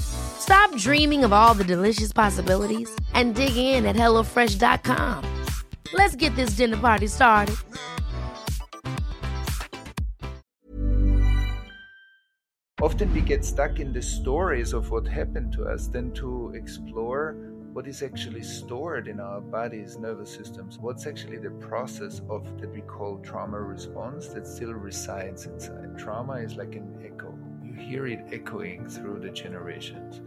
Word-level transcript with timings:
Stop 0.00 0.74
dreaming 0.76 1.24
of 1.24 1.32
all 1.32 1.54
the 1.54 1.64
delicious 1.64 2.12
possibilities 2.12 2.90
and 3.14 3.34
dig 3.34 3.56
in 3.56 3.86
at 3.86 3.96
HelloFresh.com. 3.96 5.24
Let's 5.92 6.16
get 6.16 6.34
this 6.36 6.50
dinner 6.50 6.76
party 6.76 7.06
started. 7.06 7.56
Often 12.80 13.12
we 13.12 13.22
get 13.22 13.44
stuck 13.44 13.80
in 13.80 13.92
the 13.92 14.00
stories 14.00 14.72
of 14.72 14.92
what 14.92 15.04
happened 15.06 15.52
to 15.54 15.64
us 15.64 15.88
than 15.88 16.12
to 16.12 16.52
explore 16.54 17.34
what 17.72 17.88
is 17.88 18.02
actually 18.02 18.42
stored 18.42 19.08
in 19.08 19.18
our 19.18 19.40
bodies, 19.40 19.98
nervous 19.98 20.32
systems, 20.32 20.78
what's 20.78 21.06
actually 21.06 21.38
the 21.38 21.50
process 21.50 22.20
of 22.30 22.60
that 22.60 22.72
we 22.72 22.80
call 22.82 23.18
trauma 23.18 23.60
response 23.60 24.28
that 24.28 24.46
still 24.46 24.72
resides 24.72 25.46
inside. 25.46 25.98
Trauma 25.98 26.34
is 26.34 26.56
like 26.56 26.76
an 26.76 26.88
echo. 27.04 27.27
Hear 27.78 28.06
it 28.06 28.26
echoing 28.32 28.88
through 28.88 29.20
the 29.20 29.30
generations. 29.30 30.20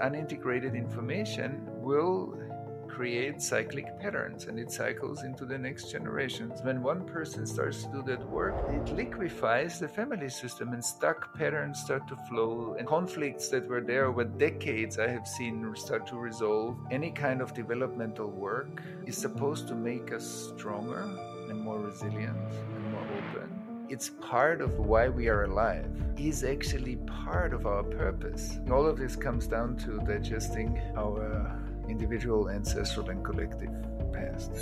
Unintegrated 0.00 0.74
information 0.74 1.66
will 1.66 2.38
create 3.00 3.40
cyclic 3.40 3.98
patterns 3.98 4.44
and 4.44 4.58
it 4.58 4.70
cycles 4.70 5.22
into 5.22 5.46
the 5.46 5.56
next 5.56 5.90
generations. 5.90 6.60
When 6.62 6.82
one 6.82 7.06
person 7.06 7.46
starts 7.46 7.84
to 7.84 7.92
do 7.92 8.02
that 8.02 8.28
work, 8.28 8.54
it 8.68 8.94
liquefies 8.94 9.80
the 9.80 9.88
family 9.88 10.28
system 10.28 10.74
and 10.74 10.84
stuck 10.84 11.34
patterns 11.34 11.80
start 11.80 12.06
to 12.08 12.16
flow 12.28 12.76
and 12.78 12.86
conflicts 12.86 13.48
that 13.48 13.66
were 13.68 13.80
there 13.80 14.04
over 14.06 14.24
decades 14.24 14.98
I 14.98 15.08
have 15.08 15.26
seen 15.26 15.74
start 15.76 16.06
to 16.08 16.16
resolve. 16.16 16.76
Any 16.90 17.10
kind 17.10 17.40
of 17.40 17.54
developmental 17.54 18.30
work 18.30 18.82
is 19.06 19.16
supposed 19.16 19.66
to 19.68 19.74
make 19.74 20.12
us 20.12 20.52
stronger 20.54 21.08
and 21.48 21.58
more 21.58 21.78
resilient 21.78 22.36
it's 23.90 24.10
part 24.20 24.60
of 24.60 24.78
why 24.78 25.08
we 25.08 25.28
are 25.28 25.42
alive 25.42 25.90
is 26.16 26.44
actually 26.44 26.94
part 27.24 27.52
of 27.52 27.66
our 27.66 27.82
purpose 27.82 28.56
all 28.70 28.86
of 28.86 28.96
this 28.96 29.16
comes 29.16 29.48
down 29.48 29.76
to 29.76 29.98
digesting 30.06 30.80
our 30.96 31.60
individual 31.88 32.50
ancestral 32.50 33.10
and 33.10 33.24
collective 33.24 33.70
past 34.12 34.52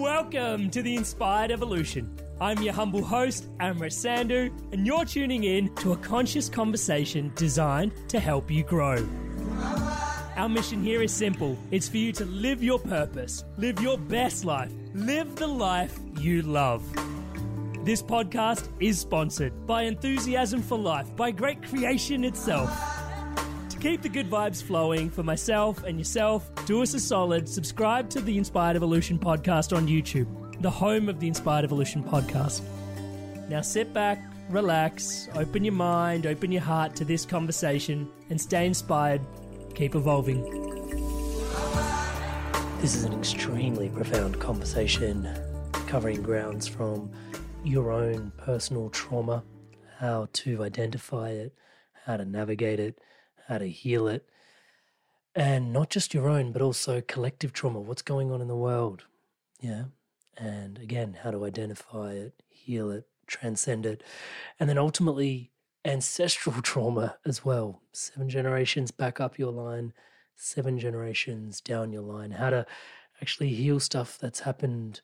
Welcome 0.00 0.70
to 0.70 0.82
the 0.82 0.96
Inspired 0.96 1.50
Evolution. 1.50 2.16
I'm 2.40 2.62
your 2.62 2.72
humble 2.72 3.04
host, 3.04 3.48
Amrit 3.58 3.92
Sandhu, 3.92 4.50
and 4.72 4.86
you're 4.86 5.04
tuning 5.04 5.44
in 5.44 5.74
to 5.76 5.92
a 5.92 5.96
conscious 5.96 6.48
conversation 6.48 7.32
designed 7.34 7.92
to 8.08 8.18
help 8.18 8.50
you 8.50 8.62
grow. 8.62 9.06
Our 10.36 10.50
mission 10.50 10.82
here 10.82 11.00
is 11.00 11.14
simple 11.14 11.56
it's 11.70 11.88
for 11.88 11.96
you 11.96 12.12
to 12.12 12.26
live 12.26 12.62
your 12.62 12.78
purpose, 12.78 13.42
live 13.56 13.80
your 13.80 13.96
best 13.96 14.44
life, 14.44 14.70
live 14.92 15.34
the 15.36 15.46
life 15.46 15.98
you 16.20 16.42
love. 16.42 16.84
This 17.86 18.02
podcast 18.02 18.68
is 18.78 18.98
sponsored 18.98 19.66
by 19.66 19.84
Enthusiasm 19.84 20.60
for 20.60 20.76
Life, 20.76 21.16
by 21.16 21.30
Great 21.30 21.62
Creation 21.62 22.22
itself. 22.22 22.70
To 23.70 23.78
keep 23.78 24.02
the 24.02 24.10
good 24.10 24.28
vibes 24.28 24.62
flowing 24.62 25.08
for 25.08 25.22
myself 25.22 25.82
and 25.84 25.96
yourself, 25.96 26.50
do 26.66 26.82
us 26.82 26.92
a 26.92 27.00
solid, 27.00 27.48
subscribe 27.48 28.10
to 28.10 28.20
the 28.20 28.36
Inspired 28.36 28.76
Evolution 28.76 29.18
podcast 29.18 29.74
on 29.74 29.88
YouTube, 29.88 30.60
the 30.60 30.70
home 30.70 31.08
of 31.08 31.18
the 31.18 31.28
Inspired 31.28 31.64
Evolution 31.64 32.04
podcast. 32.04 32.60
Now 33.48 33.62
sit 33.62 33.94
back, 33.94 34.22
relax, 34.50 35.30
open 35.34 35.64
your 35.64 35.72
mind, 35.72 36.26
open 36.26 36.52
your 36.52 36.62
heart 36.62 36.94
to 36.96 37.06
this 37.06 37.24
conversation, 37.24 38.10
and 38.28 38.38
stay 38.38 38.66
inspired. 38.66 39.22
Keep 39.76 39.94
evolving. 39.94 40.42
This 42.80 42.94
is 42.96 43.04
an 43.04 43.12
extremely 43.12 43.90
profound 43.90 44.40
conversation 44.40 45.28
covering 45.86 46.22
grounds 46.22 46.66
from 46.66 47.10
your 47.62 47.92
own 47.92 48.32
personal 48.38 48.88
trauma, 48.88 49.44
how 49.98 50.28
to 50.32 50.64
identify 50.64 51.28
it, 51.28 51.54
how 52.06 52.16
to 52.16 52.24
navigate 52.24 52.80
it, 52.80 52.98
how 53.48 53.58
to 53.58 53.68
heal 53.68 54.08
it, 54.08 54.26
and 55.34 55.74
not 55.74 55.90
just 55.90 56.14
your 56.14 56.26
own, 56.26 56.52
but 56.52 56.62
also 56.62 57.02
collective 57.02 57.52
trauma. 57.52 57.78
What's 57.78 58.00
going 58.00 58.32
on 58.32 58.40
in 58.40 58.48
the 58.48 58.56
world? 58.56 59.04
Yeah. 59.60 59.84
And 60.38 60.78
again, 60.78 61.18
how 61.22 61.32
to 61.32 61.44
identify 61.44 62.12
it, 62.12 62.32
heal 62.48 62.90
it, 62.90 63.06
transcend 63.26 63.84
it, 63.84 64.02
and 64.58 64.70
then 64.70 64.78
ultimately 64.78 65.50
ancestral 65.86 66.56
trauma 66.62 67.16
as 67.24 67.44
well. 67.44 67.80
Seven 67.92 68.28
generations 68.28 68.90
back 68.90 69.20
up 69.20 69.38
your 69.38 69.52
line, 69.52 69.92
seven 70.34 70.78
generations 70.78 71.60
down 71.60 71.92
your 71.92 72.02
line. 72.02 72.32
How 72.32 72.50
to 72.50 72.66
actually 73.22 73.50
heal 73.50 73.80
stuff 73.80 74.18
that's 74.18 74.40
happened 74.40 75.00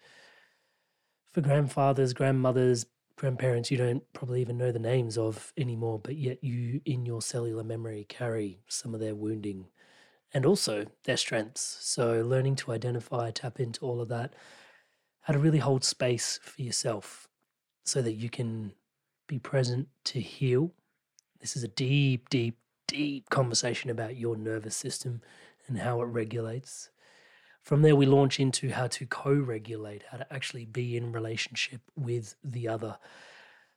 for 1.32 1.41
grandfathers, 1.41 2.12
grandmothers, 2.12 2.87
grandparents 3.16 3.70
you 3.70 3.76
don't 3.76 4.03
probably 4.12 4.41
even 4.41 4.59
know 4.59 4.72
the 4.72 4.78
names 4.78 5.16
of 5.16 5.53
anymore, 5.56 5.98
but 5.98 6.16
yet 6.16 6.43
you, 6.43 6.81
in 6.84 7.06
your 7.06 7.22
cellular 7.22 7.64
memory, 7.64 8.04
carry 8.09 8.60
some 8.69 8.94
of 8.94 9.00
their 9.00 9.14
wounding 9.14 9.69
and 10.34 10.44
also 10.44 10.87
their 11.04 11.16
strengths. 11.16 11.78
So, 11.81 12.22
learning 12.22 12.56
to 12.56 12.72
identify, 12.72 13.31
tap 13.31 13.60
into 13.60 13.84
all 13.84 14.00
of 14.00 14.09
that, 14.09 14.34
how 15.22 15.32
to 15.32 15.38
really 15.38 15.59
hold 15.59 15.84
space 15.84 16.41
for 16.43 16.60
yourself 16.60 17.28
so 17.84 18.03
that 18.03 18.14
you 18.14 18.28
can 18.28 18.72
be 19.32 19.38
present 19.38 19.88
to 20.04 20.20
heal. 20.20 20.72
This 21.41 21.56
is 21.56 21.65
a 21.65 21.69
deep, 21.69 22.28
deep, 22.28 22.59
deep 22.87 23.31
conversation 23.31 23.88
about 23.88 24.19
your 24.19 24.37
nervous 24.37 24.76
system 24.76 25.22
and 25.66 25.78
how 25.78 26.03
it 26.03 26.04
regulates. 26.04 26.91
From 27.62 27.81
there, 27.81 27.97
we 27.97 28.04
launch 28.04 28.38
into 28.38 28.72
how 28.72 28.88
to 28.88 29.06
co 29.06 29.32
regulate, 29.32 30.03
how 30.10 30.19
to 30.19 30.31
actually 30.31 30.67
be 30.67 30.99
in 30.99 31.12
relationship 31.12 31.81
with 31.96 32.34
the 32.44 32.69
other, 32.69 32.99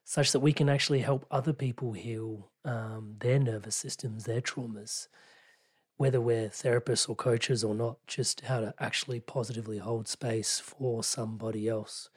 such 0.03 0.33
that 0.33 0.41
we 0.41 0.51
can 0.51 0.67
actually 0.67 0.99
help 0.99 1.25
other 1.31 1.53
people 1.53 1.93
heal 1.93 2.49
um, 2.65 3.15
their 3.19 3.39
nervous 3.39 3.77
systems, 3.77 4.25
their 4.25 4.41
traumas, 4.41 5.07
whether 5.95 6.19
we're 6.19 6.49
therapists 6.49 7.07
or 7.07 7.15
coaches 7.15 7.63
or 7.63 7.73
not, 7.73 8.05
just 8.07 8.41
how 8.41 8.59
to 8.59 8.73
actually 8.77 9.21
positively 9.21 9.77
hold 9.77 10.09
space 10.09 10.59
for 10.59 11.01
somebody 11.01 11.69
else. 11.69 12.09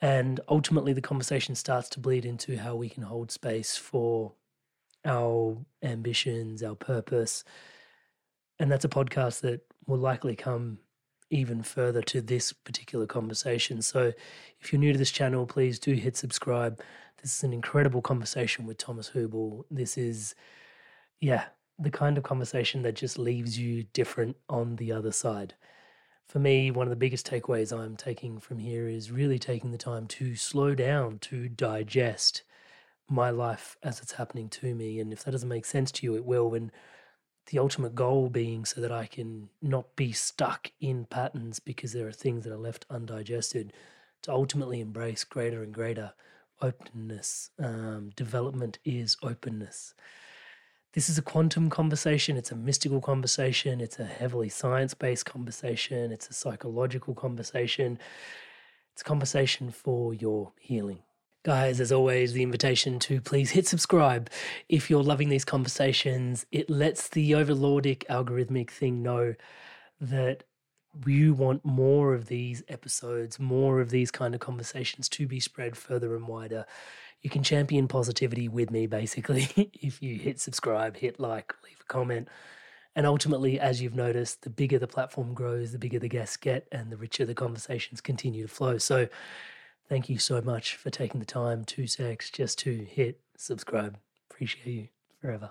And 0.00 0.40
ultimately, 0.48 0.92
the 0.92 1.00
conversation 1.00 1.54
starts 1.54 1.88
to 1.90 2.00
bleed 2.00 2.26
into 2.26 2.58
how 2.58 2.74
we 2.74 2.88
can 2.88 3.02
hold 3.02 3.30
space 3.30 3.76
for 3.76 4.32
our 5.04 5.56
ambitions, 5.82 6.62
our 6.62 6.74
purpose. 6.74 7.44
And 8.58 8.70
that's 8.70 8.84
a 8.84 8.90
podcast 8.90 9.40
that 9.40 9.60
will 9.86 9.98
likely 9.98 10.36
come 10.36 10.78
even 11.30 11.62
further 11.62 12.02
to 12.02 12.20
this 12.20 12.52
particular 12.52 13.06
conversation. 13.06 13.82
So 13.82 14.12
if 14.60 14.72
you're 14.72 14.80
new 14.80 14.92
to 14.92 14.98
this 14.98 15.10
channel, 15.10 15.46
please 15.46 15.78
do 15.78 15.94
hit 15.94 16.16
subscribe. 16.16 16.80
This 17.22 17.36
is 17.36 17.42
an 17.42 17.52
incredible 17.52 18.02
conversation 18.02 18.66
with 18.66 18.78
Thomas 18.78 19.10
Hübl. 19.10 19.64
This 19.70 19.98
is, 19.98 20.34
yeah, 21.20 21.44
the 21.78 21.90
kind 21.90 22.16
of 22.16 22.24
conversation 22.24 22.82
that 22.82 22.94
just 22.94 23.18
leaves 23.18 23.58
you 23.58 23.84
different 23.92 24.36
on 24.48 24.76
the 24.76 24.92
other 24.92 25.12
side. 25.12 25.54
For 26.26 26.38
me, 26.38 26.70
one 26.70 26.86
of 26.86 26.90
the 26.90 26.96
biggest 26.96 27.28
takeaways 27.28 27.76
I'm 27.76 27.96
taking 27.96 28.40
from 28.40 28.58
here 28.58 28.88
is 28.88 29.10
really 29.10 29.38
taking 29.38 29.70
the 29.70 29.78
time 29.78 30.06
to 30.08 30.34
slow 30.34 30.74
down, 30.74 31.18
to 31.20 31.48
digest 31.48 32.42
my 33.08 33.30
life 33.30 33.76
as 33.82 34.00
it's 34.00 34.12
happening 34.12 34.48
to 34.48 34.74
me. 34.74 34.98
And 34.98 35.12
if 35.12 35.22
that 35.24 35.30
doesn't 35.30 35.48
make 35.48 35.64
sense 35.64 35.92
to 35.92 36.06
you, 36.06 36.16
it 36.16 36.24
will. 36.24 36.54
And 36.54 36.72
the 37.46 37.60
ultimate 37.60 37.94
goal 37.94 38.28
being 38.28 38.64
so 38.64 38.80
that 38.80 38.90
I 38.90 39.06
can 39.06 39.48
not 39.62 39.94
be 39.94 40.12
stuck 40.12 40.72
in 40.80 41.04
patterns 41.04 41.60
because 41.60 41.92
there 41.92 42.08
are 42.08 42.12
things 42.12 42.44
that 42.44 42.52
are 42.52 42.58
left 42.58 42.86
undigested 42.90 43.72
to 44.22 44.32
ultimately 44.32 44.80
embrace 44.80 45.22
greater 45.22 45.62
and 45.62 45.72
greater 45.72 46.12
openness. 46.60 47.50
Um, 47.58 48.10
development 48.16 48.80
is 48.84 49.16
openness. 49.22 49.94
This 50.96 51.10
is 51.10 51.18
a 51.18 51.22
quantum 51.22 51.68
conversation, 51.68 52.38
it's 52.38 52.50
a 52.50 52.56
mystical 52.56 53.02
conversation, 53.02 53.82
it's 53.82 53.98
a 53.98 54.06
heavily 54.06 54.48
science 54.48 54.94
based 54.94 55.26
conversation, 55.26 56.10
it's 56.10 56.30
a 56.30 56.32
psychological 56.32 57.14
conversation, 57.14 57.98
it's 58.94 59.02
a 59.02 59.04
conversation 59.04 59.70
for 59.70 60.14
your 60.14 60.52
healing. 60.58 61.00
Guys, 61.44 61.80
as 61.82 61.92
always, 61.92 62.32
the 62.32 62.42
invitation 62.42 62.98
to 63.00 63.20
please 63.20 63.50
hit 63.50 63.68
subscribe 63.68 64.30
if 64.70 64.88
you're 64.88 65.02
loving 65.02 65.28
these 65.28 65.44
conversations. 65.44 66.46
It 66.50 66.70
lets 66.70 67.08
the 67.08 67.32
overlordic 67.32 68.06
algorithmic 68.06 68.70
thing 68.70 69.02
know 69.02 69.34
that 70.00 70.44
you 71.06 71.34
want 71.34 71.62
more 71.62 72.14
of 72.14 72.28
these 72.28 72.62
episodes, 72.68 73.38
more 73.38 73.82
of 73.82 73.90
these 73.90 74.10
kind 74.10 74.34
of 74.34 74.40
conversations 74.40 75.10
to 75.10 75.26
be 75.26 75.40
spread 75.40 75.76
further 75.76 76.16
and 76.16 76.26
wider 76.26 76.64
you 77.22 77.30
can 77.30 77.42
champion 77.42 77.88
positivity 77.88 78.48
with 78.48 78.70
me 78.70 78.86
basically 78.86 79.48
if 79.80 80.02
you 80.02 80.16
hit 80.16 80.40
subscribe, 80.40 80.96
hit 80.96 81.18
like, 81.18 81.54
leave 81.64 81.80
a 81.80 81.84
comment. 81.84 82.28
And 82.94 83.06
ultimately, 83.06 83.60
as 83.60 83.82
you've 83.82 83.94
noticed, 83.94 84.42
the 84.42 84.50
bigger 84.50 84.78
the 84.78 84.86
platform 84.86 85.34
grows, 85.34 85.72
the 85.72 85.78
bigger 85.78 85.98
the 85.98 86.08
guests 86.08 86.38
get, 86.38 86.66
and 86.72 86.90
the 86.90 86.96
richer 86.96 87.26
the 87.26 87.34
conversations 87.34 88.00
continue 88.00 88.46
to 88.46 88.48
flow. 88.48 88.78
So, 88.78 89.08
thank 89.86 90.08
you 90.08 90.18
so 90.18 90.40
much 90.40 90.76
for 90.76 90.88
taking 90.88 91.20
the 91.20 91.26
time, 91.26 91.64
two 91.64 91.86
secs, 91.86 92.30
just 92.30 92.58
to 92.60 92.72
hit 92.72 93.20
subscribe. 93.36 93.98
Appreciate 94.30 94.66
you 94.66 94.88
forever. 95.20 95.50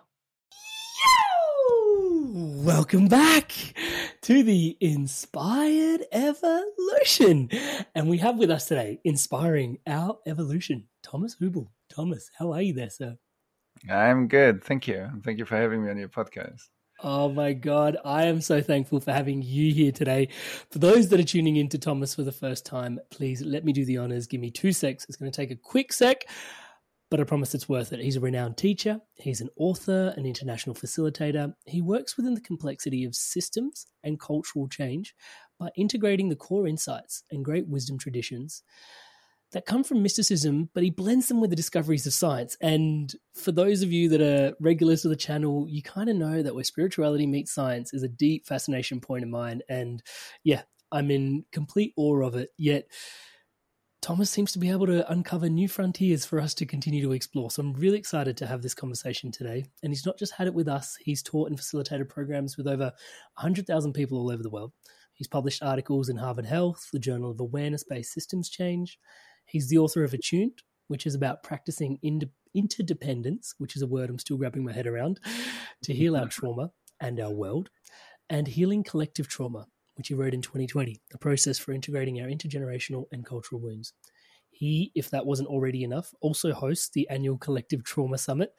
Welcome 2.37 3.07
back 3.07 3.53
to 4.21 4.43
the 4.43 4.75
Inspired 4.81 6.03
Evolution. 6.11 7.49
And 7.93 8.09
we 8.09 8.17
have 8.17 8.37
with 8.37 8.49
us 8.49 8.67
today, 8.67 8.99
inspiring 9.03 9.77
our 9.85 10.17
evolution, 10.25 10.85
Thomas 11.05 11.35
Hübl. 11.35 11.67
Thomas, 11.87 12.31
how 12.37 12.51
are 12.51 12.61
you 12.61 12.73
there, 12.73 12.89
sir? 12.89 13.15
I'm 13.89 14.27
good. 14.27 14.63
Thank 14.63 14.87
you. 14.87 15.09
Thank 15.23 15.37
you 15.37 15.45
for 15.45 15.55
having 15.55 15.83
me 15.83 15.91
on 15.91 15.97
your 15.97 16.09
podcast. 16.09 16.63
Oh 17.03 17.29
my 17.29 17.53
God. 17.53 17.97
I 18.03 18.23
am 18.23 18.41
so 18.41 18.61
thankful 18.61 18.99
for 18.99 19.11
having 19.11 19.43
you 19.43 19.71
here 19.71 19.91
today. 19.91 20.29
For 20.71 20.79
those 20.79 21.09
that 21.09 21.19
are 21.19 21.23
tuning 21.23 21.57
in 21.57 21.69
to 21.69 21.77
Thomas 21.77 22.15
for 22.15 22.23
the 22.23 22.31
first 22.31 22.65
time, 22.65 22.99
please 23.11 23.43
let 23.43 23.63
me 23.63 23.73
do 23.73 23.85
the 23.85 23.97
honors. 23.97 24.25
Give 24.25 24.41
me 24.41 24.49
two 24.49 24.71
secs. 24.71 25.05
It's 25.07 25.17
going 25.17 25.31
to 25.31 25.35
take 25.35 25.51
a 25.51 25.55
quick 25.55 25.93
sec 25.93 26.25
but 27.11 27.19
I 27.19 27.23
promise 27.23 27.53
it's 27.53 27.69
worth 27.69 27.93
it. 27.93 27.99
He's 27.99 28.15
a 28.15 28.21
renowned 28.21 28.57
teacher, 28.57 28.99
he's 29.15 29.41
an 29.41 29.49
author, 29.57 30.13
an 30.17 30.25
international 30.25 30.75
facilitator. 30.75 31.53
He 31.65 31.81
works 31.81 32.17
within 32.17 32.33
the 32.33 32.41
complexity 32.41 33.05
of 33.05 33.15
systems 33.15 33.87
and 34.03 34.19
cultural 34.19 34.67
change 34.67 35.15
by 35.59 35.69
integrating 35.77 36.29
the 36.29 36.35
core 36.35 36.67
insights 36.67 37.23
and 37.31 37.45
great 37.45 37.67
wisdom 37.67 37.97
traditions 37.97 38.63
that 39.55 39.65
come 39.65 39.85
from 39.85 40.03
mysticism, 40.03 40.69
but 40.73 40.83
he 40.83 40.89
blends 40.89 41.29
them 41.29 41.39
with 41.39 41.49
the 41.49 41.55
discoveries 41.55 42.05
of 42.05 42.11
science. 42.11 42.57
And 42.59 43.09
for 43.33 43.53
those 43.53 43.83
of 43.83 43.91
you 43.91 44.09
that 44.09 44.19
are 44.19 44.53
regulars 44.59 45.05
of 45.05 45.11
the 45.11 45.15
channel, 45.15 45.65
you 45.69 45.81
kind 45.81 46.09
of 46.09 46.17
know 46.17 46.43
that 46.43 46.53
where 46.53 46.63
spirituality 46.65 47.25
meets 47.25 47.53
science 47.53 47.93
is 47.93 48.03
a 48.03 48.09
deep 48.09 48.45
fascination 48.45 48.99
point 48.99 49.23
of 49.23 49.29
mine. 49.29 49.61
And 49.69 50.03
yeah, 50.43 50.63
I'm 50.91 51.09
in 51.09 51.45
complete 51.53 51.93
awe 51.95 52.21
of 52.21 52.35
it. 52.35 52.49
Yet, 52.57 52.91
Thomas 54.01 54.29
seems 54.29 54.51
to 54.51 54.59
be 54.59 54.71
able 54.71 54.87
to 54.87 55.09
uncover 55.09 55.47
new 55.47 55.69
frontiers 55.69 56.25
for 56.25 56.41
us 56.41 56.53
to 56.55 56.65
continue 56.65 57.01
to 57.03 57.13
explore. 57.13 57.49
So 57.49 57.61
I'm 57.61 57.75
really 57.75 57.97
excited 57.97 58.35
to 58.37 58.47
have 58.47 58.61
this 58.61 58.75
conversation 58.75 59.31
today. 59.31 59.63
And 59.81 59.93
he's 59.93 60.05
not 60.05 60.19
just 60.19 60.33
had 60.33 60.47
it 60.47 60.53
with 60.53 60.67
us, 60.67 60.97
he's 60.99 61.23
taught 61.23 61.47
and 61.47 61.57
facilitated 61.57 62.09
programs 62.09 62.57
with 62.57 62.67
over 62.67 62.91
100,000 63.35 63.93
people 63.93 64.17
all 64.17 64.31
over 64.31 64.43
the 64.43 64.49
world. 64.49 64.73
He's 65.13 65.29
published 65.29 65.63
articles 65.63 66.09
in 66.09 66.17
Harvard 66.17 66.45
Health, 66.45 66.89
the 66.91 66.99
Journal 66.99 67.31
of 67.31 67.39
Awareness 67.39 67.85
Based 67.85 68.11
Systems 68.11 68.49
Change. 68.49 68.99
He's 69.45 69.69
the 69.69 69.77
author 69.77 70.03
of 70.03 70.13
Attuned, 70.13 70.63
which 70.87 71.05
is 71.05 71.15
about 71.15 71.43
practicing 71.43 71.99
interdependence, 72.53 73.55
which 73.57 73.75
is 73.75 73.81
a 73.81 73.87
word 73.87 74.09
I'm 74.09 74.19
still 74.19 74.37
grabbing 74.37 74.63
my 74.63 74.73
head 74.73 74.87
around, 74.87 75.19
to 75.83 75.93
heal 75.93 76.15
our 76.15 76.27
trauma 76.29 76.71
and 76.99 77.19
our 77.19 77.31
world, 77.31 77.69
and 78.29 78.47
healing 78.47 78.83
collective 78.83 79.27
trauma, 79.27 79.67
which 79.95 80.07
he 80.07 80.13
wrote 80.13 80.33
in 80.33 80.41
2020, 80.41 81.01
the 81.11 81.17
process 81.17 81.57
for 81.57 81.71
integrating 81.73 82.21
our 82.21 82.27
intergenerational 82.27 83.05
and 83.11 83.25
cultural 83.25 83.61
wounds. 83.61 83.93
He, 84.49 84.91
if 84.95 85.09
that 85.09 85.25
wasn't 85.25 85.49
already 85.49 85.83
enough, 85.83 86.13
also 86.21 86.53
hosts 86.53 86.89
the 86.89 87.09
annual 87.09 87.37
Collective 87.37 87.83
Trauma 87.83 88.17
Summit, 88.17 88.53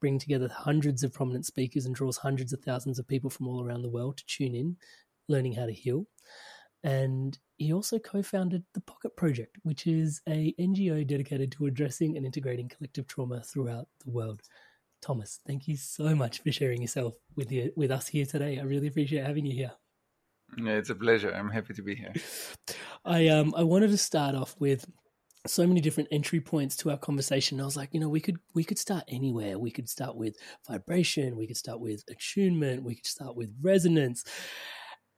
bringing 0.00 0.18
together 0.18 0.48
hundreds 0.48 1.02
of 1.02 1.12
prominent 1.12 1.44
speakers 1.44 1.84
and 1.84 1.94
draws 1.94 2.16
hundreds 2.16 2.54
of 2.54 2.60
thousands 2.60 2.98
of 2.98 3.06
people 3.06 3.28
from 3.28 3.46
all 3.46 3.62
around 3.62 3.82
the 3.82 3.90
world 3.90 4.16
to 4.16 4.24
tune 4.26 4.54
in, 4.54 4.76
learning 5.28 5.52
how 5.52 5.66
to 5.66 5.72
heal. 5.72 6.06
And 6.84 7.38
he 7.58 7.72
also 7.72 7.98
co-founded 7.98 8.64
the 8.74 8.80
Pocket 8.80 9.16
Project, 9.16 9.56
which 9.62 9.86
is 9.86 10.20
a 10.28 10.54
NGO 10.58 11.06
dedicated 11.06 11.52
to 11.52 11.66
addressing 11.66 12.16
and 12.16 12.26
integrating 12.26 12.68
collective 12.68 13.06
trauma 13.06 13.42
throughout 13.42 13.88
the 14.04 14.10
world. 14.10 14.42
Thomas, 15.00 15.40
thank 15.46 15.68
you 15.68 15.76
so 15.76 16.14
much 16.14 16.42
for 16.42 16.52
sharing 16.52 16.80
yourself 16.80 17.14
with 17.36 17.50
you, 17.52 17.72
with 17.76 17.90
us 17.90 18.08
here 18.08 18.26
today. 18.26 18.58
I 18.58 18.62
really 18.62 18.88
appreciate 18.88 19.26
having 19.26 19.46
you 19.46 19.54
here. 19.54 19.72
Yeah, 20.56 20.72
it's 20.72 20.90
a 20.90 20.94
pleasure. 20.94 21.32
I'm 21.32 21.50
happy 21.50 21.74
to 21.74 21.82
be 21.82 21.94
here. 21.94 22.12
I 23.04 23.28
um 23.28 23.54
I 23.56 23.62
wanted 23.62 23.90
to 23.90 23.98
start 23.98 24.34
off 24.34 24.54
with 24.58 24.86
so 25.46 25.66
many 25.66 25.80
different 25.80 26.08
entry 26.12 26.40
points 26.40 26.76
to 26.76 26.90
our 26.90 26.98
conversation. 26.98 27.60
I 27.60 27.64
was 27.64 27.76
like, 27.76 27.88
you 27.92 28.00
know, 28.00 28.08
we 28.08 28.20
could 28.20 28.38
we 28.54 28.64
could 28.64 28.78
start 28.78 29.04
anywhere. 29.08 29.58
We 29.58 29.70
could 29.70 29.88
start 29.88 30.16
with 30.16 30.36
vibration, 30.68 31.36
we 31.36 31.46
could 31.46 31.56
start 31.56 31.80
with 31.80 32.04
attunement, 32.08 32.84
we 32.84 32.94
could 32.96 33.06
start 33.06 33.36
with 33.36 33.52
resonance. 33.60 34.24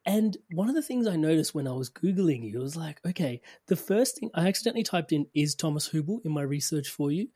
And 0.06 0.36
one 0.52 0.68
of 0.68 0.74
the 0.74 0.82
things 0.82 1.06
I 1.06 1.16
noticed 1.16 1.54
when 1.54 1.66
I 1.66 1.72
was 1.72 1.90
Googling 1.90 2.50
you 2.50 2.60
was 2.60 2.76
like, 2.76 3.00
okay, 3.06 3.40
the 3.68 3.76
first 3.76 4.18
thing 4.18 4.30
I 4.34 4.48
accidentally 4.48 4.82
typed 4.82 5.12
in 5.12 5.26
is 5.34 5.54
Thomas 5.54 5.88
Hübl 5.88 6.24
in 6.24 6.32
my 6.32 6.42
research 6.42 6.88
for 6.88 7.10
you. 7.10 7.28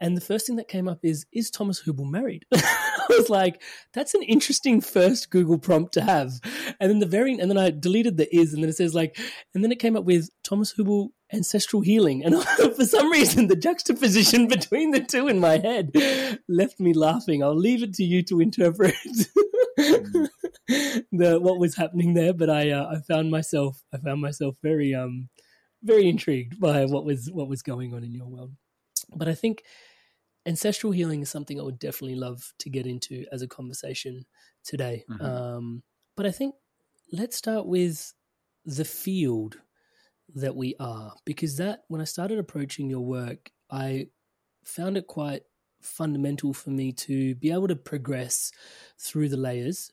And 0.00 0.16
the 0.16 0.22
first 0.22 0.46
thing 0.46 0.56
that 0.56 0.68
came 0.68 0.88
up 0.88 1.00
is, 1.02 1.26
is 1.32 1.50
Thomas 1.50 1.82
Hübl 1.82 2.10
married? 2.10 2.44
I 2.54 3.06
was 3.08 3.30
like, 3.30 3.62
that's 3.94 4.14
an 4.14 4.22
interesting 4.22 4.80
first 4.80 5.30
Google 5.30 5.58
prompt 5.58 5.94
to 5.94 6.02
have. 6.02 6.32
And 6.80 6.90
then 6.90 6.98
the 6.98 7.06
very, 7.06 7.38
and 7.38 7.50
then 7.50 7.58
I 7.58 7.70
deleted 7.70 8.16
the 8.16 8.34
is, 8.34 8.52
and 8.52 8.62
then 8.62 8.70
it 8.70 8.76
says 8.76 8.94
like, 8.94 9.18
and 9.54 9.64
then 9.64 9.72
it 9.72 9.78
came 9.78 9.96
up 9.96 10.04
with 10.04 10.28
Thomas 10.42 10.74
Hübl 10.74 11.08
ancestral 11.32 11.82
healing. 11.82 12.24
And 12.24 12.42
for 12.76 12.84
some 12.84 13.10
reason, 13.10 13.48
the 13.48 13.56
juxtaposition 13.56 14.48
between 14.48 14.90
the 14.90 15.00
two 15.00 15.28
in 15.28 15.38
my 15.38 15.58
head 15.58 15.92
left 16.48 16.78
me 16.78 16.92
laughing. 16.92 17.42
I'll 17.42 17.56
leave 17.56 17.82
it 17.82 17.94
to 17.94 18.04
you 18.04 18.22
to 18.24 18.40
interpret 18.40 18.94
the 19.76 21.38
what 21.40 21.58
was 21.58 21.76
happening 21.76 22.14
there. 22.14 22.32
But 22.32 22.50
I, 22.50 22.70
uh, 22.70 22.86
I 22.96 23.00
found 23.00 23.30
myself, 23.30 23.82
I 23.92 23.98
found 23.98 24.20
myself 24.20 24.56
very, 24.62 24.94
um, 24.94 25.28
very 25.82 26.08
intrigued 26.08 26.58
by 26.60 26.84
what 26.86 27.04
was 27.04 27.30
what 27.30 27.48
was 27.48 27.62
going 27.62 27.94
on 27.94 28.04
in 28.04 28.12
your 28.12 28.26
world. 28.26 28.52
But 29.14 29.28
I 29.28 29.34
think 29.34 29.62
ancestral 30.46 30.92
healing 30.92 31.22
is 31.22 31.30
something 31.30 31.60
I 31.60 31.64
would 31.64 31.78
definitely 31.78 32.16
love 32.16 32.52
to 32.60 32.70
get 32.70 32.86
into 32.86 33.26
as 33.32 33.42
a 33.42 33.48
conversation 33.48 34.24
today. 34.64 35.04
Mm-hmm. 35.10 35.24
Um, 35.24 35.82
but 36.16 36.26
I 36.26 36.30
think 36.30 36.54
let's 37.12 37.36
start 37.36 37.66
with 37.66 38.14
the 38.64 38.84
field 38.84 39.58
that 40.34 40.56
we 40.56 40.74
are, 40.80 41.14
because 41.24 41.56
that, 41.58 41.84
when 41.88 42.00
I 42.00 42.04
started 42.04 42.38
approaching 42.38 42.90
your 42.90 43.04
work, 43.04 43.50
I 43.70 44.08
found 44.64 44.96
it 44.96 45.06
quite 45.06 45.42
fundamental 45.86 46.52
for 46.52 46.70
me 46.70 46.92
to 46.92 47.34
be 47.36 47.50
able 47.50 47.68
to 47.68 47.76
progress 47.76 48.52
through 48.98 49.28
the 49.28 49.36
layers, 49.36 49.92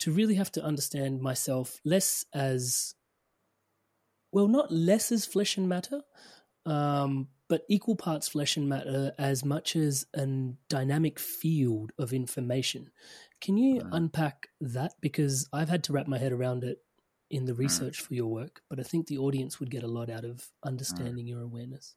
to 0.00 0.12
really 0.12 0.34
have 0.34 0.52
to 0.52 0.64
understand 0.64 1.20
myself 1.20 1.80
less 1.84 2.24
as 2.34 2.94
well, 4.32 4.48
not 4.48 4.72
less 4.72 5.12
as 5.12 5.26
flesh 5.26 5.56
and 5.56 5.68
matter, 5.68 6.00
um, 6.64 7.28
but 7.48 7.62
equal 7.68 7.96
parts 7.96 8.28
flesh 8.28 8.56
and 8.56 8.68
matter 8.68 9.12
as 9.18 9.44
much 9.44 9.76
as 9.76 10.06
a 10.14 10.26
dynamic 10.68 11.18
field 11.18 11.92
of 11.98 12.12
information. 12.12 12.90
Can 13.40 13.58
you 13.58 13.80
mm. 13.80 13.88
unpack 13.92 14.48
that? 14.60 14.94
Because 15.00 15.48
I've 15.52 15.68
had 15.68 15.84
to 15.84 15.92
wrap 15.92 16.06
my 16.06 16.18
head 16.18 16.32
around 16.32 16.64
it 16.64 16.78
in 17.30 17.44
the 17.44 17.52
mm. 17.52 17.58
research 17.58 18.02
mm. 18.02 18.06
for 18.06 18.14
your 18.14 18.28
work, 18.28 18.62
but 18.70 18.80
I 18.80 18.84
think 18.84 19.06
the 19.06 19.18
audience 19.18 19.60
would 19.60 19.70
get 19.70 19.82
a 19.82 19.88
lot 19.88 20.08
out 20.08 20.24
of 20.24 20.36
mm. 20.36 20.46
understanding 20.64 21.26
mm. 21.26 21.28
your 21.28 21.42
awareness. 21.42 21.94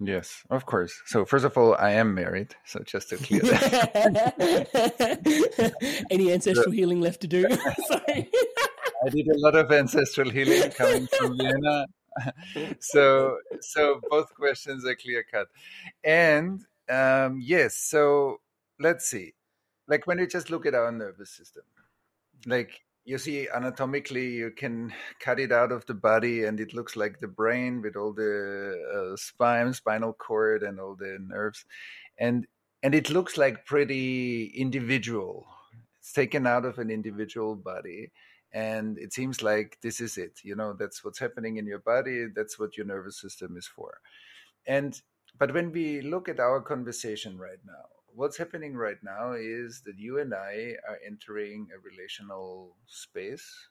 Yes, 0.00 0.42
of 0.50 0.66
course. 0.66 1.00
So 1.06 1.24
first 1.24 1.44
of 1.44 1.56
all, 1.56 1.74
I 1.76 1.92
am 1.92 2.14
married. 2.14 2.54
So 2.64 2.80
just 2.80 3.10
to 3.10 3.16
clear 3.16 3.42
that. 3.42 4.74
Any 6.10 6.32
ancestral 6.32 6.64
so, 6.64 6.70
healing 6.78 7.00
left 7.00 7.20
to 7.20 7.28
do? 7.28 7.42
Sorry. 7.86 8.28
I 9.04 9.08
did 9.10 9.28
a 9.28 9.38
lot 9.38 9.54
of 9.54 9.70
ancestral 9.70 10.30
healing 10.30 10.70
coming 10.70 11.06
from 11.06 11.38
Vienna 11.38 11.86
so 12.78 13.38
so 13.60 14.00
both 14.08 14.34
questions 14.34 14.84
are 14.84 14.94
clear 14.94 15.24
cut 15.30 15.48
and 16.02 16.64
um, 16.88 17.40
yes 17.42 17.76
so 17.76 18.40
let's 18.78 19.06
see 19.06 19.32
like 19.88 20.06
when 20.06 20.18
you 20.18 20.26
just 20.26 20.50
look 20.50 20.66
at 20.66 20.74
our 20.74 20.92
nervous 20.92 21.30
system 21.30 21.64
like 22.46 22.83
you 23.04 23.18
see 23.18 23.48
anatomically 23.54 24.28
you 24.30 24.50
can 24.50 24.92
cut 25.20 25.38
it 25.38 25.52
out 25.52 25.72
of 25.72 25.84
the 25.86 25.94
body 25.94 26.44
and 26.44 26.58
it 26.58 26.72
looks 26.72 26.96
like 26.96 27.20
the 27.20 27.28
brain 27.28 27.82
with 27.82 27.96
all 27.96 28.12
the 28.12 29.12
uh, 29.12 29.16
spine 29.16 29.72
spinal 29.74 30.12
cord 30.12 30.62
and 30.62 30.80
all 30.80 30.94
the 30.94 31.18
nerves. 31.20 31.64
And 32.18 32.46
and 32.82 32.94
it 32.94 33.10
looks 33.10 33.36
like 33.36 33.66
pretty 33.66 34.46
individual. 34.46 35.46
It's 35.98 36.12
taken 36.12 36.46
out 36.46 36.64
of 36.64 36.78
an 36.78 36.90
individual 36.90 37.56
body 37.56 38.10
and 38.52 38.98
it 38.98 39.12
seems 39.12 39.42
like 39.42 39.78
this 39.82 40.00
is 40.00 40.16
it 40.16 40.40
you 40.42 40.54
know 40.54 40.72
that's 40.72 41.04
what's 41.04 41.18
happening 41.18 41.56
in 41.56 41.66
your 41.66 41.80
body 41.80 42.26
that's 42.34 42.58
what 42.58 42.76
your 42.76 42.86
nervous 42.86 43.20
system 43.20 43.56
is 43.56 43.66
for. 43.66 44.00
And 44.66 45.00
but 45.38 45.52
when 45.52 45.72
we 45.72 46.00
look 46.00 46.28
at 46.28 46.40
our 46.40 46.60
conversation 46.62 47.36
right 47.36 47.60
now 47.66 47.86
what's 48.14 48.36
happening 48.36 48.76
right 48.76 49.02
now 49.02 49.32
is 49.32 49.82
that 49.84 49.98
you 49.98 50.20
and 50.20 50.32
I 50.32 50.76
are 50.88 50.98
entering 51.04 51.68
a 51.74 51.78
relational 51.80 52.76
space. 52.86 53.68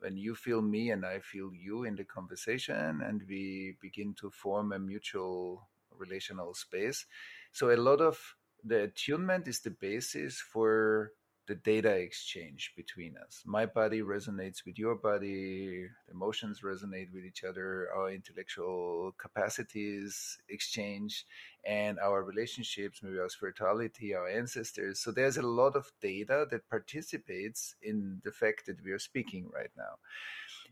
When 0.00 0.16
you 0.16 0.34
feel 0.34 0.60
me 0.60 0.90
and 0.90 1.06
I 1.06 1.20
feel 1.20 1.52
you 1.54 1.84
in 1.84 1.96
the 1.96 2.04
conversation, 2.04 3.00
and 3.02 3.22
we 3.28 3.76
begin 3.80 4.14
to 4.14 4.30
form 4.30 4.72
a 4.72 4.78
mutual 4.78 5.68
relational 5.96 6.54
space. 6.54 7.06
So, 7.52 7.70
a 7.70 7.76
lot 7.76 8.00
of 8.00 8.18
the 8.64 8.82
attunement 8.84 9.46
is 9.46 9.60
the 9.60 9.70
basis 9.70 10.40
for 10.40 11.12
the 11.48 11.54
data 11.56 11.90
exchange 11.90 12.72
between 12.76 13.16
us. 13.16 13.42
My 13.44 13.66
body 13.66 14.00
resonates 14.00 14.64
with 14.64 14.78
your 14.78 14.94
body, 14.94 15.86
emotions 16.10 16.60
resonate 16.64 17.12
with 17.12 17.24
each 17.24 17.42
other, 17.44 17.88
our 17.96 18.10
intellectual 18.10 19.12
capacities 19.18 20.38
exchange, 20.48 21.26
and 21.66 21.98
our 21.98 22.22
relationships, 22.22 23.00
maybe 23.02 23.18
our 23.18 23.28
spirituality, 23.28 24.14
our 24.14 24.28
ancestors. 24.28 25.00
So 25.00 25.10
there's 25.10 25.36
a 25.36 25.42
lot 25.42 25.74
of 25.74 25.90
data 26.00 26.46
that 26.50 26.70
participates 26.70 27.74
in 27.82 28.20
the 28.24 28.32
fact 28.32 28.66
that 28.66 28.82
we 28.84 28.92
are 28.92 28.98
speaking 28.98 29.50
right 29.52 29.70
now. 29.76 29.98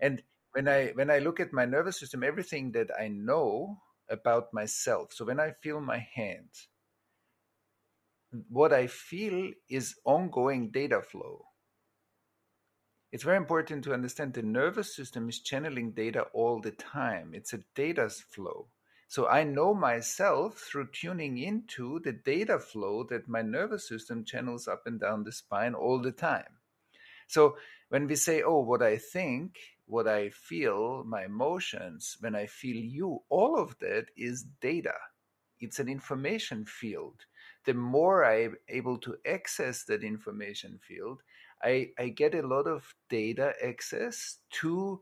And 0.00 0.22
when 0.52 0.68
I 0.68 0.88
when 0.94 1.10
I 1.10 1.18
look 1.18 1.40
at 1.40 1.52
my 1.52 1.64
nervous 1.64 1.98
system, 1.98 2.22
everything 2.22 2.72
that 2.72 2.90
I 2.98 3.08
know 3.08 3.78
about 4.08 4.52
myself. 4.52 5.12
So 5.12 5.24
when 5.24 5.40
I 5.40 5.52
feel 5.62 5.80
my 5.80 5.98
hand, 6.14 6.48
what 8.48 8.72
I 8.72 8.86
feel 8.86 9.50
is 9.68 9.96
ongoing 10.04 10.70
data 10.70 11.02
flow. 11.02 11.46
It's 13.12 13.24
very 13.24 13.36
important 13.36 13.82
to 13.84 13.92
understand 13.92 14.34
the 14.34 14.42
nervous 14.42 14.94
system 14.94 15.28
is 15.28 15.40
channeling 15.40 15.92
data 15.92 16.26
all 16.32 16.60
the 16.60 16.70
time. 16.70 17.32
It's 17.34 17.52
a 17.52 17.64
data 17.74 18.08
flow. 18.08 18.68
So 19.08 19.26
I 19.26 19.42
know 19.42 19.74
myself 19.74 20.58
through 20.58 20.90
tuning 20.92 21.38
into 21.38 21.98
the 22.04 22.12
data 22.12 22.60
flow 22.60 23.02
that 23.10 23.28
my 23.28 23.42
nervous 23.42 23.88
system 23.88 24.24
channels 24.24 24.68
up 24.68 24.82
and 24.86 25.00
down 25.00 25.24
the 25.24 25.32
spine 25.32 25.74
all 25.74 26.00
the 26.00 26.12
time. 26.12 26.60
So 27.26 27.56
when 27.88 28.06
we 28.06 28.14
say, 28.14 28.42
oh, 28.42 28.60
what 28.60 28.82
I 28.82 28.98
think, 28.98 29.56
what 29.86 30.06
I 30.06 30.30
feel, 30.30 31.02
my 31.02 31.24
emotions, 31.24 32.16
when 32.20 32.36
I 32.36 32.46
feel 32.46 32.76
you, 32.76 33.22
all 33.28 33.58
of 33.58 33.76
that 33.80 34.06
is 34.16 34.44
data. 34.60 34.94
It's 35.58 35.80
an 35.80 35.88
information 35.88 36.64
field 36.64 37.24
the 37.64 37.74
more 37.74 38.24
I'm 38.24 38.56
able 38.68 38.98
to 38.98 39.16
access 39.26 39.84
that 39.84 40.02
information 40.02 40.78
field, 40.86 41.22
I, 41.62 41.90
I 41.98 42.08
get 42.08 42.34
a 42.34 42.46
lot 42.46 42.66
of 42.66 42.94
data 43.08 43.52
access 43.62 44.38
to 44.60 45.00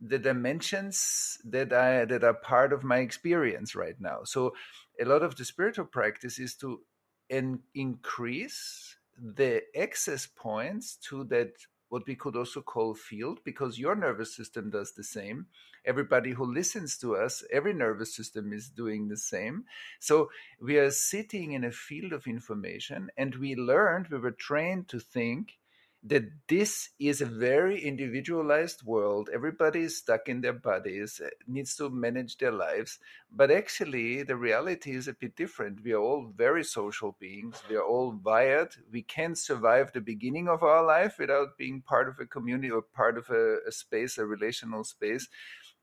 the 0.00 0.18
dimensions 0.18 1.38
that 1.44 1.72
I 1.72 2.06
that 2.06 2.24
are 2.24 2.34
part 2.34 2.72
of 2.72 2.84
my 2.84 2.98
experience 2.98 3.74
right 3.74 4.00
now. 4.00 4.20
So 4.24 4.54
a 5.00 5.04
lot 5.04 5.22
of 5.22 5.36
the 5.36 5.44
spiritual 5.44 5.84
practice 5.84 6.38
is 6.38 6.54
to 6.56 6.80
in, 7.28 7.60
increase 7.74 8.96
the 9.18 9.62
access 9.78 10.26
points 10.26 10.96
to 11.08 11.24
that 11.24 11.52
what 11.90 12.06
we 12.06 12.14
could 12.14 12.36
also 12.36 12.62
call 12.62 12.94
field 12.94 13.40
because 13.44 13.78
your 13.78 13.94
nervous 13.94 14.34
system 14.34 14.70
does 14.70 14.92
the 14.92 15.04
same. 15.04 15.46
Everybody 15.84 16.30
who 16.30 16.44
listens 16.44 16.96
to 16.98 17.16
us 17.16 17.44
every 17.52 17.74
nervous 17.74 18.14
system 18.14 18.52
is 18.52 18.70
doing 18.70 19.08
the 19.08 19.16
same. 19.16 19.64
So 19.98 20.30
we 20.60 20.78
are 20.78 20.90
sitting 20.90 21.52
in 21.52 21.64
a 21.64 21.72
field 21.72 22.12
of 22.12 22.26
information 22.26 23.10
and 23.16 23.34
we 23.34 23.54
learned 23.54 24.08
we 24.08 24.18
were 24.18 24.30
trained 24.30 24.88
to 24.88 25.00
think 25.00 25.58
that 26.02 26.24
this 26.48 26.90
is 26.98 27.20
a 27.20 27.26
very 27.26 27.78
individualized 27.78 28.82
world. 28.84 29.28
Everybody 29.34 29.80
is 29.80 29.98
stuck 29.98 30.28
in 30.28 30.40
their 30.40 30.54
bodies, 30.54 31.20
uh, 31.22 31.28
needs 31.46 31.76
to 31.76 31.90
manage 31.90 32.38
their 32.38 32.52
lives. 32.52 32.98
But 33.30 33.50
actually, 33.50 34.22
the 34.22 34.36
reality 34.36 34.92
is 34.92 35.08
a 35.08 35.12
bit 35.12 35.36
different. 35.36 35.84
We 35.84 35.92
are 35.92 36.00
all 36.00 36.32
very 36.34 36.64
social 36.64 37.16
beings. 37.20 37.62
We 37.68 37.76
are 37.76 37.84
all 37.84 38.18
wired. 38.24 38.74
We 38.90 39.02
can't 39.02 39.36
survive 39.36 39.92
the 39.92 40.00
beginning 40.00 40.48
of 40.48 40.62
our 40.62 40.82
life 40.84 41.16
without 41.18 41.58
being 41.58 41.82
part 41.82 42.08
of 42.08 42.18
a 42.18 42.26
community 42.26 42.70
or 42.70 42.82
part 42.82 43.18
of 43.18 43.28
a, 43.28 43.58
a 43.68 43.72
space, 43.72 44.16
a 44.16 44.24
relational 44.24 44.84
space. 44.84 45.28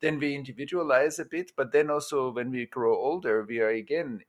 Then 0.02 0.20
we 0.20 0.36
individualize 0.36 1.20
a 1.20 1.26
bit, 1.26 1.52
but 1.56 1.72
then 1.72 1.92
also 1.92 2.32
when 2.32 2.52
we 2.52 2.66
grow 2.66 2.96
older, 2.96 3.46
we 3.48 3.60
are 3.60 3.70
again 3.70 4.22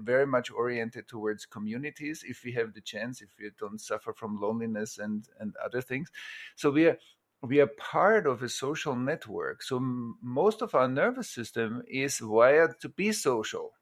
very 0.00 0.26
much 0.26 0.50
oriented 0.50 1.08
towards 1.08 1.46
communities 1.46 2.24
if 2.26 2.44
we 2.44 2.52
have 2.52 2.74
the 2.74 2.80
chance 2.80 3.22
if 3.22 3.30
we 3.38 3.50
don't 3.58 3.80
suffer 3.80 4.12
from 4.12 4.40
loneliness 4.40 4.98
and 4.98 5.28
and 5.38 5.54
other 5.64 5.80
things. 5.80 6.10
So 6.56 6.70
we 6.70 6.86
are 6.86 6.98
we 7.42 7.60
are 7.60 7.66
part 7.78 8.26
of 8.26 8.42
a 8.42 8.48
social 8.48 8.94
network. 8.96 9.62
So 9.62 9.76
m- 9.76 10.16
most 10.22 10.62
of 10.62 10.74
our 10.74 10.88
nervous 10.88 11.30
system 11.30 11.82
is 11.88 12.20
wired 12.20 12.80
to 12.80 12.88
be 12.88 13.12
social. 13.12 13.72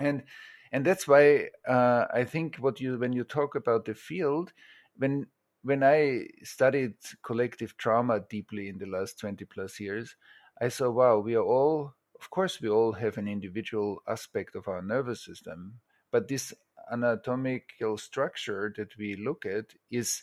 And 0.00 0.24
and 0.72 0.84
that's 0.84 1.06
why 1.08 1.48
uh, 1.66 2.06
i 2.12 2.24
think 2.24 2.56
what 2.56 2.80
you 2.80 2.98
when 2.98 3.12
you 3.12 3.24
talk 3.24 3.54
about 3.54 3.84
the 3.84 3.94
field 3.94 4.52
when 4.96 5.26
when 5.62 5.82
i 5.82 6.26
studied 6.42 6.94
collective 7.22 7.76
trauma 7.76 8.20
deeply 8.28 8.68
in 8.68 8.78
the 8.78 8.86
last 8.86 9.18
20 9.18 9.44
plus 9.44 9.78
years 9.80 10.16
i 10.60 10.68
saw 10.68 10.90
wow 10.90 11.18
we 11.18 11.34
are 11.34 11.44
all 11.44 11.94
of 12.20 12.30
course, 12.30 12.60
we 12.60 12.68
all 12.68 12.92
have 12.92 13.18
an 13.18 13.28
individual 13.28 14.02
aspect 14.08 14.54
of 14.54 14.68
our 14.68 14.82
nervous 14.82 15.24
system, 15.24 15.80
but 16.10 16.28
this 16.28 16.54
anatomical 16.90 17.98
structure 17.98 18.72
that 18.76 18.96
we 18.96 19.16
look 19.16 19.44
at 19.44 19.74
is 19.90 20.22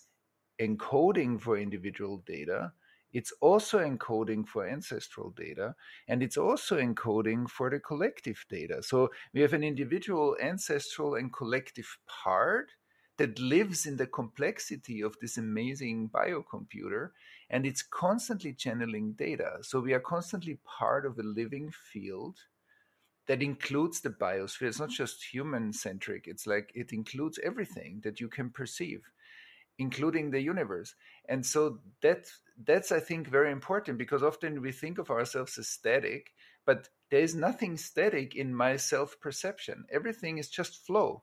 encoding 0.60 1.40
for 1.40 1.58
individual 1.58 2.24
data. 2.26 2.72
It's 3.12 3.32
also 3.42 3.80
encoding 3.80 4.48
for 4.48 4.68
ancestral 4.68 5.32
data, 5.32 5.76
and 6.08 6.24
it's 6.24 6.38
also 6.38 6.80
encoding 6.80 7.48
for 7.48 7.70
the 7.70 7.80
collective 7.80 8.44
data. 8.50 8.82
So 8.82 9.12
we 9.34 9.42
have 9.42 9.54
an 9.54 9.64
individual, 9.64 10.36
ancestral, 10.42 11.16
and 11.16 11.32
collective 11.32 11.98
part 12.08 12.72
that 13.18 13.38
lives 13.38 13.86
in 13.86 13.98
the 13.98 14.08
complexity 14.08 15.02
of 15.02 15.16
this 15.22 15.38
amazing 15.38 16.10
biocomputer 16.10 17.10
and 17.54 17.68
it's 17.68 17.84
constantly 17.84 18.52
channeling 18.52 19.14
data. 19.14 19.60
So 19.62 19.80
we 19.80 19.94
are 19.94 20.00
constantly 20.00 20.58
part 20.66 21.06
of 21.06 21.20
a 21.20 21.24
living 21.24 21.72
field 21.72 22.36
that 23.28 23.44
includes 23.44 24.02
the 24.02 24.10
biosphere. 24.10 24.70
It's 24.70 24.80
not 24.80 24.90
just 24.90 25.24
human 25.24 25.72
centric, 25.72 26.28
it's 26.28 26.48
like 26.48 26.72
it 26.74 26.92
includes 26.92 27.40
everything 27.44 28.02
that 28.04 28.20
you 28.20 28.28
can 28.28 28.50
perceive, 28.50 29.04
including 29.78 30.32
the 30.32 30.42
universe. 30.42 30.96
And 31.30 31.46
so 31.46 31.78
that 32.02 32.26
that's 32.66 32.92
I 32.92 33.00
think 33.00 33.28
very 33.28 33.52
important 33.52 34.00
because 34.00 34.24
often 34.24 34.60
we 34.60 34.72
think 34.72 34.98
of 34.98 35.12
ourselves 35.12 35.56
as 35.60 35.68
static, 35.68 36.32
but 36.66 36.90
there 37.12 37.22
is 37.22 37.36
nothing 37.36 37.78
static 37.78 38.36
in 38.36 38.56
my 38.56 38.78
self 38.78 39.20
perception. 39.22 39.86
Everything 39.92 40.40
is 40.40 40.50
just 40.50 40.84
flow 40.88 41.22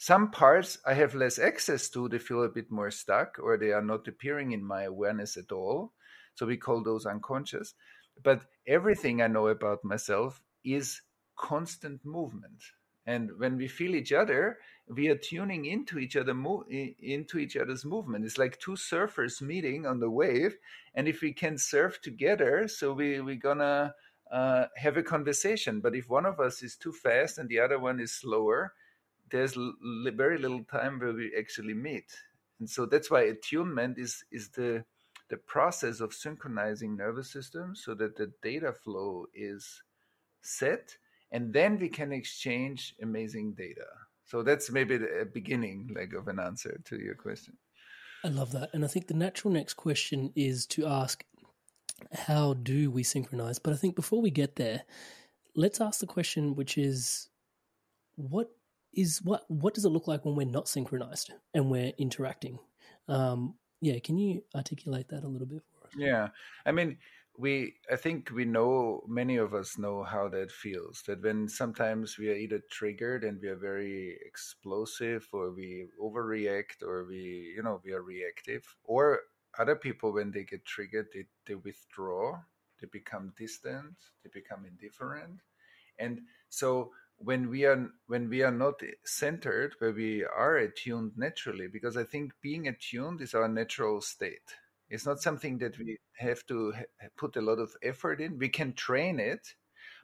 some 0.00 0.30
parts 0.30 0.78
I 0.86 0.94
have 0.94 1.14
less 1.14 1.38
access 1.38 1.90
to, 1.90 2.08
they 2.08 2.18
feel 2.18 2.42
a 2.42 2.48
bit 2.48 2.70
more 2.70 2.90
stuck 2.90 3.38
or 3.38 3.58
they 3.58 3.72
are 3.72 3.82
not 3.82 4.08
appearing 4.08 4.52
in 4.52 4.64
my 4.64 4.84
awareness 4.84 5.36
at 5.36 5.52
all. 5.52 5.92
So 6.36 6.46
we 6.46 6.56
call 6.56 6.82
those 6.82 7.04
unconscious. 7.04 7.74
But 8.22 8.46
everything 8.66 9.20
I 9.20 9.26
know 9.26 9.48
about 9.48 9.84
myself 9.84 10.40
is 10.64 11.02
constant 11.36 12.02
movement. 12.02 12.62
And 13.04 13.32
when 13.36 13.58
we 13.58 13.68
feel 13.68 13.94
each 13.94 14.10
other, 14.10 14.56
we 14.88 15.08
are 15.08 15.18
tuning 15.18 15.66
into 15.66 15.98
each 15.98 16.16
other, 16.16 16.32
mo- 16.32 16.64
into 16.70 17.38
each 17.38 17.58
other's 17.58 17.84
movement. 17.84 18.24
It's 18.24 18.38
like 18.38 18.58
two 18.58 18.76
surfers 18.76 19.42
meeting 19.42 19.84
on 19.84 20.00
the 20.00 20.10
wave, 20.10 20.56
and 20.94 21.08
if 21.08 21.20
we 21.20 21.34
can 21.34 21.58
surf 21.58 22.00
together, 22.00 22.68
so 22.68 22.94
we 22.94 23.20
we're 23.20 23.36
gonna 23.36 23.94
uh, 24.32 24.64
have 24.76 24.96
a 24.96 25.02
conversation. 25.02 25.80
But 25.80 25.94
if 25.94 26.08
one 26.08 26.24
of 26.24 26.40
us 26.40 26.62
is 26.62 26.76
too 26.76 26.92
fast 26.92 27.36
and 27.36 27.50
the 27.50 27.60
other 27.60 27.78
one 27.78 28.00
is 28.00 28.12
slower, 28.12 28.72
there's 29.30 29.56
l- 29.56 29.74
very 30.14 30.38
little 30.38 30.64
time 30.64 30.98
where 30.98 31.12
we 31.12 31.32
actually 31.38 31.74
meet. 31.74 32.12
And 32.58 32.68
so 32.68 32.86
that's 32.86 33.10
why 33.10 33.22
attunement 33.22 33.98
is 33.98 34.24
is 34.30 34.48
the 34.50 34.84
the 35.28 35.36
process 35.36 36.00
of 36.00 36.12
synchronizing 36.12 36.96
nervous 36.96 37.30
systems 37.30 37.82
so 37.84 37.94
that 37.94 38.16
the 38.16 38.32
data 38.42 38.72
flow 38.72 39.26
is 39.32 39.82
set 40.42 40.96
and 41.30 41.52
then 41.52 41.78
we 41.78 41.88
can 41.88 42.12
exchange 42.12 42.96
amazing 43.00 43.52
data. 43.52 43.86
So 44.24 44.42
that's 44.42 44.70
maybe 44.70 44.96
the 44.96 45.28
beginning 45.32 45.90
like 45.94 46.12
of 46.14 46.26
an 46.26 46.40
answer 46.40 46.80
to 46.86 47.00
your 47.00 47.14
question. 47.14 47.56
I 48.24 48.28
love 48.28 48.52
that. 48.52 48.70
And 48.74 48.84
i 48.84 48.88
think 48.88 49.06
the 49.06 49.14
natural 49.14 49.52
next 49.52 49.74
question 49.74 50.32
is 50.34 50.66
to 50.66 50.86
ask 50.86 51.24
how 52.12 52.54
do 52.54 52.90
we 52.90 53.02
synchronize? 53.02 53.58
But 53.58 53.72
i 53.72 53.76
think 53.76 53.94
before 53.94 54.20
we 54.20 54.30
get 54.30 54.56
there 54.56 54.82
let's 55.54 55.80
ask 55.80 56.00
the 56.00 56.06
question 56.06 56.54
which 56.54 56.78
is 56.78 57.28
what 58.16 58.50
is 58.92 59.20
what 59.22 59.44
what 59.48 59.74
does 59.74 59.84
it 59.84 59.90
look 59.90 60.08
like 60.08 60.24
when 60.24 60.34
we're 60.34 60.46
not 60.46 60.68
synchronized 60.68 61.32
and 61.54 61.70
we're 61.70 61.92
interacting? 61.98 62.58
Um, 63.08 63.54
yeah, 63.80 63.98
can 63.98 64.18
you 64.18 64.42
articulate 64.54 65.08
that 65.08 65.24
a 65.24 65.28
little 65.28 65.46
bit 65.46 65.62
for 65.72 65.86
us? 65.86 65.92
Yeah, 65.96 66.28
I 66.66 66.72
mean, 66.72 66.98
we 67.38 67.74
I 67.90 67.96
think 67.96 68.30
we 68.30 68.44
know 68.44 69.02
many 69.08 69.36
of 69.36 69.54
us 69.54 69.78
know 69.78 70.02
how 70.02 70.28
that 70.28 70.50
feels. 70.50 71.02
That 71.06 71.22
when 71.22 71.48
sometimes 71.48 72.18
we 72.18 72.30
are 72.30 72.34
either 72.34 72.60
triggered 72.70 73.24
and 73.24 73.40
we 73.40 73.48
are 73.48 73.56
very 73.56 74.18
explosive, 74.24 75.26
or 75.32 75.52
we 75.52 75.88
overreact, 76.02 76.82
or 76.82 77.04
we 77.04 77.54
you 77.56 77.62
know 77.62 77.80
we 77.84 77.92
are 77.92 78.02
reactive, 78.02 78.64
or 78.84 79.20
other 79.58 79.76
people 79.76 80.12
when 80.12 80.30
they 80.30 80.44
get 80.44 80.64
triggered 80.64 81.08
they, 81.12 81.24
they 81.46 81.54
withdraw 81.54 82.38
they 82.80 82.86
become 82.92 83.32
distant 83.36 83.94
they 84.22 84.30
become 84.32 84.64
indifferent 84.64 85.40
and 85.98 86.20
so 86.48 86.90
when 87.22 87.50
we 87.50 87.64
are 87.64 87.90
when 88.06 88.28
we 88.28 88.42
are 88.42 88.50
not 88.50 88.80
centered 89.04 89.74
where 89.78 89.92
we 89.92 90.24
are 90.24 90.56
attuned 90.56 91.12
naturally 91.16 91.66
because 91.66 91.96
i 91.96 92.04
think 92.04 92.32
being 92.40 92.66
attuned 92.66 93.20
is 93.20 93.34
our 93.34 93.48
natural 93.48 94.00
state 94.00 94.56
it's 94.88 95.06
not 95.06 95.20
something 95.20 95.58
that 95.58 95.78
we 95.78 95.98
have 96.16 96.44
to 96.46 96.72
put 97.16 97.36
a 97.36 97.40
lot 97.40 97.58
of 97.58 97.76
effort 97.82 98.20
in 98.20 98.38
we 98.38 98.48
can 98.48 98.72
train 98.72 99.20
it 99.20 99.54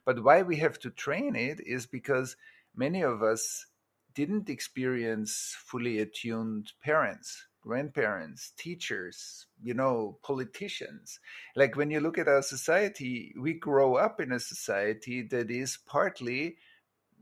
but 0.05 0.23
why 0.23 0.41
we 0.43 0.57
have 0.57 0.77
to 0.79 0.91
train 0.91 1.35
it 1.35 1.59
is 1.65 1.87
because 1.87 2.37
many 2.75 3.01
of 3.01 3.23
us 3.23 3.65
didn't 4.13 4.49
experience 4.49 5.55
fully 5.65 5.99
attuned 5.99 6.71
parents 6.83 7.47
grandparents, 7.67 8.53
teachers, 8.57 9.45
you 9.61 9.73
know, 9.73 10.17
politicians. 10.23 11.19
Like 11.53 11.75
when 11.75 11.91
you 11.91 11.99
look 11.99 12.17
at 12.17 12.29
our 12.29 12.41
society, 12.41 13.35
we 13.37 13.55
grow 13.55 13.95
up 13.95 14.21
in 14.21 14.31
a 14.31 14.39
society 14.39 15.21
that 15.23 15.51
is 15.51 15.77
partly 15.85 16.55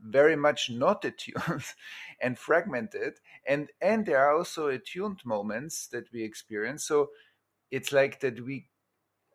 very 0.02 0.36
much 0.36 0.70
not 0.70 1.04
attuned 1.04 1.64
and 2.20 2.38
fragmented 2.38 3.14
and 3.46 3.70
and 3.80 4.06
there 4.06 4.18
are 4.18 4.36
also 4.36 4.68
attuned 4.68 5.20
moments 5.24 5.86
that 5.88 6.12
we 6.12 6.22
experience. 6.22 6.84
So 6.84 7.10
it's 7.70 7.92
like 7.92 8.20
that 8.20 8.44
we 8.44 8.68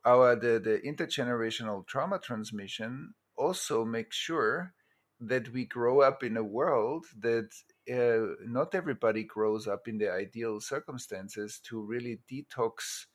our 0.06 0.36
the, 0.36 0.60
the 0.60 0.82
intergenerational 0.86 1.86
trauma 1.86 2.20
transmission 2.20 3.14
also 3.38 3.86
makes 3.86 4.16
sure 4.16 4.74
that 5.20 5.52
we 5.54 5.66
grow 5.66 6.02
up 6.02 6.24
in 6.24 6.36
a 6.36 6.44
world 6.44 7.06
that 7.20 7.50
uh, 7.92 8.34
not 8.48 8.74
everybody 8.74 9.24
grows 9.24 9.68
up 9.68 9.88
in 9.88 10.00
the 10.00 10.12
ideal 10.12 10.60
circumstances 10.60 11.60
to 11.64 11.80
really 11.80 12.20
detox 12.32 13.06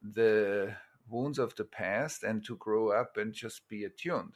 the 0.00 0.72
wounds 1.08 1.38
of 1.38 1.54
the 1.56 1.64
past 1.64 2.22
and 2.22 2.44
to 2.44 2.56
grow 2.56 2.90
up 2.90 3.16
and 3.16 3.32
just 3.32 3.68
be 3.68 3.82
attuned 3.84 4.32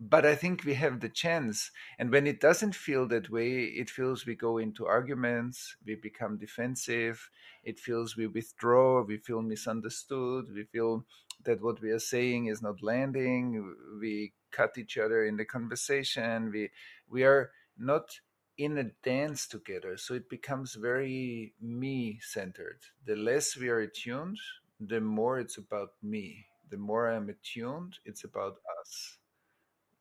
but 0.00 0.24
I 0.24 0.34
think 0.34 0.64
we 0.64 0.72
have 0.74 1.00
the 1.00 1.10
chance. 1.10 1.70
And 1.98 2.10
when 2.10 2.26
it 2.26 2.40
doesn't 2.40 2.74
feel 2.74 3.06
that 3.08 3.28
way, 3.28 3.64
it 3.64 3.90
feels 3.90 4.24
we 4.24 4.34
go 4.34 4.56
into 4.56 4.86
arguments, 4.86 5.76
we 5.84 5.94
become 5.94 6.38
defensive, 6.38 7.28
it 7.64 7.78
feels 7.78 8.16
we 8.16 8.26
withdraw, 8.26 9.02
we 9.02 9.18
feel 9.18 9.42
misunderstood, 9.42 10.46
we 10.54 10.64
feel 10.64 11.04
that 11.44 11.62
what 11.62 11.82
we 11.82 11.90
are 11.90 11.98
saying 11.98 12.46
is 12.46 12.62
not 12.62 12.82
landing, 12.82 13.74
we 14.00 14.32
cut 14.50 14.78
each 14.78 14.96
other 14.96 15.26
in 15.26 15.36
the 15.36 15.44
conversation, 15.44 16.50
we 16.50 16.70
we 17.10 17.24
are 17.24 17.50
not 17.76 18.20
in 18.56 18.78
a 18.78 18.84
dance 19.02 19.46
together. 19.46 19.98
So 19.98 20.14
it 20.14 20.30
becomes 20.30 20.74
very 20.74 21.54
me 21.60 22.20
centered. 22.22 22.80
The 23.04 23.16
less 23.16 23.56
we 23.56 23.68
are 23.68 23.80
attuned, 23.80 24.38
the 24.80 25.00
more 25.00 25.38
it's 25.38 25.58
about 25.58 25.92
me. 26.02 26.46
The 26.70 26.78
more 26.78 27.10
I'm 27.10 27.28
attuned, 27.28 27.98
it's 28.04 28.24
about 28.24 28.56
us 28.80 29.18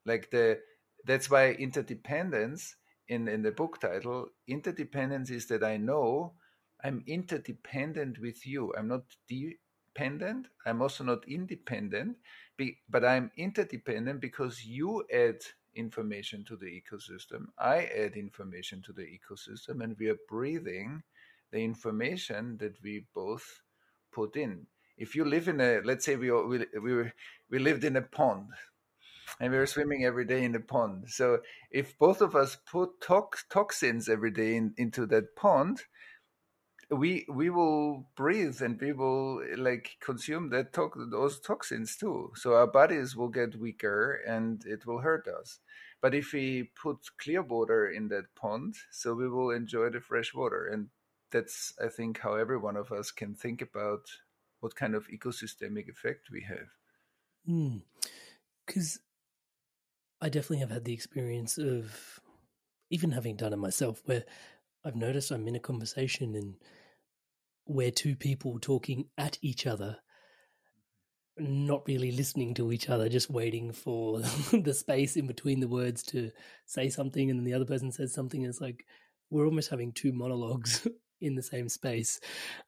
like 0.05 0.29
the 0.31 0.59
that's 1.05 1.29
why 1.29 1.51
interdependence 1.51 2.75
in 3.07 3.27
in 3.27 3.41
the 3.41 3.51
book 3.51 3.79
title 3.79 4.27
interdependence 4.47 5.29
is 5.29 5.47
that 5.47 5.63
i 5.63 5.77
know 5.77 6.33
i'm 6.83 7.03
interdependent 7.07 8.19
with 8.19 8.45
you. 8.45 8.73
I'm 8.77 8.87
not 8.87 9.03
dependent. 9.27 10.47
I'm 10.65 10.81
also 10.81 11.03
not 11.03 11.27
independent 11.27 12.17
but 12.89 13.05
i'm 13.05 13.31
interdependent 13.37 14.19
because 14.21 14.65
you 14.65 15.03
add 15.13 15.39
information 15.75 16.43
to 16.45 16.55
the 16.57 16.65
ecosystem. 16.65 17.47
I 17.57 17.85
add 17.85 18.15
information 18.15 18.81
to 18.83 18.93
the 18.93 19.03
ecosystem 19.03 19.83
and 19.83 19.95
we 19.99 20.09
are 20.09 20.17
breathing 20.27 21.03
the 21.51 21.63
information 21.63 22.57
that 22.57 22.75
we 22.83 23.05
both 23.13 23.61
put 24.11 24.35
in. 24.35 24.67
If 24.97 25.15
you 25.15 25.25
live 25.25 25.47
in 25.47 25.61
a 25.61 25.81
let's 25.83 26.05
say 26.05 26.15
we 26.15 26.31
we 26.31 26.65
we, 26.81 27.11
we 27.49 27.59
lived 27.59 27.83
in 27.83 27.95
a 27.95 28.01
pond 28.01 28.49
and 29.39 29.51
we 29.51 29.57
were 29.57 29.65
swimming 29.65 30.05
every 30.05 30.25
day 30.25 30.43
in 30.43 30.51
the 30.51 30.59
pond. 30.59 31.05
So 31.07 31.39
if 31.71 31.97
both 31.97 32.21
of 32.21 32.35
us 32.35 32.57
put 32.69 33.01
tox- 33.01 33.45
toxins 33.49 34.09
every 34.09 34.31
day 34.31 34.55
in, 34.55 34.73
into 34.77 35.05
that 35.07 35.35
pond, 35.35 35.81
we 36.91 37.25
we 37.29 37.49
will 37.49 38.09
breathe 38.15 38.61
and 38.61 38.79
we 38.81 38.93
will 38.93 39.43
like 39.57 39.97
consume 39.99 40.49
that 40.49 40.73
to- 40.73 41.07
those 41.11 41.39
toxins 41.39 41.95
too. 41.95 42.31
So 42.35 42.55
our 42.55 42.67
bodies 42.67 43.15
will 43.15 43.29
get 43.29 43.59
weaker 43.59 44.21
and 44.27 44.65
it 44.65 44.85
will 44.85 44.99
hurt 44.99 45.27
us. 45.27 45.59
But 46.01 46.15
if 46.15 46.33
we 46.33 46.71
put 46.81 46.97
clear 47.17 47.41
water 47.41 47.89
in 47.89 48.07
that 48.07 48.33
pond, 48.35 48.75
so 48.91 49.13
we 49.13 49.29
will 49.29 49.51
enjoy 49.51 49.89
the 49.89 50.01
fresh 50.01 50.33
water. 50.33 50.67
And 50.67 50.89
that's 51.31 51.73
I 51.83 51.89
think 51.89 52.19
how 52.19 52.35
every 52.35 52.57
one 52.57 52.77
of 52.77 52.91
us 52.91 53.11
can 53.11 53.35
think 53.35 53.61
about 53.61 54.09
what 54.59 54.75
kind 54.75 54.95
of 54.95 55.07
ecosystemic 55.07 55.89
effect 55.89 56.29
we 56.31 56.41
have. 56.41 56.69
Because 58.65 58.97
mm. 58.97 58.99
I 60.21 60.29
definitely 60.29 60.59
have 60.59 60.71
had 60.71 60.85
the 60.85 60.93
experience 60.93 61.57
of 61.57 62.19
even 62.89 63.11
having 63.11 63.35
done 63.35 63.53
it 63.53 63.57
myself 63.57 64.01
where 64.05 64.25
I've 64.83 64.95
noticed 64.95 65.31
I'm 65.31 65.47
in 65.47 65.55
a 65.55 65.59
conversation 65.59 66.35
and 66.35 66.55
we're 67.65 67.91
two 67.91 68.15
people 68.15 68.59
talking 68.59 69.05
at 69.17 69.37
each 69.41 69.67
other, 69.67 69.97
not 71.37 71.87
really 71.87 72.11
listening 72.11 72.53
to 72.55 72.71
each 72.71 72.89
other, 72.89 73.07
just 73.07 73.29
waiting 73.29 73.71
for 73.71 74.19
the 74.51 74.73
space 74.73 75.15
in 75.15 75.27
between 75.27 75.59
the 75.59 75.67
words 75.67 76.03
to 76.03 76.31
say 76.65 76.89
something, 76.89 77.29
and 77.29 77.39
then 77.39 77.45
the 77.45 77.53
other 77.53 77.65
person 77.65 77.91
says 77.91 78.13
something. 78.13 78.43
And 78.43 78.49
it's 78.49 78.61
like 78.61 78.85
we're 79.29 79.45
almost 79.45 79.69
having 79.69 79.91
two 79.91 80.11
monologues 80.11 80.87
in 81.21 81.35
the 81.35 81.43
same 81.43 81.69
space. 81.69 82.19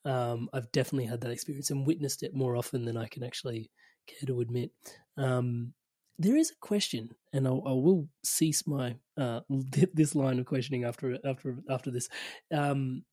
Um, 0.06 0.50
I've 0.54 0.72
definitely 0.72 1.06
had 1.06 1.22
that 1.22 1.32
experience 1.32 1.72
and 1.72 1.88
witnessed 1.88 2.22
it 2.22 2.36
more 2.36 2.56
often 2.56 2.86
than 2.86 2.98
I 2.98 3.08
can 3.08 3.24
actually 3.24 3.72
care 4.08 4.28
to 4.28 4.42
admit. 4.42 4.72
Um, 5.18 5.74
there 6.20 6.36
is 6.36 6.52
a 6.52 6.66
question, 6.66 7.10
and 7.34 7.48
I'll, 7.48 7.64
I 7.66 7.72
will 7.72 8.08
cease 8.24 8.68
my 8.68 8.96
uh, 9.18 9.42
this 9.94 10.16
line 10.16 10.40
of 10.40 10.46
questioning 10.46 10.84
after 10.84 11.18
after 11.26 11.58
after 11.70 11.92
this. 11.92 12.10
Um, 12.54 13.04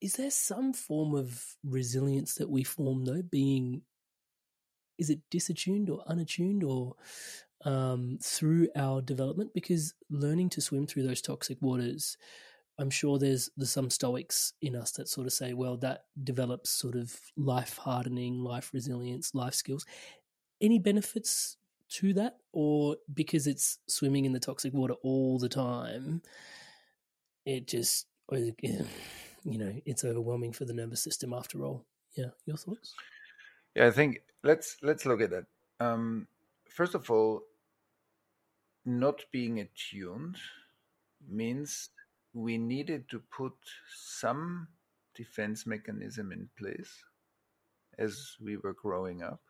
is 0.00 0.14
there 0.14 0.30
some 0.30 0.72
form 0.72 1.14
of 1.14 1.44
resilience 1.64 2.36
that 2.36 2.48
we 2.48 2.62
form 2.62 3.04
though, 3.04 3.22
being 3.22 3.82
is 4.98 5.10
it 5.10 5.20
disattuned 5.30 5.90
or 5.90 6.02
unattuned 6.06 6.64
or 6.64 6.94
um, 7.64 8.18
through 8.22 8.68
our 8.76 9.00
development? 9.00 9.50
Because 9.54 9.94
learning 10.10 10.50
to 10.50 10.60
swim 10.60 10.86
through 10.86 11.04
those 11.04 11.22
toxic 11.22 11.58
waters, 11.60 12.16
I'm 12.78 12.90
sure 12.90 13.18
there's 13.18 13.50
there's 13.56 13.70
some 13.70 13.90
stoics 13.90 14.52
in 14.62 14.76
us 14.76 14.92
that 14.92 15.08
sort 15.08 15.26
of 15.26 15.32
say, 15.32 15.52
well, 15.52 15.76
that 15.78 16.02
develops 16.22 16.70
sort 16.70 16.94
of 16.94 17.14
life 17.36 17.76
hardening, 17.76 18.38
life 18.38 18.70
resilience, 18.72 19.34
life 19.34 19.54
skills. 19.54 19.84
Any 20.60 20.78
benefits 20.78 21.57
to 21.90 22.12
that, 22.14 22.38
or 22.52 22.96
because 23.12 23.46
it's 23.46 23.78
swimming 23.88 24.24
in 24.24 24.32
the 24.32 24.40
toxic 24.40 24.72
water 24.72 24.94
all 25.02 25.38
the 25.38 25.48
time, 25.48 26.22
it 27.46 27.66
just, 27.66 28.06
you 28.32 28.86
know, 29.44 29.74
it's 29.86 30.04
overwhelming 30.04 30.52
for 30.52 30.64
the 30.64 30.74
nervous 30.74 31.02
system 31.02 31.32
after 31.32 31.64
all. 31.64 31.84
Yeah, 32.14 32.30
your 32.46 32.56
thoughts? 32.56 32.94
Yeah, 33.74 33.86
I 33.86 33.90
think 33.90 34.22
let's 34.42 34.76
let's 34.82 35.06
look 35.06 35.20
at 35.20 35.30
that. 35.30 35.44
Um, 35.80 36.26
first 36.68 36.94
of 36.94 37.10
all, 37.10 37.42
not 38.84 39.24
being 39.32 39.60
attuned 39.60 40.36
means 41.28 41.90
we 42.32 42.58
needed 42.58 43.08
to 43.10 43.22
put 43.30 43.52
some 43.94 44.68
defense 45.14 45.66
mechanism 45.66 46.32
in 46.32 46.48
place 46.58 46.92
as 47.98 48.36
we 48.40 48.56
were 48.56 48.74
growing 48.74 49.22
up 49.22 49.40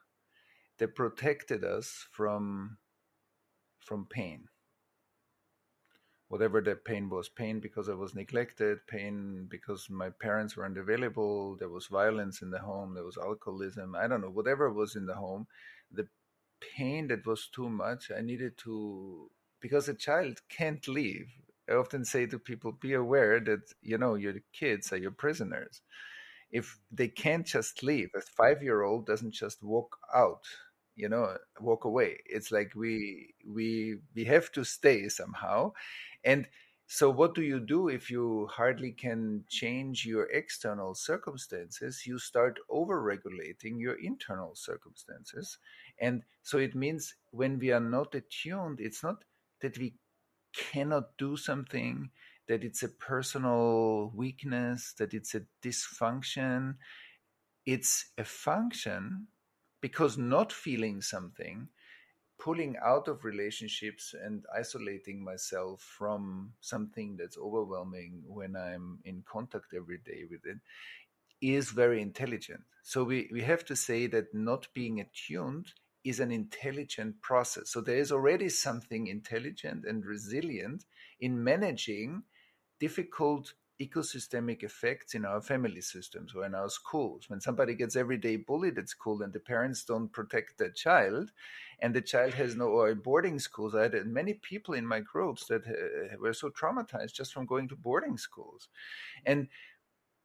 that 0.79 0.95
protected 0.95 1.64
us 1.64 2.07
from 2.12 2.79
from 3.81 4.07
pain. 4.07 4.49
Whatever 6.29 6.61
that 6.62 6.85
pain 6.85 7.09
was 7.09 7.29
pain 7.31 7.59
because 7.59 7.88
i 7.88 7.95
was 7.95 8.14
neglected 8.14 8.87
pain 8.87 9.47
because 9.51 9.88
my 9.88 10.11
parents 10.11 10.57
weren't 10.57 10.77
available 10.77 11.57
there 11.57 11.71
was 11.71 11.87
violence 11.87 12.43
in 12.43 12.51
the 12.51 12.59
home 12.59 12.95
there 12.95 13.05
was 13.05 13.17
alcoholism 13.17 13.95
i 13.97 14.07
don't 14.07 14.21
know 14.21 14.31
whatever 14.31 14.71
was 14.71 14.95
in 14.95 15.07
the 15.07 15.14
home 15.14 15.47
the 15.91 16.07
pain 16.61 17.09
that 17.09 17.27
was 17.27 17.49
too 17.49 17.69
much 17.71 18.11
i 18.17 18.21
needed 18.21 18.59
to 18.59 19.31
because 19.61 19.88
a 19.88 19.95
child 19.95 20.41
can't 20.51 20.87
leave 20.87 21.29
i 21.69 21.73
often 21.73 22.05
say 22.05 22.27
to 22.27 22.38
people 22.38 22.73
be 22.73 22.93
aware 22.95 23.41
that 23.41 23.62
you 23.81 23.97
know 23.99 24.14
your 24.14 24.35
kids 24.53 24.93
are 24.93 24.99
your 24.99 25.11
prisoners. 25.12 25.81
If 26.51 26.79
they 26.91 27.09
can't 27.09 27.47
just 27.47 27.83
leave 27.83 28.11
a 28.14 28.21
five 28.23 28.62
year 28.62 28.83
old 28.83 29.07
doesn't 29.07 29.33
just 29.35 29.62
walk 29.62 29.99
out 30.14 30.45
you 30.99 31.09
know 31.09 31.37
walk 31.61 31.85
away. 31.85 32.19
It's 32.27 32.53
like 32.53 32.73
we 32.75 33.35
we 33.47 33.99
we 34.15 34.25
have 34.25 34.53
to 34.53 34.65
stay 34.65 35.09
somehow. 35.09 35.73
And 36.25 36.49
so 36.87 37.11
what 37.11 37.35
do 37.35 37.43
you 37.43 37.61
do 37.61 37.89
if 37.89 38.11
you 38.11 38.49
hardly 38.51 38.93
can 38.93 39.45
change 39.49 40.07
your 40.07 40.25
external 40.31 40.95
circumstances? 40.95 42.07
You 42.07 42.19
start 42.19 42.59
over 42.71 43.03
regulating 43.03 43.79
your 43.79 43.95
internal 44.01 44.55
circumstances. 44.57 45.59
And 45.99 46.23
so 46.43 46.59
it 46.59 46.75
means 46.75 47.15
when 47.31 47.59
we 47.59 47.73
are 47.73 47.81
not 47.81 48.15
attuned 48.15 48.81
it's 48.81 49.03
not 49.03 49.25
that 49.61 49.79
we 49.79 49.95
cannot 50.55 51.17
do 51.19 51.37
something 51.37 52.11
that 52.49 52.65
it's 52.65 52.83
a 52.83 52.89
personal 52.89 54.11
weakness 54.15 54.95
that 54.99 55.15
it's 55.15 55.35
a 55.35 55.43
dysfunction. 55.63 56.77
It's 57.67 58.07
a 58.19 58.25
function 58.25 59.29
because 59.81 60.19
not 60.19 60.53
feeling 60.53 61.01
something 61.01 61.69
pulling 62.38 62.77
out 62.85 63.09
of 63.09 63.25
relationships 63.25 64.14
and 64.25 64.45
isolating 64.57 65.23
myself 65.23 65.83
from 65.83 66.53
something 66.61 67.17
that's 67.17 67.37
overwhelming 67.37 68.23
when 68.27 68.55
I'm 68.57 69.01
in 69.05 69.25
contact 69.29 69.75
every 69.77 69.99
day 69.99 70.23
with 70.31 70.41
it 70.45 70.59
is 71.41 71.71
very 71.71 72.01
intelligent. 72.01 72.62
So 72.83 73.05
we, 73.05 73.29
we 73.33 73.43
have 73.43 73.64
to 73.67 73.77
say 73.77 74.07
that 74.09 74.35
not 74.35 74.69
being 74.73 75.01
attuned 75.01 75.67
is 76.05 76.21
an 76.21 76.31
intelligent 76.31 77.21
process. 77.21 77.71
So 77.71 77.81
there 77.81 77.99
is 77.99 78.12
already 78.12 78.49
something 78.49 79.09
intelligent 79.09 79.85
and 79.85 80.05
resilient 80.05 80.85
in 81.21 81.43
managing 81.43 82.23
difficult 82.81 83.55
ecosystemic 83.81 84.62
effects 84.62 85.14
in 85.14 85.25
our 85.25 85.41
family 85.41 85.81
systems 85.81 86.35
or 86.35 86.45
in 86.45 86.55
our 86.55 86.69
schools. 86.69 87.25
When 87.29 87.41
somebody 87.41 87.75
gets 87.75 87.97
everyday 87.97 88.37
bullied 88.37 88.79
at 88.79 88.88
school 88.88 89.23
and 89.23 89.33
the 89.33 89.41
parents 89.41 89.85
don't 89.85 90.12
protect 90.12 90.59
their 90.59 90.71
child, 90.71 91.31
and 91.81 91.95
the 91.95 92.01
child 92.01 92.35
has 92.35 92.57
no 92.57 92.67
or 92.67 92.95
boarding 92.95 93.38
schools, 93.38 93.75
I 93.75 93.83
had 93.83 94.07
many 94.07 94.35
people 94.35 94.75
in 94.75 94.87
my 94.87 95.01
groups 95.01 95.47
that 95.47 95.62
uh, 95.67 96.17
were 96.21 96.33
so 96.33 96.51
traumatized 96.51 97.14
just 97.14 97.33
from 97.33 97.47
going 97.47 97.69
to 97.69 97.77
boarding 97.77 98.19
schools, 98.19 98.69
and 99.25 99.49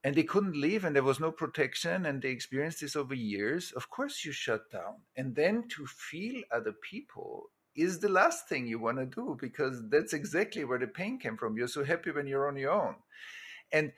and 0.04 0.16
they 0.16 0.24
couldn't 0.24 0.58
leave 0.60 0.84
and 0.84 0.94
there 0.94 1.04
was 1.04 1.22
no 1.22 1.32
protection 1.32 2.06
and 2.06 2.22
they 2.22 2.30
experienced 2.30 2.82
this 2.82 2.96
over 2.96 3.14
years. 3.14 3.72
Of 3.72 3.90
course 3.90 4.26
you 4.26 4.34
shut 4.34 4.70
down. 4.70 4.96
And 5.16 5.34
then 5.34 5.70
to 5.70 5.86
feel 5.86 6.44
other 6.52 6.74
people 6.74 7.52
is 7.74 8.00
the 8.00 8.10
last 8.10 8.50
thing 8.50 8.68
you 8.68 8.80
want 8.80 8.98
to 8.98 9.06
do 9.06 9.38
because 9.40 9.82
that's 9.90 10.12
exactly 10.12 10.66
where 10.66 10.78
the 10.78 10.88
pain 10.88 11.20
came 11.20 11.38
from. 11.38 11.56
You're 11.56 11.70
so 11.70 11.86
happy 11.86 12.12
when 12.12 12.28
you're 12.28 12.50
on 12.50 12.58
your 12.58 12.72
own 12.72 12.96
and 13.74 13.92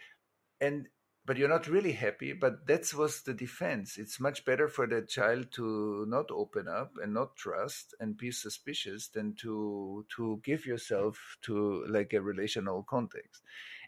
and 0.60 0.88
but 1.26 1.38
you're 1.38 1.50
not 1.50 1.68
really 1.68 1.92
happy 1.92 2.34
but 2.34 2.66
that 2.68 2.92
was 2.94 3.24
the 3.24 3.34
defense. 3.34 3.98
It's 3.98 4.20
much 4.20 4.46
better 4.46 4.68
for 4.68 4.88
the 4.88 5.02
child 5.02 5.52
to 5.54 6.06
not 6.08 6.32
open 6.32 6.68
up 6.68 6.94
and 7.02 7.14
not 7.14 7.36
trust 7.36 7.94
and 8.00 8.18
be 8.18 8.32
suspicious 8.32 9.10
than 9.10 9.36
to 9.42 10.06
to 10.16 10.40
give 10.44 10.66
yourself 10.66 11.38
to 11.44 11.86
like 11.90 12.14
a 12.14 12.22
relational 12.22 12.84
context. 12.84 13.42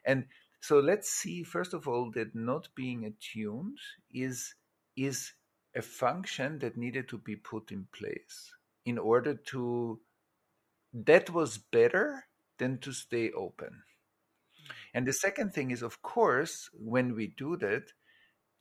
And 0.04 0.26
so 0.60 0.80
let's 0.80 1.10
see 1.10 1.43
first 1.43 1.73
of 1.73 1.88
all 1.88 2.12
that 2.12 2.36
not 2.36 2.69
being 2.76 3.06
attuned 3.06 3.78
is 4.12 4.56
is 4.95 5.34
a 5.76 5.82
function 5.82 6.60
that 6.60 6.76
needed 6.76 7.08
to 7.10 7.17
be 7.19 7.36
put 7.36 7.71
in 7.71 7.88
place 7.91 8.52
in 8.86 8.97
order 8.97 9.36
to 9.36 10.00
that 10.93 11.30
was 11.30 11.58
better 11.58 12.26
than 12.58 12.80
to 12.80 12.91
stay 12.91 13.32
open 13.32 13.84
and 14.97 15.05
the 15.05 15.13
second 15.13 15.53
thing 15.53 15.69
is, 15.69 15.83
of 15.83 16.01
course, 16.01 16.71
when 16.73 17.13
we 17.13 17.27
do 17.27 17.55
that, 17.57 17.93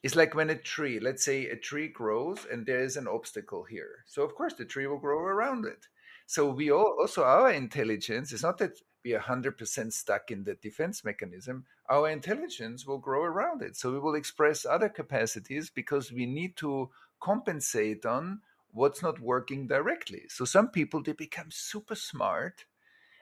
it's 0.03 0.15
like 0.15 0.35
when 0.35 0.51
a 0.51 0.55
tree, 0.55 1.01
let's 1.01 1.25
say 1.25 1.47
a 1.47 1.57
tree 1.57 1.89
grows 1.89 2.47
and 2.53 2.67
there 2.67 2.81
is 2.81 2.99
an 2.99 3.09
obstacle 3.09 3.65
here. 3.65 4.05
So, 4.05 4.23
of 4.23 4.35
course, 4.35 4.53
the 4.53 4.67
tree 4.67 4.87
will 4.87 4.99
grow 4.99 5.19
around 5.19 5.65
it. 5.65 5.87
So, 6.27 6.51
we 6.51 6.71
all, 6.71 6.95
also, 7.01 7.25
our 7.25 7.51
intelligence 7.51 8.33
is 8.33 8.43
not 8.43 8.59
that 8.59 8.73
we 9.03 9.15
are 9.15 9.21
100% 9.21 9.91
stuck 9.95 10.31
in 10.31 10.45
the 10.45 10.57
defense 10.57 11.07
mechanism. 11.07 11.65
Our 11.89 12.11
intelligence 12.11 12.87
will 12.87 12.99
grow 12.99 13.23
around 13.23 13.63
it. 13.63 13.75
So, 13.75 13.91
we 13.91 13.99
will 13.99 14.15
express 14.15 14.67
other 14.67 14.91
capacities 14.91 15.71
because 15.71 16.13
we 16.13 16.27
need 16.27 16.55
to 16.59 16.91
compensate 17.19 18.05
on 18.05 18.43
what's 18.73 19.03
not 19.03 19.21
working 19.21 19.69
directly. 19.69 20.25
So, 20.29 20.45
some 20.45 20.69
people, 20.69 21.03
they 21.03 21.13
become 21.13 21.51
super 21.51 21.95
smart 21.95 22.67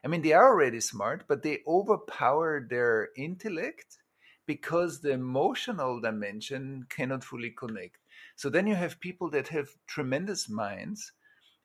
I 0.04 0.08
mean, 0.08 0.22
they 0.22 0.32
are 0.32 0.52
already 0.52 0.80
smart, 0.80 1.24
but 1.26 1.42
they 1.42 1.62
overpower 1.66 2.66
their 2.68 3.08
intellect 3.16 3.98
because 4.46 5.00
the 5.00 5.12
emotional 5.12 6.00
dimension 6.00 6.86
cannot 6.90 7.24
fully 7.24 7.50
connect. 7.50 7.98
So 8.36 8.50
then 8.50 8.66
you 8.66 8.74
have 8.74 9.00
people 9.00 9.30
that 9.30 9.48
have 9.48 9.70
tremendous 9.86 10.48
minds 10.48 11.12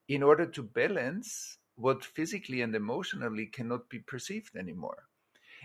in 0.08 0.23
order 0.23 0.45
to 0.45 0.63
balance 0.63 1.58
what 1.75 2.06
physically 2.06 2.62
and 2.62 2.73
emotionally 2.75 3.45
cannot 3.45 3.89
be 3.89 3.99
perceived 3.99 4.56
anymore. 4.56 5.10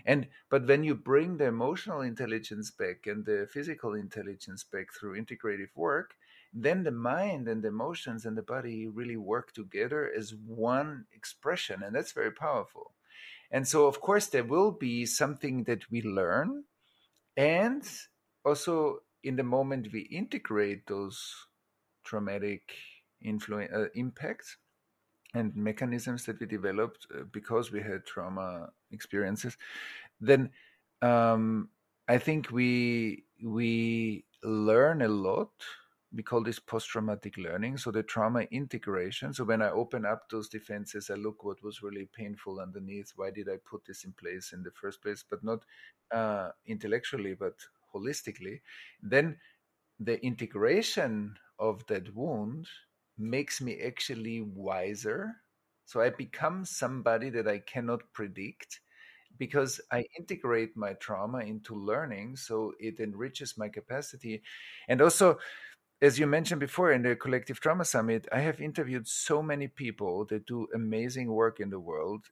And 0.05 0.27
but 0.49 0.67
when 0.67 0.83
you 0.83 0.95
bring 0.95 1.37
the 1.37 1.45
emotional 1.45 2.01
intelligence 2.01 2.71
back 2.71 3.07
and 3.07 3.25
the 3.25 3.47
physical 3.51 3.95
intelligence 3.95 4.63
back 4.63 4.93
through 4.93 5.19
integrative 5.19 5.75
work, 5.75 6.15
then 6.55 6.83
the 6.83 6.91
mind 6.91 7.47
and 7.49 7.61
the 7.61 7.67
emotions 7.67 8.25
and 8.25 8.37
the 8.37 8.41
body 8.41 8.87
really 8.87 9.17
work 9.17 9.51
together 9.53 10.09
as 10.17 10.33
one 10.33 11.05
expression 11.13 11.83
and 11.83 11.93
that's 11.93 12.13
very 12.13 12.31
powerful. 12.31 12.93
And 13.51 13.67
so 13.67 13.87
of 13.87 13.99
course 13.99 14.27
there 14.27 14.45
will 14.45 14.71
be 14.71 15.05
something 15.05 15.65
that 15.65 15.91
we 15.91 16.01
learn 16.01 16.63
and 17.35 17.83
also 18.45 18.99
in 19.23 19.35
the 19.35 19.43
moment 19.43 19.89
we 19.91 20.01
integrate 20.01 20.87
those 20.87 21.47
traumatic 22.05 22.73
influ- 23.25 23.73
uh, 23.73 23.89
impacts 23.95 24.57
and 25.33 25.53
mechanisms 25.55 26.25
that 26.25 26.39
we 26.39 26.45
developed 26.45 27.07
uh, 27.13 27.23
because 27.31 27.71
we 27.71 27.81
had 27.81 28.05
trauma 28.05 28.69
experiences 28.91 29.57
then 30.21 30.49
um, 31.01 31.69
i 32.07 32.17
think 32.17 32.51
we 32.51 33.23
we 33.43 34.23
learn 34.43 35.01
a 35.01 35.07
lot 35.07 35.51
we 36.15 36.23
call 36.23 36.41
this 36.41 36.59
post-traumatic 36.59 37.37
learning 37.37 37.77
so 37.77 37.91
the 37.91 38.01
trauma 38.01 38.41
integration. 38.51 39.33
So 39.33 39.43
when 39.43 39.61
i 39.61 39.69
open 39.69 40.05
up 40.05 40.29
those 40.29 40.47
defenses 40.47 41.09
i 41.09 41.15
look 41.15 41.43
what 41.43 41.61
was 41.63 41.83
really 41.83 42.07
painful 42.15 42.59
underneath 42.59 43.11
why 43.15 43.31
did 43.31 43.49
i 43.49 43.57
put 43.69 43.85
this 43.85 44.05
in 44.05 44.13
place 44.13 44.53
in 44.53 44.63
the 44.63 44.71
first 44.71 45.01
place? 45.01 45.23
But 45.29 45.43
not 45.43 45.63
uh, 46.11 46.49
intellectually 46.65 47.33
but 47.33 47.55
holistically. 47.93 48.61
Then 49.03 49.37
the 49.99 50.23
integration 50.25 51.35
of 51.59 51.85
that 51.87 52.13
wound 52.15 52.67
makes 53.17 53.61
me 53.61 53.81
actually 53.81 54.41
wiser. 54.41 55.35
So 55.85 56.01
i 56.01 56.09
become 56.09 56.65
somebody 56.65 57.29
that 57.31 57.47
i 57.47 57.59
cannot 57.59 58.01
predict 58.13 58.79
because 59.37 59.81
I 59.91 60.05
integrate 60.17 60.77
my 60.77 60.93
trauma 60.93 61.39
into 61.39 61.75
learning, 61.75 62.37
so 62.37 62.73
it 62.79 62.99
enriches 62.99 63.57
my 63.57 63.69
capacity. 63.69 64.41
And 64.87 65.01
also, 65.01 65.37
as 66.01 66.19
you 66.19 66.27
mentioned 66.27 66.59
before 66.59 66.91
in 66.91 67.03
the 67.03 67.15
collective 67.15 67.59
trauma 67.59 67.85
summit 67.85 68.27
i 68.31 68.39
have 68.39 68.59
interviewed 68.61 69.07
so 69.07 69.41
many 69.41 69.67
people 69.67 70.25
that 70.25 70.45
do 70.45 70.67
amazing 70.73 71.31
work 71.31 71.59
in 71.59 71.69
the 71.69 71.79
world 71.79 72.25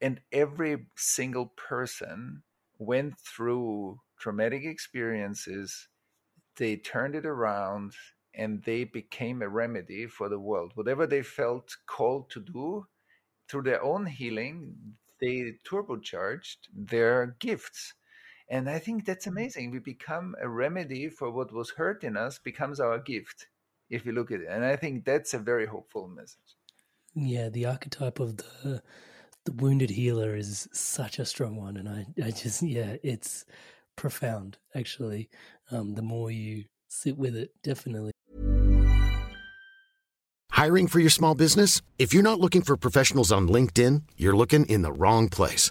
and 0.00 0.20
every 0.32 0.86
single 0.96 1.46
person 1.56 2.42
went 2.78 3.18
through 3.18 3.98
traumatic 4.18 4.64
experiences 4.64 5.88
they 6.56 6.76
turned 6.76 7.14
it 7.14 7.26
around 7.26 7.92
and 8.34 8.62
they 8.64 8.84
became 8.84 9.42
a 9.42 9.48
remedy 9.48 10.06
for 10.06 10.28
the 10.28 10.38
world. 10.38 10.72
Whatever 10.74 11.06
they 11.06 11.22
felt 11.22 11.74
called 11.86 12.30
to 12.30 12.40
do 12.40 12.86
through 13.48 13.62
their 13.62 13.82
own 13.82 14.06
healing 14.06 14.74
they 15.20 15.54
turbocharged 15.66 16.58
their 16.74 17.36
gifts 17.38 17.94
and 18.48 18.68
I 18.68 18.78
think 18.78 19.04
that's 19.04 19.26
mm-hmm. 19.26 19.36
amazing. 19.36 19.70
We 19.70 19.78
become 19.78 20.34
a 20.40 20.48
remedy 20.48 21.08
for 21.08 21.30
what 21.30 21.52
was 21.52 21.70
hurt 21.70 22.04
in 22.04 22.16
us, 22.16 22.38
becomes 22.38 22.80
our 22.80 22.98
gift, 22.98 23.46
if 23.90 24.06
you 24.06 24.12
look 24.12 24.30
at 24.30 24.40
it. 24.40 24.48
And 24.48 24.64
I 24.64 24.76
think 24.76 25.04
that's 25.04 25.34
a 25.34 25.38
very 25.38 25.66
hopeful 25.66 26.08
message. 26.08 26.56
Yeah, 27.14 27.48
the 27.48 27.66
archetype 27.66 28.20
of 28.20 28.36
the 28.36 28.82
the 29.46 29.52
wounded 29.52 29.90
healer 29.90 30.34
is 30.34 30.68
such 30.72 31.20
a 31.20 31.24
strong 31.24 31.56
one, 31.56 31.76
and 31.76 31.88
I, 31.88 32.06
I 32.22 32.30
just 32.32 32.62
yeah, 32.62 32.96
it's 33.02 33.44
profound 33.96 34.58
actually. 34.74 35.30
Um, 35.70 35.94
the 35.94 36.02
more 36.02 36.30
you 36.30 36.64
sit 36.88 37.16
with 37.16 37.34
it, 37.34 37.50
definitely. 37.62 38.12
Hiring 40.50 40.86
for 40.86 41.00
your 41.00 41.10
small 41.10 41.34
business? 41.34 41.82
If 41.98 42.14
you're 42.14 42.22
not 42.22 42.40
looking 42.40 42.62
for 42.62 42.76
professionals 42.76 43.30
on 43.30 43.48
LinkedIn, 43.48 44.02
you're 44.16 44.36
looking 44.36 44.64
in 44.66 44.82
the 44.82 44.92
wrong 44.92 45.28
place. 45.28 45.70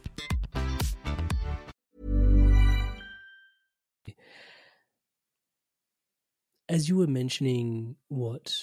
As 6.71 6.87
you 6.87 6.95
were 6.95 7.05
mentioning 7.05 7.97
what 8.07 8.55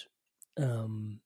um, 0.57 1.21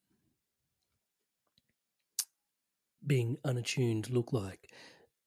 being 3.06 3.36
unattuned 3.44 4.10
looked 4.10 4.32
like, 4.32 4.68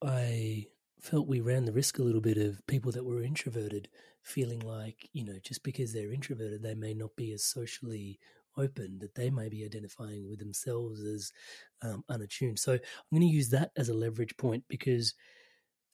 I 0.04 0.66
felt 1.00 1.26
we 1.26 1.40
ran 1.40 1.64
the 1.64 1.72
risk 1.72 1.98
a 1.98 2.02
little 2.02 2.20
bit 2.20 2.36
of 2.36 2.60
people 2.66 2.92
that 2.92 3.06
were 3.06 3.22
introverted 3.22 3.88
feeling 4.22 4.60
like, 4.60 5.08
you 5.14 5.24
know, 5.24 5.38
just 5.42 5.62
because 5.62 5.94
they're 5.94 6.12
introverted, 6.12 6.62
they 6.62 6.74
may 6.74 6.92
not 6.92 7.16
be 7.16 7.32
as 7.32 7.42
socially 7.42 8.20
open, 8.58 8.98
that 8.98 9.14
they 9.14 9.30
may 9.30 9.48
be 9.48 9.64
identifying 9.64 10.28
with 10.28 10.40
themselves 10.40 11.00
as 11.00 11.32
um, 11.80 12.04
unattuned. 12.10 12.58
So 12.58 12.74
I'm 12.74 12.80
going 13.10 13.22
to 13.22 13.34
use 13.34 13.48
that 13.48 13.70
as 13.78 13.88
a 13.88 13.94
leverage 13.94 14.36
point 14.36 14.64
because, 14.68 15.14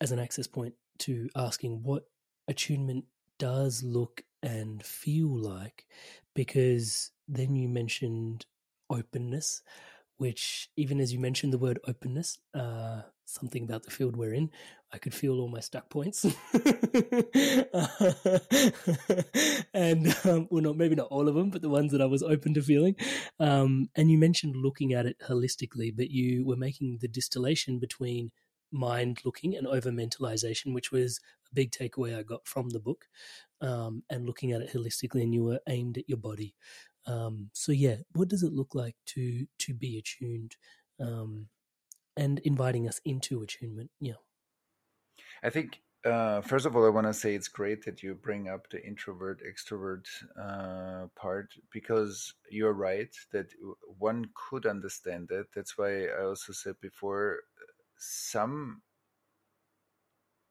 as 0.01 0.11
an 0.11 0.19
access 0.19 0.49
point 0.49 0.75
to 0.99 1.29
asking 1.37 1.85
what 1.85 2.03
attunement 2.49 3.05
does 3.43 3.83
look 3.83 4.23
and 4.41 4.85
feel 4.85 5.37
like, 5.37 5.85
because 6.33 7.11
then 7.27 7.57
you 7.57 7.69
mentioned 7.69 8.47
openness 8.89 9.63
which 10.23 10.71
even 10.77 11.01
as 11.01 11.13
you 11.13 11.19
mentioned 11.19 11.53
the 11.53 11.59
word 11.59 11.81
openness, 11.89 12.39
uh, 12.55 13.03
something 13.25 13.65
about 13.65 13.83
the 13.83 13.91
field 13.91 14.17
we're 14.17 14.33
in, 14.33 14.51
I 14.93 14.99
could 14.99 15.13
feel 15.13 15.41
all 15.41 15.49
my 15.49 15.59
stuck 15.59 15.91
points. 15.91 16.25
and 19.75 20.17
um, 20.25 20.47
well, 20.49 20.63
not 20.63 20.77
maybe 20.77 20.95
not 20.95 21.09
all 21.11 21.27
of 21.27 21.35
them, 21.35 21.51
but 21.51 21.61
the 21.61 21.69
ones 21.69 21.91
that 21.91 22.01
I 22.01 22.07
was 22.07 22.23
open 22.23 22.55
to 22.55 22.63
feeling. 22.63 22.95
Um, 23.41 23.89
and 23.97 24.13
you 24.13 24.19
mentioned 24.19 24.55
looking 24.55 24.93
at 24.93 25.07
it 25.07 25.19
holistically, 25.19 25.93
but 25.93 26.11
you 26.11 26.47
were 26.47 26.55
making 26.55 26.99
the 27.01 27.09
distillation 27.09 27.81
between 27.81 28.31
mind 28.73 29.21
looking 29.25 29.57
and 29.57 29.67
over 29.67 29.91
mentalization, 29.91 30.75
which 30.75 30.91
was 30.91 31.21
a 31.51 31.55
big 31.55 31.71
takeaway 31.71 32.19
I 32.19 32.23
got 32.23 32.47
from 32.47 32.71
the 32.71 32.81
book, 32.81 33.07
um, 33.61 34.03
and 34.11 34.27
looking 34.27 34.53
at 34.53 34.63
it 34.63 34.73
holistically. 34.73 35.23
And 35.23 35.35
you 35.35 35.45
were 35.45 35.61
aimed 35.69 35.99
at 35.99 36.09
your 36.09 36.19
body. 36.19 36.55
Um, 37.07 37.51
so 37.53 37.73
yeah, 37.73 37.97
what 38.13 38.29
does 38.29 38.43
it 38.43 38.53
look 38.53 38.75
like 38.75 38.97
to 39.07 39.47
to 39.59 39.75
be 39.75 39.99
attuned, 39.99 40.57
um, 41.01 41.49
and 42.17 42.39
inviting 42.41 42.89
us 42.89 43.01
into 43.05 43.43
attunement? 43.43 43.91
Yeah, 44.01 44.21
I 45.43 45.51
think 45.51 45.81
uh, 46.05 46.41
first 46.41 46.67
of 46.67 46.75
all, 46.75 46.85
I 46.85 46.89
want 46.89 47.07
to 47.07 47.15
say 47.15 47.35
it's 47.35 47.49
great 47.49 47.85
that 47.85 48.03
you 48.03 48.15
bring 48.15 48.49
up 48.49 48.69
the 48.71 48.85
introvert 48.85 49.41
extrovert 49.47 50.07
uh, 50.41 51.07
part 51.15 51.55
because 51.73 52.35
you're 52.51 52.73
right 52.73 53.15
that 53.33 53.47
one 53.99 54.29
could 54.35 54.67
understand 54.67 55.29
that. 55.29 55.47
That's 55.55 55.79
why 55.79 56.07
I 56.07 56.25
also 56.25 56.53
said 56.53 56.75
before 56.81 57.39
some 58.03 58.83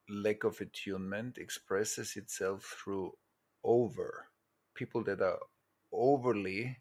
lack 0.09 0.43
of 0.43 0.59
attunement 0.61 1.37
expresses 1.37 2.15
itself 2.15 2.77
through 2.81 3.11
over 3.63 4.27
people 4.73 5.03
that 5.03 5.21
are 5.21 5.39
overly 5.91 6.77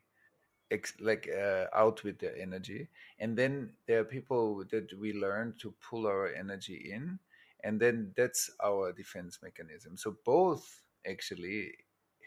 ex- 0.70 1.00
like 1.00 1.28
uh, 1.28 1.66
out 1.74 2.02
with 2.04 2.18
their 2.18 2.36
energy. 2.36 2.88
And 3.18 3.36
then 3.36 3.70
there 3.86 4.00
are 4.00 4.04
people 4.04 4.64
that 4.70 4.96
we 4.98 5.12
learn 5.12 5.54
to 5.58 5.74
pull 5.80 6.06
our 6.06 6.28
energy 6.28 6.90
in 6.92 7.18
and 7.64 7.80
then 7.80 8.12
that's 8.16 8.50
our 8.64 8.92
defense 8.92 9.40
mechanism. 9.42 9.96
So 9.96 10.16
both 10.24 10.82
actually 11.06 11.72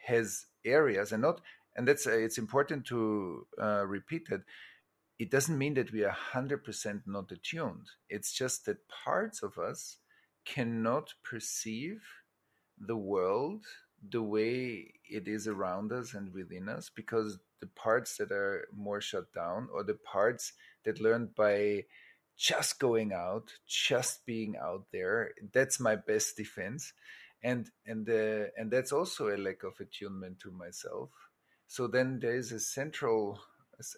has 0.06 0.48
areas 0.66 1.14
and 1.14 1.22
not 1.22 1.42
and 1.76 1.88
that's 1.88 2.06
uh, 2.08 2.12
it's 2.12 2.38
important 2.38 2.86
to 2.88 3.48
uh, 3.60 3.86
repeat 3.88 4.30
that 4.30 4.42
it 5.19 5.30
doesn't 5.32 5.58
mean 5.58 5.76
that 5.76 5.91
we 5.91 6.04
are 6.04 6.15
100% 6.34 7.02
not 7.06 7.32
attuned. 7.32 7.88
It's 8.10 8.34
just 8.34 8.65
that 8.65 8.88
parts 8.89 9.43
of 9.43 9.58
us 9.58 9.97
cannot 10.45 11.13
perceive 11.23 12.02
the 12.78 12.97
world 12.97 13.65
the 14.10 14.21
way 14.21 14.93
it 15.10 15.28
is 15.28 15.47
around 15.47 15.91
us 15.93 16.13
and 16.13 16.34
within 16.34 16.67
us 16.67 16.89
because 16.93 17.39
the 17.62 17.67
parts 17.67 18.17
that 18.17 18.32
are 18.32 18.67
more 18.76 18.99
shut 18.99 19.32
down 19.34 19.69
or 19.73 19.84
the 19.84 19.93
parts 19.93 20.54
that 20.84 20.99
learned 20.99 21.34
by 21.36 21.86
just 22.36 22.80
going 22.80 23.13
out 23.13 23.54
just 23.65 24.26
being 24.26 24.58
out 24.58 24.86
there 24.91 25.32
that's 25.54 25.80
my 25.80 25.95
best 25.95 26.36
defense. 26.36 26.93
And 27.43 27.69
and 27.86 28.08
and 28.10 28.71
that's 28.71 28.91
also 28.91 29.30
a 29.30 29.38
lack 29.38 29.63
of 29.63 29.80
attunement 29.80 30.39
to 30.39 30.52
myself. 30.52 31.10
So 31.67 31.88
then 31.88 32.19
there 32.19 32.36
is 32.36 32.52
a 32.52 32.60
central 32.60 33.39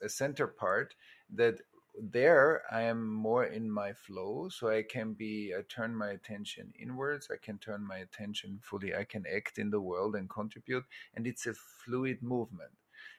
a 0.01 0.09
center 0.09 0.47
part 0.47 0.95
that 1.33 1.59
there 2.01 2.63
I 2.71 2.81
am 2.81 3.07
more 3.07 3.45
in 3.45 3.69
my 3.69 3.93
flow, 3.93 4.49
so 4.49 4.69
I 4.69 4.83
can 4.83 5.13
be, 5.13 5.53
I 5.57 5.61
turn 5.69 5.95
my 5.95 6.09
attention 6.09 6.73
inwards, 6.79 7.29
I 7.31 7.37
can 7.41 7.57
turn 7.57 7.85
my 7.85 7.97
attention 7.97 8.59
fully, 8.61 8.93
I 8.93 9.05
can 9.05 9.23
act 9.33 9.57
in 9.57 9.69
the 9.69 9.79
world 9.79 10.15
and 10.15 10.29
contribute, 10.29 10.83
and 11.15 11.25
it's 11.25 11.47
a 11.47 11.53
fluid 11.53 12.21
movement. 12.21 12.71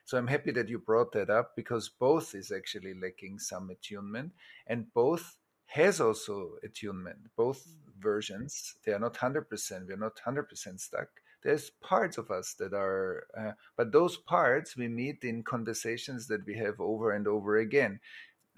So 0.05 0.17
I'm 0.17 0.27
happy 0.27 0.51
that 0.51 0.69
you 0.69 0.79
brought 0.79 1.11
that 1.13 1.29
up 1.29 1.55
because 1.55 1.89
both 1.89 2.35
is 2.35 2.51
actually 2.51 2.93
lacking 2.93 3.39
some 3.39 3.69
attunement, 3.69 4.33
and 4.67 4.93
both 4.93 5.37
has 5.67 5.99
also 5.99 6.53
attunement. 6.63 7.17
Both 7.35 7.67
mm. 7.67 8.01
versions, 8.01 8.75
they 8.85 8.93
are 8.93 8.99
not 8.99 9.15
100%, 9.15 9.87
we're 9.87 9.97
not 9.97 10.19
100% 10.25 10.79
stuck. 10.79 11.09
There's 11.43 11.69
parts 11.69 12.17
of 12.17 12.31
us 12.31 12.53
that 12.55 12.73
are, 12.73 13.27
uh, 13.37 13.51
but 13.75 13.91
those 13.91 14.17
parts 14.17 14.75
we 14.75 14.87
meet 14.87 15.23
in 15.23 15.43
conversations 15.43 16.27
that 16.27 16.45
we 16.45 16.57
have 16.57 16.79
over 16.79 17.11
and 17.11 17.27
over 17.27 17.57
again. 17.57 17.99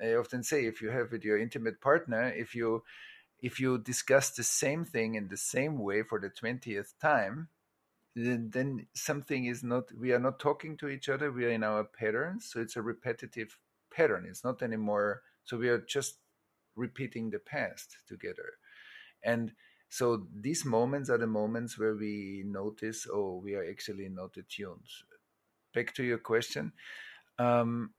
I 0.02 0.14
often 0.14 0.44
say 0.44 0.66
if 0.66 0.82
you 0.82 0.90
have 0.90 1.12
with 1.12 1.24
your 1.24 1.38
intimate 1.38 1.82
partner, 1.82 2.30
if 2.30 2.56
you 2.56 2.84
if 3.42 3.60
you 3.60 3.78
discuss 3.78 4.32
the 4.32 4.44
same 4.44 4.84
thing 4.84 5.16
in 5.16 5.30
the 5.30 5.38
same 5.38 5.78
way 5.80 6.04
for 6.04 6.20
the 6.20 6.30
20th 6.30 6.94
time, 7.02 7.48
then, 8.14 8.50
then 8.54 8.88
something 8.94 9.46
is 9.46 9.64
not 9.64 9.86
we 9.98 10.12
are 10.12 10.20
not 10.20 10.40
talking 10.40 10.76
to 10.78 10.90
each 10.90 11.10
other, 11.10 11.32
we 11.32 11.46
are 11.46 11.52
in 11.52 11.64
our 11.64 11.84
patterns, 11.84 12.50
so 12.52 12.60
it's 12.60 12.76
a 12.76 12.82
repetitive 12.82 13.58
pattern. 13.92 14.26
It's 14.28 14.44
not 14.44 14.62
anymore 14.62 15.22
so 15.50 15.58
we 15.58 15.70
are 15.70 15.80
just 15.80 16.18
repeating 16.76 17.32
the 17.32 17.40
past 17.40 17.98
together. 18.08 18.54
And 19.24 19.54
so 19.90 20.28
these 20.40 20.66
moments 20.66 21.10
are 21.10 21.18
the 21.18 21.28
moments 21.28 21.78
where 21.78 21.96
we 21.96 22.44
notice, 22.46 23.08
oh, 23.12 23.42
we 23.44 23.56
are 23.56 23.68
actually 23.68 24.08
not 24.10 24.38
attuned. 24.38 24.86
Back 25.74 25.94
to 25.96 26.04
your 26.04 26.20
question. 26.20 26.74
Um, 27.40 27.92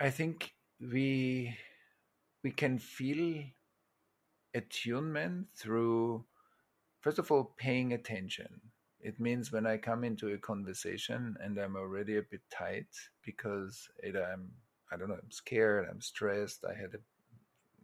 I 0.00 0.10
think 0.10 0.54
we 0.80 1.56
we 2.42 2.50
can 2.50 2.78
feel 2.78 3.44
attunement 4.54 5.46
through 5.56 6.24
first 7.00 7.18
of 7.18 7.30
all 7.30 7.54
paying 7.56 7.92
attention 7.92 8.60
it 9.00 9.18
means 9.18 9.50
when 9.50 9.66
i 9.66 9.76
come 9.76 10.04
into 10.04 10.28
a 10.34 10.38
conversation 10.38 11.36
and 11.40 11.58
i'm 11.58 11.76
already 11.76 12.18
a 12.18 12.22
bit 12.22 12.40
tight 12.50 12.88
because 13.24 13.88
either 14.04 14.24
i'm 14.24 14.50
i 14.92 14.96
don't 14.96 15.08
know 15.08 15.14
i'm 15.14 15.30
scared 15.30 15.86
i'm 15.90 16.00
stressed 16.00 16.64
i 16.68 16.74
had 16.74 16.92
a 16.94 16.98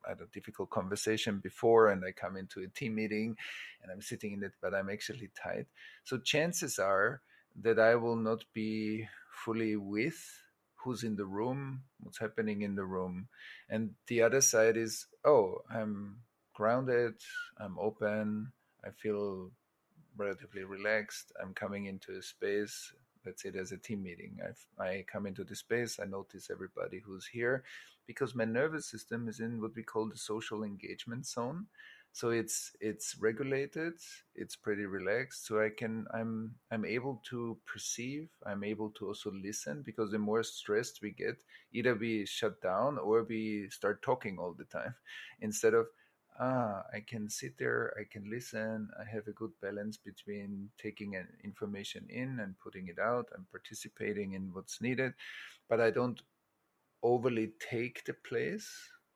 had 0.08 0.20
a 0.20 0.26
difficult 0.32 0.70
conversation 0.70 1.38
before 1.38 1.88
and 1.88 2.04
I 2.04 2.12
come 2.12 2.36
into 2.36 2.60
a 2.60 2.68
team 2.68 2.94
meeting 2.94 3.36
and 3.82 3.92
I'm 3.92 4.02
sitting 4.02 4.32
in 4.32 4.42
it, 4.42 4.52
but 4.60 4.74
I'm 4.74 4.90
actually 4.90 5.30
tight. 5.40 5.66
So 6.04 6.18
chances 6.18 6.78
are 6.78 7.20
that 7.62 7.78
I 7.78 7.94
will 7.96 8.16
not 8.16 8.44
be 8.52 9.08
fully 9.44 9.76
with 9.76 10.42
who's 10.76 11.02
in 11.02 11.16
the 11.16 11.26
room, 11.26 11.82
what's 12.00 12.18
happening 12.18 12.62
in 12.62 12.74
the 12.74 12.84
room. 12.84 13.28
And 13.68 13.90
the 14.06 14.22
other 14.22 14.40
side 14.40 14.76
is, 14.76 15.06
oh, 15.24 15.62
I'm 15.70 16.18
grounded, 16.54 17.14
I'm 17.58 17.78
open, 17.78 18.52
I 18.84 18.90
feel 18.90 19.50
relatively 20.16 20.64
relaxed, 20.64 21.32
I'm 21.42 21.52
coming 21.52 21.86
into 21.86 22.12
a 22.16 22.22
space. 22.22 22.92
Let's 23.26 23.42
say 23.42 23.50
there's 23.50 23.72
a 23.72 23.76
team 23.76 24.02
meeting. 24.02 24.38
I've, 24.42 24.64
I 24.78 25.04
come 25.12 25.26
into 25.26 25.44
the 25.44 25.56
space, 25.56 25.98
I 26.00 26.06
notice 26.06 26.48
everybody 26.50 27.02
who's 27.04 27.26
here 27.26 27.64
because 28.08 28.34
my 28.34 28.44
nervous 28.44 28.90
system 28.90 29.28
is 29.28 29.38
in 29.38 29.60
what 29.60 29.76
we 29.76 29.84
call 29.84 30.08
the 30.08 30.16
social 30.16 30.64
engagement 30.64 31.24
zone 31.24 31.66
so 32.12 32.30
it's 32.30 32.72
it's 32.80 33.16
regulated 33.20 33.92
it's 34.34 34.56
pretty 34.56 34.86
relaxed 34.86 35.46
so 35.46 35.60
i 35.60 35.68
can 35.68 36.06
i'm 36.14 36.50
i'm 36.72 36.84
able 36.84 37.22
to 37.22 37.56
perceive 37.66 38.28
i'm 38.46 38.64
able 38.64 38.90
to 38.90 39.06
also 39.06 39.30
listen 39.30 39.82
because 39.84 40.10
the 40.10 40.18
more 40.18 40.42
stressed 40.42 41.00
we 41.02 41.10
get 41.12 41.36
either 41.72 41.94
we 41.94 42.26
shut 42.26 42.60
down 42.62 42.98
or 42.98 43.24
we 43.28 43.68
start 43.70 44.02
talking 44.02 44.38
all 44.38 44.54
the 44.58 44.64
time 44.64 44.94
instead 45.40 45.74
of 45.74 45.86
ah, 46.40 46.82
I 46.92 47.00
can 47.00 47.28
sit 47.28 47.58
there, 47.58 47.92
I 47.98 48.04
can 48.10 48.30
listen, 48.30 48.88
I 48.98 49.04
have 49.12 49.26
a 49.26 49.32
good 49.32 49.50
balance 49.60 49.96
between 49.96 50.68
taking 50.80 51.14
information 51.44 52.06
in 52.08 52.38
and 52.40 52.54
putting 52.60 52.88
it 52.88 52.98
out. 52.98 53.26
I'm 53.34 53.46
participating 53.50 54.34
in 54.34 54.50
what's 54.52 54.80
needed, 54.80 55.14
but 55.68 55.80
I 55.80 55.90
don't 55.90 56.20
overly 57.02 57.52
take 57.70 58.04
the 58.04 58.14
place 58.14 58.68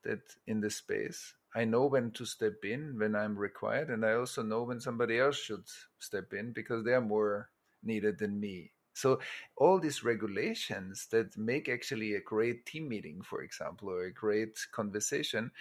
that 0.03 0.21
in 0.47 0.61
the 0.61 0.69
space. 0.69 1.33
I 1.55 1.65
know 1.65 1.85
when 1.85 2.11
to 2.11 2.25
step 2.25 2.63
in 2.63 2.97
when 2.97 3.15
I'm 3.15 3.37
required, 3.37 3.89
and 3.89 4.05
I 4.05 4.13
also 4.13 4.41
know 4.41 4.63
when 4.63 4.79
somebody 4.79 5.19
else 5.19 5.37
should 5.37 5.65
step 5.99 6.33
in 6.33 6.51
because 6.51 6.83
they 6.83 6.93
are 6.93 7.01
more 7.01 7.49
needed 7.83 8.17
than 8.19 8.39
me. 8.39 8.71
So 8.93 9.19
all 9.57 9.79
these 9.79 10.03
regulations 10.03 11.07
that 11.11 11.37
make 11.37 11.67
actually 11.67 12.13
a 12.13 12.21
great 12.21 12.65
team 12.65 12.87
meeting, 12.87 13.21
for 13.21 13.41
example, 13.41 13.89
or 13.89 14.05
a 14.05 14.13
great 14.13 14.57
conversation, 14.71 15.51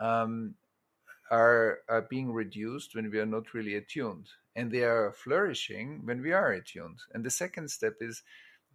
um, 0.00 0.54
are, 1.30 1.78
are 1.88 2.02
being 2.02 2.32
reduced 2.32 2.94
when 2.94 3.10
we 3.10 3.18
are 3.18 3.26
not 3.26 3.54
really 3.54 3.76
attuned, 3.76 4.28
and 4.54 4.70
they 4.70 4.82
are 4.82 5.12
flourishing 5.12 6.02
when 6.04 6.20
we 6.20 6.32
are 6.32 6.52
attuned. 6.52 6.98
And 7.14 7.24
the 7.24 7.30
second 7.30 7.70
step 7.70 7.94
is 8.00 8.22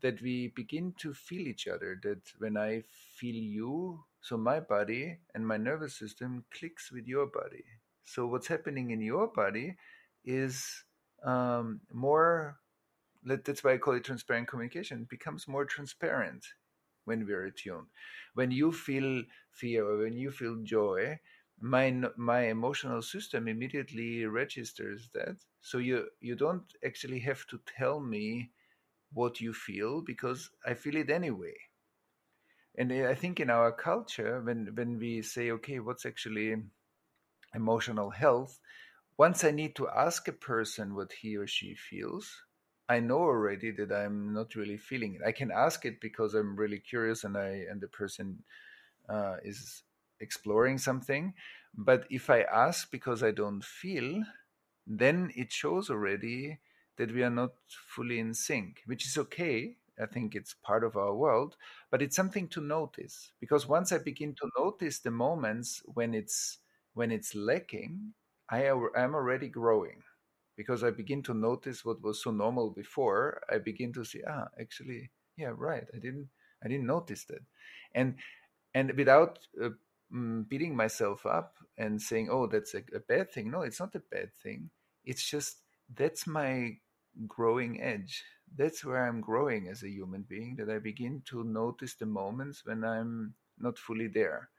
that 0.01 0.21
we 0.21 0.49
begin 0.49 0.93
to 0.99 1.13
feel 1.13 1.47
each 1.47 1.67
other. 1.67 1.99
That 2.03 2.21
when 2.39 2.57
I 2.57 2.83
feel 3.17 3.36
you, 3.36 4.03
so 4.21 4.38
my 4.38 4.60
body 4.60 5.17
and 5.36 5.47
my 5.47 5.57
nervous 5.57 5.95
system 5.97 6.45
clicks 6.51 6.91
with 6.91 7.07
your 7.07 7.27
body. 7.27 7.63
So 8.05 8.27
what's 8.27 8.47
happening 8.47 8.91
in 8.91 9.01
your 9.01 9.27
body 9.27 9.75
is 10.25 10.83
um, 11.23 11.81
more 11.91 12.57
that's 13.23 13.63
why 13.63 13.73
I 13.73 13.77
call 13.77 13.95
it 13.95 14.03
transparent 14.05 14.47
communication. 14.47 15.01
It 15.01 15.10
becomes 15.10 15.47
more 15.47 15.65
transparent 15.65 16.45
when 17.05 17.25
we're 17.25 17.45
attuned. 17.45 17.88
When 18.33 18.51
you 18.51 18.71
feel 18.71 19.23
fear 19.51 19.86
or 19.86 19.97
when 19.99 20.13
you 20.17 20.31
feel 20.31 20.57
joy, 20.63 21.19
my 21.60 21.91
my 22.15 22.41
emotional 22.49 23.01
system 23.01 23.47
immediately 23.47 24.25
registers 24.25 25.10
that. 25.13 25.38
So 25.62 25.79
you 25.79 26.07
you 26.21 26.36
don't 26.36 26.63
actually 26.86 27.19
have 27.19 27.45
to 27.47 27.60
tell 27.77 27.99
me 27.99 28.51
what 29.17 29.41
you 29.41 29.53
feel 29.53 30.01
because 30.01 30.49
I 30.65 30.75
feel 30.75 30.95
it 30.95 31.10
anyway. 31.10 31.56
And 32.77 32.93
I 32.93 33.15
think 33.15 33.39
in 33.39 33.49
our 33.49 33.71
culture, 33.71 34.41
when 34.41 34.73
when 34.75 34.99
we 34.99 35.21
say, 35.23 35.51
okay, 35.51 35.80
what's 35.80 36.06
actually 36.06 36.56
emotional 37.56 38.12
health, 38.12 38.60
once 39.17 39.43
I 39.43 39.51
need 39.51 39.75
to 39.77 39.89
ask 39.89 40.27
a 40.27 40.34
person 40.34 40.95
what 40.95 41.12
he 41.21 41.38
or 41.38 41.47
she 41.47 41.75
feels, 41.75 42.43
I 42.89 42.99
know 42.99 43.19
already 43.19 43.71
that 43.71 43.91
I'm 43.91 44.34
not 44.34 44.56
really 44.56 44.77
feeling 44.77 45.15
it. 45.15 45.21
I 45.25 45.32
can 45.32 45.51
ask 45.51 45.86
it 45.86 45.99
because 46.01 46.36
I'm 46.36 46.56
really 46.56 46.80
curious 46.80 47.23
and 47.23 47.38
I 47.38 47.65
and 47.71 47.82
the 47.82 47.88
person 47.88 48.43
uh, 49.10 49.38
is 49.43 49.84
exploring 50.19 50.77
something. 50.80 51.34
But 51.75 52.06
if 52.10 52.30
I 52.30 52.41
ask 52.41 52.91
because 52.91 53.23
I 53.23 53.32
don't 53.32 53.63
feel, 53.63 54.23
then 54.88 55.32
it 55.36 55.51
shows 55.51 55.89
already 55.89 56.60
that 56.97 57.13
we 57.13 57.23
are 57.23 57.29
not 57.29 57.51
fully 57.67 58.19
in 58.19 58.33
sync, 58.33 58.81
which 58.86 59.05
is 59.05 59.17
okay. 59.17 59.77
I 60.01 60.05
think 60.05 60.36
it's 60.36 60.53
part 60.53 60.83
of 60.83 60.95
our 60.95 61.15
world, 61.15 61.57
but 61.89 62.01
it's 62.01 62.15
something 62.15 62.47
to 62.49 62.62
notice 62.62 63.31
because 63.39 63.67
once 63.67 63.91
I 63.91 63.97
begin 63.97 64.36
to 64.36 64.49
notice 64.57 64.99
the 64.99 65.12
moments 65.12 65.81
when 65.86 66.13
it's 66.13 66.60
when 66.93 67.12
it's 67.12 67.33
lacking, 67.36 68.13
I 68.49 68.63
am 68.65 69.15
already 69.15 69.49
growing 69.49 70.01
because 70.55 70.83
I 70.83 70.89
begin 70.89 71.21
to 71.23 71.33
notice 71.33 71.86
what 71.86 72.01
was 72.01 72.21
so 72.21 72.31
normal 72.31 72.71
before. 72.71 73.41
I 73.49 73.60
begin 73.60 73.93
to 73.93 74.03
see, 74.03 74.21
ah, 74.27 74.47
actually, 74.60 75.12
yeah, 75.38 75.51
right. 75.55 75.86
I 75.93 75.99
didn't, 75.99 76.29
I 76.63 76.67
didn't 76.67 76.88
notice 76.88 77.25
that, 77.25 77.43
and 77.93 78.15
and 78.73 78.91
without 78.97 79.39
uh, 79.63 79.69
mm, 80.13 80.47
beating 80.49 80.75
myself 80.75 81.25
up 81.25 81.55
and 81.77 82.01
saying, 82.01 82.29
oh, 82.31 82.47
that's 82.47 82.73
a, 82.73 82.79
a 82.95 82.99
bad 82.99 83.31
thing. 83.31 83.51
No, 83.51 83.62
it's 83.62 83.79
not 83.79 83.95
a 83.95 84.01
bad 84.12 84.29
thing. 84.43 84.69
It's 85.05 85.23
just 85.23 85.57
that's 85.93 86.27
my 86.27 86.77
growing 87.27 87.82
edge. 87.82 88.23
That's 88.56 88.84
where 88.86 89.06
I'm 89.06 89.21
growing 89.21 89.67
as 89.67 89.84
a 89.84 89.89
human 89.89 90.23
being. 90.23 90.56
That 90.58 90.69
I 90.69 90.80
begin 90.80 91.21
to 91.25 91.43
notice 91.43 91.95
the 91.95 92.06
moments 92.06 92.65
when 92.65 92.84
I'm 92.84 93.34
not 93.60 93.77
fully 93.77 94.08
there, 94.08 94.49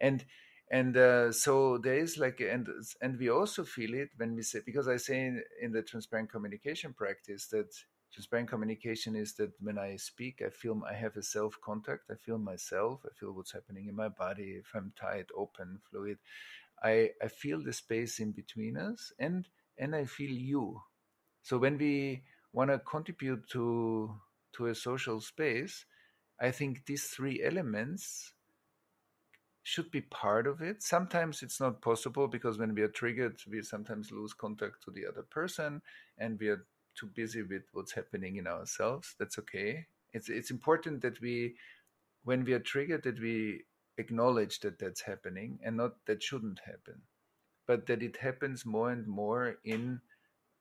and 0.00 0.24
and 0.70 0.96
uh, 0.96 1.32
so 1.32 1.78
there 1.78 1.98
is 1.98 2.18
like 2.18 2.40
and 2.40 2.68
and 3.00 3.18
we 3.18 3.28
also 3.30 3.64
feel 3.64 3.94
it 3.94 4.10
when 4.16 4.34
we 4.34 4.42
say 4.42 4.60
because 4.64 4.88
i 4.88 4.96
say 4.96 5.26
in, 5.26 5.42
in, 5.62 5.72
the 5.72 5.82
transparent 5.82 6.30
communication 6.30 6.92
practice 6.92 7.46
that 7.46 7.68
transparent 8.12 8.48
communication 8.48 9.16
is 9.16 9.34
that 9.34 9.50
when 9.60 9.78
i 9.78 9.96
speak 9.96 10.42
i 10.44 10.50
feel 10.50 10.80
i 10.88 10.94
have 10.94 11.16
a 11.16 11.22
self 11.22 11.58
contact 11.64 12.10
i 12.10 12.14
feel 12.14 12.38
myself 12.38 13.00
i 13.06 13.12
feel 13.18 13.32
what's 13.32 13.52
happening 13.52 13.88
in 13.88 13.96
my 13.96 14.08
body 14.08 14.58
if 14.60 14.66
i'm 14.74 14.92
tight 14.98 15.26
open 15.36 15.78
fluid 15.90 16.18
i 16.82 17.10
i 17.22 17.28
feel 17.28 17.62
the 17.62 17.72
space 17.72 18.18
in 18.18 18.32
between 18.32 18.76
us 18.76 19.12
and 19.18 19.48
and 19.78 19.94
i 19.94 20.04
feel 20.04 20.30
you 20.30 20.80
so 21.48 21.58
when 21.58 21.78
we 21.78 22.22
want 22.52 22.70
to 22.70 22.78
contribute 22.80 23.48
to 23.48 24.14
to 24.52 24.66
a 24.66 24.74
social 24.74 25.20
space 25.20 25.86
i 26.40 26.50
think 26.50 26.84
these 26.86 27.04
three 27.04 27.42
elements 27.42 28.32
should 29.68 29.90
be 29.90 30.00
part 30.00 30.46
of 30.46 30.62
it. 30.62 30.82
Sometimes 30.82 31.42
it's 31.42 31.60
not 31.60 31.82
possible 31.82 32.26
because 32.26 32.56
when 32.56 32.74
we 32.74 32.80
are 32.80 32.88
triggered, 32.88 33.36
we 33.50 33.60
sometimes 33.62 34.10
lose 34.10 34.32
contact 34.32 34.82
to 34.84 34.90
the 34.90 35.04
other 35.06 35.20
person 35.22 35.82
and 36.16 36.40
we 36.40 36.48
are 36.48 36.64
too 36.94 37.06
busy 37.14 37.42
with 37.42 37.64
what's 37.74 37.92
happening 37.92 38.36
in 38.36 38.46
ourselves. 38.46 39.14
That's 39.18 39.38
okay. 39.40 39.84
It's 40.14 40.30
it's 40.30 40.50
important 40.50 41.02
that 41.02 41.20
we, 41.20 41.56
when 42.24 42.44
we 42.44 42.54
are 42.54 42.60
triggered, 42.60 43.02
that 43.02 43.20
we 43.20 43.64
acknowledge 43.98 44.60
that 44.60 44.78
that's 44.78 45.02
happening 45.02 45.58
and 45.62 45.76
not 45.76 45.96
that 46.06 46.22
shouldn't 46.22 46.60
happen, 46.64 47.02
but 47.66 47.86
that 47.88 48.02
it 48.02 48.16
happens 48.16 48.64
more 48.64 48.90
and 48.90 49.06
more 49.06 49.58
in 49.64 50.00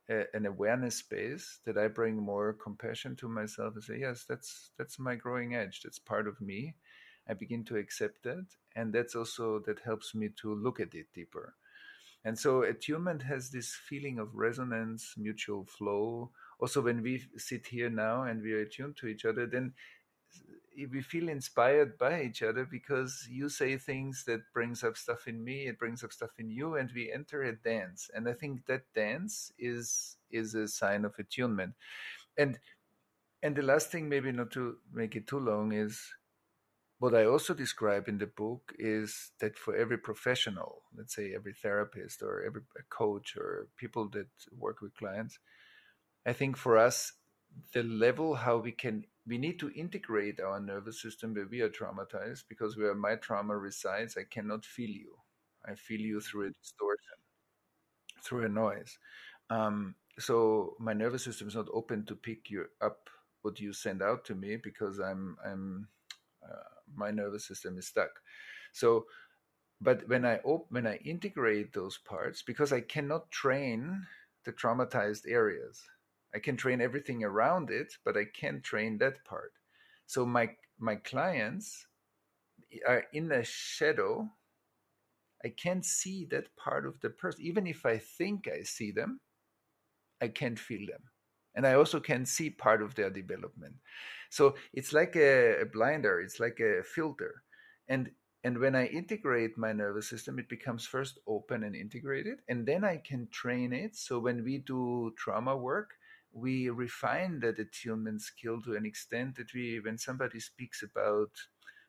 a, 0.10 0.24
an 0.34 0.46
awareness 0.46 0.98
space. 0.98 1.60
That 1.66 1.78
I 1.78 1.88
bring 1.88 2.18
more 2.18 2.54
compassion 2.54 3.16
to 3.18 3.28
myself 3.30 3.76
and 3.76 3.84
say, 3.84 4.00
yes, 4.00 4.26
that's 4.28 4.72
that's 4.78 5.00
my 5.00 5.16
growing 5.16 5.56
edge. 5.56 5.82
That's 5.84 6.00
part 6.00 6.28
of 6.28 6.40
me 6.42 6.76
I 7.30 7.34
begin 7.34 7.64
to 7.66 7.78
accept 7.78 8.24
that. 8.24 8.46
And 8.76 8.94
that's 8.94 9.16
also 9.16 9.60
that 9.66 9.80
helps 9.80 10.16
me 10.16 10.30
to 10.42 10.54
look 10.54 10.80
at 10.80 10.94
it 10.94 11.08
deeper. 11.14 11.56
And 12.24 12.38
so 12.38 12.64
attunement 12.64 13.24
has 13.24 13.50
this 13.50 13.74
feeling 13.74 14.20
of 14.20 14.36
resonance, 14.36 15.14
mutual 15.18 15.66
flow. 15.66 16.32
Also, 16.60 16.82
when 16.82 17.02
we 17.02 17.24
sit 17.38 17.68
here 17.68 17.90
now 17.90 18.24
and 18.24 18.42
we 18.42 18.54
are 18.54 18.62
attuned 18.62 18.98
to 18.98 19.08
each 19.08 19.26
other, 19.26 19.46
then 19.46 19.74
we 20.92 21.02
feel 21.02 21.28
inspired 21.28 21.98
by 21.98 22.22
each 22.22 22.44
other 22.44 22.64
because 22.64 23.28
you 23.32 23.50
say 23.50 23.78
things 23.78 24.24
that 24.28 24.42
brings 24.54 24.84
up 24.84 24.96
stuff 24.96 25.28
in 25.28 25.44
me 25.44 25.68
it 25.68 25.80
brings 25.80 26.04
up 26.04 26.14
stuff 26.14 26.30
in 26.38 26.52
you 26.52 26.76
and 26.76 26.92
we 26.94 27.12
enter 27.12 27.44
a 27.44 27.56
dance. 27.56 28.10
And 28.14 28.30
i 28.30 28.34
think 28.34 28.66
that 28.68 28.84
dance 28.94 29.52
is 29.58 30.18
is 30.30 30.54
a 30.56 30.68
sign 30.68 31.06
of 31.06 31.14
attunement. 31.18 31.74
And 32.38 32.60
and 33.42 33.56
the 33.56 33.62
last 33.62 33.92
thing 33.92 34.10
maybe 34.10 34.32
not 34.32 34.52
to 34.52 34.78
make 34.94 35.16
it 35.16 35.28
too 35.28 35.40
long 35.40 35.72
is 35.72 36.00
what 37.00 37.14
I 37.14 37.26
also 37.26 37.54
describe 37.54 38.08
in 38.08 38.18
the 38.18 38.26
book 38.26 38.74
is 38.80 39.32
that 39.40 39.58
for 39.58 39.76
every 39.76 40.00
professional, 40.00 40.82
let's 40.98 41.16
say 41.16 41.34
every 41.36 41.54
therapist 41.54 42.24
or 42.24 42.44
every 42.44 42.62
coach 42.90 43.38
or 43.38 43.68
people 43.78 44.10
that 44.10 44.28
work 44.58 44.82
with 44.82 44.96
clients, 44.96 45.38
I 46.26 46.34
think 46.34 46.58
for 46.58 46.76
us, 46.78 47.14
the 47.74 47.84
level 47.84 48.36
how 48.36 48.58
we 48.58 48.72
can 48.72 49.06
we 49.28 49.38
need 49.38 49.60
to 49.60 49.72
integrate 49.72 50.40
our 50.40 50.60
nervous 50.60 51.02
system 51.02 51.34
where 51.34 51.48
we 51.48 51.62
are 51.62 51.70
traumatized 51.70 52.44
because 52.50 52.78
where 52.78 52.96
my 52.96 53.16
trauma 53.16 53.58
resides, 53.58 54.18
I 54.18 54.24
cannot 54.24 54.66
feel 54.66 54.90
you. 54.90 55.16
I 55.66 55.76
feel 55.76 56.00
you 56.00 56.22
through 56.22 56.48
a 56.48 56.52
distortion, 56.52 57.18
through 58.24 58.46
a 58.46 58.50
noise. 58.50 58.98
Um, 59.50 59.96
so 60.20 60.76
my 60.80 60.94
nervous 60.94 61.24
system 61.24 61.48
is 61.48 61.56
not 61.56 61.68
open 61.74 62.06
to 62.06 62.16
pick 62.16 62.50
you 62.50 62.66
up 62.82 63.10
what 63.42 63.60
you 63.60 63.72
send 63.74 64.02
out 64.02 64.26
to 64.26 64.36
me 64.36 64.58
because 64.58 65.00
I'm 65.00 65.38
I'm 65.46 65.88
uh, 66.44 66.70
my 66.96 67.12
nervous 67.12 67.46
system 67.46 67.78
is 67.78 67.88
stuck. 67.88 68.12
So, 68.74 69.06
but 69.82 70.08
when 70.10 70.26
I 70.26 70.38
op- 70.40 70.72
when 70.72 70.88
I 70.88 70.98
integrate 70.98 71.74
those 71.74 71.98
parts, 71.98 72.44
because 72.44 72.74
I 72.74 72.82
cannot 72.82 73.32
train 73.32 74.08
the 74.46 74.54
traumatized 74.54 75.24
areas, 75.28 75.84
I 76.34 76.40
can 76.40 76.58
train 76.58 76.82
everything 76.82 77.24
around 77.24 77.70
it, 77.70 77.94
but 78.04 78.18
I 78.18 78.26
can't 78.26 78.64
train 78.64 78.98
that 79.00 79.24
part. 79.26 79.54
So 80.06 80.26
my 80.26 80.56
my 80.80 80.96
clients 80.98 81.88
eh, 82.72 82.80
are 82.88 83.06
in 83.14 83.32
a 83.32 83.44
shadow. 83.44 84.30
I 85.44 85.50
can't 85.50 85.86
see 85.86 86.26
that 86.26 86.56
part 86.56 86.86
of 86.86 87.00
the 87.02 87.10
person, 87.10 87.42
even 87.42 87.68
if 87.68 87.86
I 87.86 87.98
think 87.98 88.48
I 88.48 88.64
see 88.64 88.92
them. 88.92 89.22
I 90.22 90.28
can't 90.28 90.60
feel 90.60 90.86
them 90.88 91.04
and 91.56 91.66
I 91.66 91.74
also 91.74 92.00
can't 92.00 92.28
see 92.28 92.52
part 92.52 92.82
of 92.82 92.96
their 92.96 93.10
development. 93.10 93.76
So 94.30 94.56
it's 94.74 94.94
like 94.94 95.16
a, 95.16 95.62
a 95.62 95.66
blinder, 95.66 96.22
it's 96.22 96.40
like 96.40 96.60
a 96.60 96.84
filter, 96.84 97.44
and 97.88 98.12
and 98.44 98.60
when 98.60 98.76
I 98.76 98.86
integrate 98.86 99.58
my 99.58 99.74
nervous 99.74 100.08
system, 100.08 100.38
it 100.40 100.48
becomes 100.48 100.86
first 100.86 101.18
open 101.28 101.64
and 101.64 101.76
integrated, 101.76 102.40
and 102.48 102.66
then 102.66 102.84
I 102.84 102.98
can 102.98 103.28
train 103.32 103.74
it. 103.74 103.96
So 103.96 104.20
when 104.20 104.44
we 104.44 104.60
do 104.60 105.14
trauma 105.18 105.58
work, 105.58 105.96
we 106.38 106.70
refine 106.70 107.40
that 107.40 107.58
attunement 107.58 108.22
skill 108.22 108.62
to 108.62 108.76
an 108.76 108.86
extent 108.86 109.36
that 109.38 109.54
we, 109.54 109.80
when 109.80 109.98
somebody 109.98 110.40
speaks 110.40 110.84
about 110.84 111.32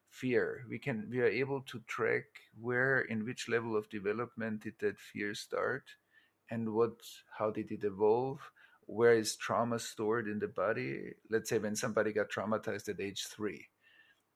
fear. 0.09 0.65
We 0.69 0.79
can 0.79 1.07
we 1.11 1.21
are 1.21 1.27
able 1.27 1.61
to 1.63 1.81
track 1.87 2.25
where 2.59 3.01
in 3.01 3.25
which 3.25 3.49
level 3.49 3.77
of 3.77 3.91
development 3.91 4.63
did 4.63 4.75
that 4.81 4.99
fear 4.99 5.35
start 5.35 5.85
and 6.51 6.73
what 6.73 6.97
how 7.39 7.51
did 7.51 7.71
it 7.71 7.85
evolve 7.85 8.41
where 8.87 9.13
is 9.13 9.37
trauma 9.37 9.79
stored 9.79 10.27
in 10.27 10.39
the 10.39 10.49
body 10.49 11.13
let's 11.31 11.51
say 11.51 11.59
when 11.59 11.77
somebody 11.77 12.13
got 12.13 12.31
traumatized 12.31 12.89
at 12.89 13.01
age 13.01 13.27
3 13.27 13.67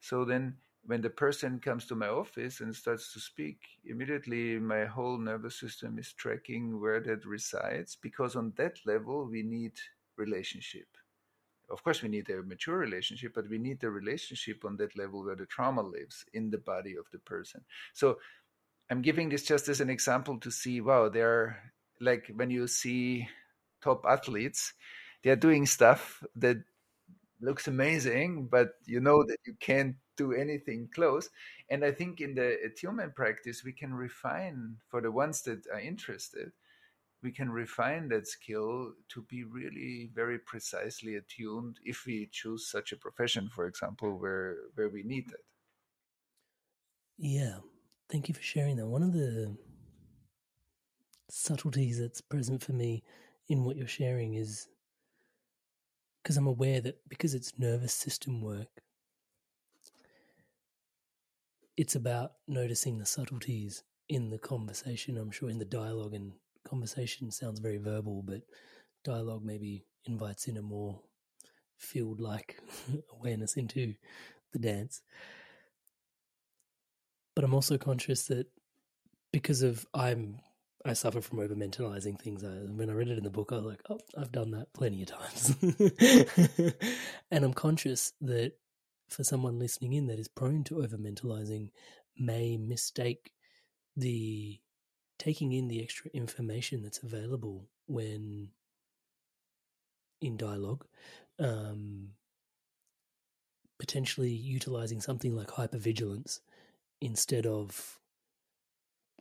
so 0.00 0.24
then 0.24 0.56
when 0.84 1.00
the 1.00 1.10
person 1.10 1.58
comes 1.58 1.86
to 1.86 1.94
my 1.94 2.08
office 2.08 2.60
and 2.60 2.74
starts 2.74 3.12
to 3.12 3.20
speak 3.20 3.60
immediately 3.84 4.58
my 4.58 4.84
whole 4.84 5.16
nervous 5.16 5.58
system 5.58 5.98
is 5.98 6.12
tracking 6.12 6.80
where 6.80 7.00
that 7.00 7.24
resides 7.24 7.96
because 7.96 8.36
on 8.36 8.52
that 8.56 8.78
level 8.84 9.26
we 9.26 9.42
need 9.42 9.72
relationship. 10.16 10.86
Of 11.70 11.82
course 11.82 12.02
we 12.02 12.08
need 12.08 12.28
a 12.30 12.42
mature 12.42 12.76
relationship 12.76 13.32
but 13.34 13.48
we 13.48 13.58
need 13.58 13.80
the 13.80 13.90
relationship 13.90 14.64
on 14.64 14.76
that 14.76 14.96
level 14.96 15.24
where 15.24 15.36
the 15.36 15.46
trauma 15.46 15.82
lives 15.82 16.24
in 16.34 16.50
the 16.50 16.58
body 16.58 16.96
of 16.96 17.06
the 17.12 17.18
person. 17.20 17.62
So 17.94 18.18
i'm 18.90 19.00
giving 19.02 19.28
this 19.28 19.44
just 19.44 19.68
as 19.68 19.80
an 19.80 19.88
example 19.90 20.38
to 20.38 20.50
see 20.50 20.80
wow 20.80 21.08
they're 21.08 21.72
like 22.00 22.30
when 22.34 22.50
you 22.50 22.66
see 22.66 23.28
top 23.82 24.04
athletes 24.06 24.74
they're 25.22 25.36
doing 25.36 25.66
stuff 25.66 26.22
that 26.36 26.58
looks 27.40 27.68
amazing 27.68 28.46
but 28.50 28.74
you 28.86 29.00
know 29.00 29.24
that 29.24 29.38
you 29.46 29.54
can't 29.60 29.96
do 30.16 30.32
anything 30.32 30.88
close. 30.94 31.30
And 31.70 31.84
i 31.84 31.90
think 31.90 32.20
in 32.20 32.34
the 32.34 32.58
attunement 32.64 33.14
practice 33.16 33.64
we 33.64 33.72
can 33.72 33.94
refine 33.94 34.76
for 34.88 35.00
the 35.00 35.10
ones 35.10 35.42
that 35.42 35.66
are 35.72 35.80
interested 35.80 36.52
we 37.22 37.30
can 37.30 37.50
refine 37.50 38.08
that 38.08 38.26
skill 38.26 38.92
to 39.08 39.22
be 39.22 39.44
really 39.44 40.10
very 40.14 40.38
precisely 40.38 41.16
attuned 41.16 41.78
if 41.84 42.04
we 42.06 42.28
choose 42.32 42.68
such 42.68 42.92
a 42.92 42.96
profession 42.96 43.48
for 43.48 43.66
example 43.66 44.18
where 44.18 44.56
where 44.74 44.88
we 44.88 45.02
need 45.02 45.28
it 45.28 45.44
yeah. 47.18 47.58
Thank 48.10 48.28
you 48.28 48.34
for 48.34 48.42
sharing 48.42 48.76
that. 48.76 48.86
One 48.86 49.04
of 49.04 49.12
the 49.12 49.56
subtleties 51.30 51.98
that's 51.98 52.20
present 52.20 52.62
for 52.62 52.72
me 52.72 53.02
in 53.48 53.64
what 53.64 53.76
you're 53.76 53.86
sharing 53.86 54.34
is 54.34 54.68
because 56.22 56.36
i'm 56.36 56.46
aware 56.46 56.78
that 56.78 56.98
because 57.08 57.32
it's 57.32 57.58
nervous 57.58 57.94
system 57.94 58.42
work 58.42 58.82
it's 61.74 61.94
about 61.94 62.32
noticing 62.46 62.98
the 62.98 63.06
subtleties 63.06 63.82
in 64.10 64.28
the 64.28 64.36
conversation 64.36 65.16
i'm 65.16 65.30
sure 65.30 65.48
in 65.48 65.58
the 65.58 65.64
dialogue 65.64 66.12
and 66.12 66.32
conversation 66.72 67.30
sounds 67.30 67.60
very 67.60 67.76
verbal, 67.76 68.22
but 68.22 68.40
dialogue 69.04 69.44
maybe 69.44 69.84
invites 70.06 70.48
in 70.48 70.56
a 70.56 70.62
more 70.62 70.98
field 71.76 72.18
like 72.18 72.58
awareness 73.20 73.58
into 73.58 73.94
the 74.54 74.58
dance. 74.58 75.02
But 77.34 77.44
I'm 77.44 77.52
also 77.52 77.76
conscious 77.76 78.24
that 78.28 78.46
because 79.32 79.60
of 79.60 79.86
I'm 79.92 80.40
I 80.84 80.94
suffer 80.94 81.20
from 81.20 81.40
over 81.40 81.54
mentalizing 81.54 82.18
things. 82.18 82.42
I, 82.42 82.48
when 82.48 82.88
I 82.88 82.94
read 82.94 83.08
it 83.08 83.18
in 83.18 83.24
the 83.24 83.30
book, 83.30 83.50
I 83.52 83.56
was 83.56 83.66
like, 83.66 83.82
oh, 83.90 84.00
I've 84.18 84.32
done 84.32 84.52
that 84.52 84.72
plenty 84.72 85.02
of 85.02 85.08
times. 85.08 85.54
and 87.30 87.44
I'm 87.44 87.52
conscious 87.52 88.14
that 88.22 88.54
for 89.10 89.24
someone 89.24 89.58
listening 89.58 89.92
in 89.92 90.06
that 90.06 90.18
is 90.18 90.26
prone 90.26 90.64
to 90.64 90.82
over 90.82 90.96
mentalizing 90.96 91.68
may 92.18 92.56
mistake 92.56 93.30
the 93.94 94.58
taking 95.22 95.52
in 95.52 95.68
the 95.68 95.80
extra 95.80 96.10
information 96.12 96.82
that's 96.82 97.00
available 97.00 97.68
when 97.86 98.48
in 100.20 100.36
dialogue, 100.36 100.84
um, 101.38 102.08
potentially 103.78 104.30
utilizing 104.32 105.00
something 105.00 105.36
like 105.36 105.46
hypervigilance 105.46 106.40
instead 107.00 107.46
of 107.46 108.00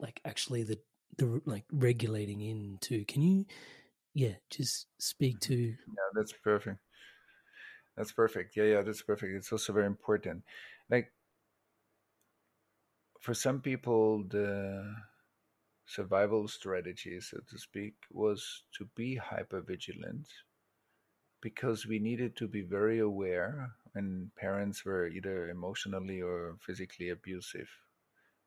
like 0.00 0.20
actually 0.24 0.64
the 0.64 0.80
the 1.18 1.40
like 1.46 1.64
regulating 1.70 2.40
into. 2.40 3.04
Can 3.04 3.22
you, 3.22 3.46
yeah, 4.12 4.34
just 4.50 4.88
speak 4.98 5.38
to? 5.40 5.54
Yeah, 5.54 6.10
that's 6.14 6.32
perfect. 6.32 6.78
That's 7.96 8.10
perfect. 8.10 8.56
Yeah, 8.56 8.64
yeah, 8.64 8.82
that's 8.82 9.02
perfect. 9.02 9.34
It's 9.36 9.52
also 9.52 9.72
very 9.72 9.86
important. 9.86 10.42
Like 10.90 11.12
for 13.20 13.34
some 13.34 13.60
people, 13.60 14.24
the 14.28 14.96
survival 15.94 16.48
strategy, 16.48 17.20
so 17.20 17.38
to 17.50 17.58
speak, 17.58 17.94
was 18.10 18.64
to 18.78 18.88
be 18.96 19.16
hyper 19.16 19.60
vigilant 19.60 20.26
because 21.42 21.86
we 21.86 21.98
needed 21.98 22.36
to 22.36 22.48
be 22.48 22.62
very 22.62 23.00
aware 23.00 23.72
when 23.92 24.30
parents 24.36 24.84
were 24.84 25.08
either 25.08 25.50
emotionally 25.50 26.22
or 26.22 26.56
physically 26.64 27.10
abusive. 27.10 27.68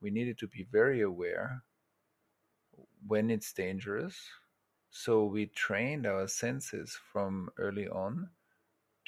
We 0.02 0.10
needed 0.10 0.38
to 0.40 0.48
be 0.48 0.66
very 0.72 1.02
aware 1.02 1.62
when 3.06 3.30
it's 3.30 3.54
dangerous. 3.54 4.16
So 4.90 5.26
we 5.26 5.48
trained 5.48 6.08
our 6.08 6.28
senses 6.28 6.98
from 7.12 7.50
early 7.58 7.88
on 7.88 8.30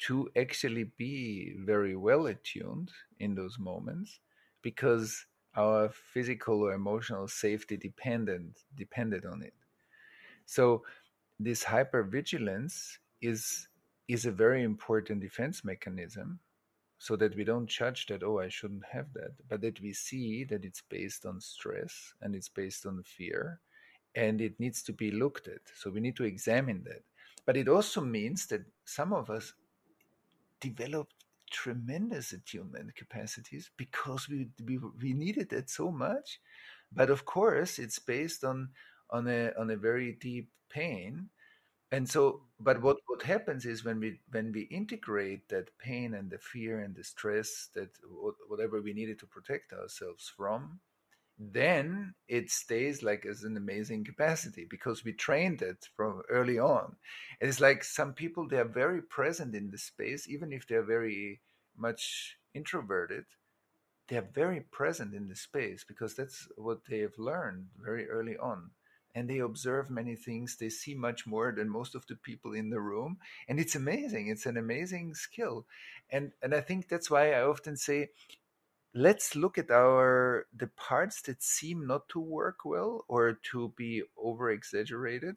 to 0.06 0.28
actually 0.36 0.84
be 0.96 1.56
very 1.58 1.96
well 1.96 2.26
attuned 2.26 2.90
in 3.18 3.34
those 3.34 3.58
moments 3.58 4.20
because 4.62 5.26
our 5.58 5.88
physical 5.88 6.62
or 6.62 6.72
emotional 6.72 7.26
safety 7.26 7.76
dependent 7.76 8.60
depended 8.76 9.26
on 9.26 9.42
it. 9.42 9.54
So 10.46 10.84
this 11.40 11.64
hypervigilance 11.64 12.98
is 13.20 13.68
is 14.06 14.24
a 14.24 14.30
very 14.30 14.62
important 14.62 15.20
defense 15.20 15.64
mechanism 15.64 16.38
so 16.98 17.14
that 17.16 17.36
we 17.36 17.44
don't 17.44 17.66
judge 17.66 18.06
that 18.06 18.22
oh 18.22 18.38
i 18.38 18.48
shouldn't 18.48 18.84
have 18.84 19.12
that 19.12 19.32
but 19.48 19.60
that 19.60 19.80
we 19.80 19.92
see 19.92 20.44
that 20.44 20.64
it's 20.64 20.82
based 20.88 21.26
on 21.26 21.40
stress 21.40 22.14
and 22.22 22.34
it's 22.34 22.48
based 22.48 22.86
on 22.86 23.02
fear 23.02 23.60
and 24.14 24.40
it 24.40 24.58
needs 24.58 24.82
to 24.82 24.92
be 24.92 25.10
looked 25.10 25.46
at 25.46 25.60
so 25.74 25.90
we 25.90 26.00
need 26.00 26.16
to 26.16 26.24
examine 26.24 26.82
that 26.84 27.02
but 27.46 27.56
it 27.56 27.68
also 27.68 28.00
means 28.00 28.46
that 28.46 28.62
some 28.84 29.12
of 29.12 29.30
us 29.30 29.52
develop 30.60 31.08
tremendous 31.50 32.32
attunement 32.32 32.94
capacities 32.94 33.70
because 33.76 34.28
we, 34.28 34.48
we 34.64 34.78
we 35.00 35.12
needed 35.12 35.50
that 35.50 35.70
so 35.70 35.90
much. 35.90 36.40
But 36.92 37.10
of 37.10 37.24
course 37.24 37.78
it's 37.78 37.98
based 37.98 38.44
on 38.44 38.70
on 39.10 39.28
a 39.28 39.52
on 39.58 39.70
a 39.70 39.76
very 39.76 40.12
deep 40.12 40.50
pain. 40.70 41.28
And 41.90 42.08
so 42.08 42.42
but 42.60 42.82
what 42.82 42.98
what 43.06 43.22
happens 43.22 43.64
is 43.64 43.84
when 43.84 44.00
we 44.00 44.20
when 44.30 44.52
we 44.52 44.62
integrate 44.62 45.48
that 45.48 45.76
pain 45.78 46.14
and 46.14 46.30
the 46.30 46.38
fear 46.38 46.80
and 46.80 46.94
the 46.94 47.04
stress 47.04 47.68
that 47.74 47.90
whatever 48.48 48.80
we 48.80 48.92
needed 48.92 49.18
to 49.20 49.26
protect 49.26 49.72
ourselves 49.72 50.32
from 50.36 50.80
then 51.38 52.14
it 52.26 52.50
stays 52.50 53.02
like 53.02 53.24
as 53.24 53.44
an 53.44 53.56
amazing 53.56 54.04
capacity 54.04 54.66
because 54.68 55.04
we 55.04 55.12
trained 55.12 55.62
it 55.62 55.86
from 55.96 56.22
early 56.28 56.58
on. 56.58 56.96
It's 57.40 57.60
like 57.60 57.84
some 57.84 58.12
people 58.12 58.48
they 58.48 58.58
are 58.58 58.64
very 58.64 59.00
present 59.00 59.54
in 59.54 59.70
the 59.70 59.78
space, 59.78 60.28
even 60.28 60.52
if 60.52 60.66
they're 60.66 60.82
very 60.82 61.40
much 61.76 62.36
introverted. 62.54 63.24
They 64.08 64.16
are 64.16 64.28
very 64.34 64.60
present 64.60 65.14
in 65.14 65.28
the 65.28 65.36
space 65.36 65.84
because 65.86 66.16
that's 66.16 66.48
what 66.56 66.80
they 66.88 67.00
have 67.00 67.18
learned 67.18 67.68
very 67.78 68.08
early 68.08 68.36
on. 68.36 68.70
And 69.14 69.28
they 69.28 69.38
observe 69.38 69.90
many 69.90 70.16
things. 70.16 70.56
They 70.56 70.70
see 70.70 70.94
much 70.94 71.26
more 71.26 71.52
than 71.52 71.68
most 71.68 71.94
of 71.94 72.06
the 72.06 72.16
people 72.16 72.52
in 72.52 72.70
the 72.70 72.80
room. 72.80 73.18
And 73.48 73.60
it's 73.60 73.74
amazing. 73.74 74.28
It's 74.28 74.46
an 74.46 74.56
amazing 74.56 75.14
skill. 75.14 75.66
And 76.10 76.32
and 76.42 76.54
I 76.54 76.62
think 76.62 76.88
that's 76.88 77.10
why 77.10 77.32
I 77.32 77.42
often 77.42 77.76
say 77.76 78.08
let's 78.94 79.36
look 79.36 79.58
at 79.58 79.70
our 79.70 80.46
the 80.56 80.66
parts 80.68 81.22
that 81.22 81.42
seem 81.42 81.86
not 81.86 82.08
to 82.10 82.20
work 82.20 82.64
well 82.64 83.04
or 83.08 83.34
to 83.52 83.72
be 83.76 84.02
over 84.16 84.50
exaggerated 84.50 85.36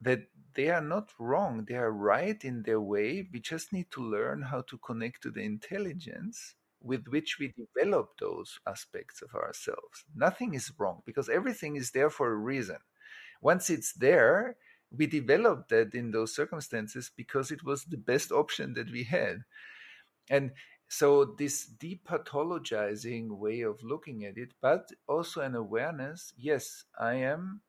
that 0.00 0.20
they 0.54 0.68
are 0.70 0.82
not 0.82 1.10
wrong. 1.18 1.64
They 1.66 1.76
are 1.76 1.90
right 1.92 2.42
in 2.44 2.62
their 2.62 2.80
way. 2.80 3.28
We 3.32 3.40
just 3.40 3.72
need 3.72 3.90
to 3.92 4.02
learn 4.02 4.42
how 4.42 4.62
to 4.62 4.78
connect 4.78 5.22
to 5.22 5.30
the 5.30 5.42
intelligence 5.42 6.54
with 6.80 7.06
which 7.08 7.38
we 7.40 7.54
develop 7.56 8.18
those 8.20 8.58
aspects 8.66 9.22
of 9.22 9.34
ourselves. 9.34 10.04
Nothing 10.14 10.54
is 10.54 10.72
wrong 10.78 11.02
because 11.06 11.28
everything 11.30 11.76
is 11.76 11.92
there 11.92 12.10
for 12.10 12.30
a 12.30 12.36
reason. 12.36 12.78
Once 13.40 13.70
it's 13.70 13.92
there 13.94 14.56
we 14.96 15.06
developed 15.06 15.70
that 15.70 15.94
in 15.94 16.10
those 16.12 16.34
circumstances 16.34 17.10
because 17.16 17.50
it 17.50 17.64
was 17.64 17.84
the 17.84 17.96
best 17.96 18.30
option 18.30 18.74
that 18.74 18.90
we 18.92 19.04
had. 19.04 19.42
And 20.30 20.52
so 20.96 21.24
this 21.24 21.66
depathologizing 21.66 23.28
way 23.28 23.62
of 23.62 23.82
looking 23.82 24.24
at 24.24 24.36
it 24.36 24.52
but 24.60 24.90
also 25.08 25.40
an 25.40 25.56
awareness 25.56 26.32
yes 26.38 26.84
i 26.98 27.14
am 27.14 27.60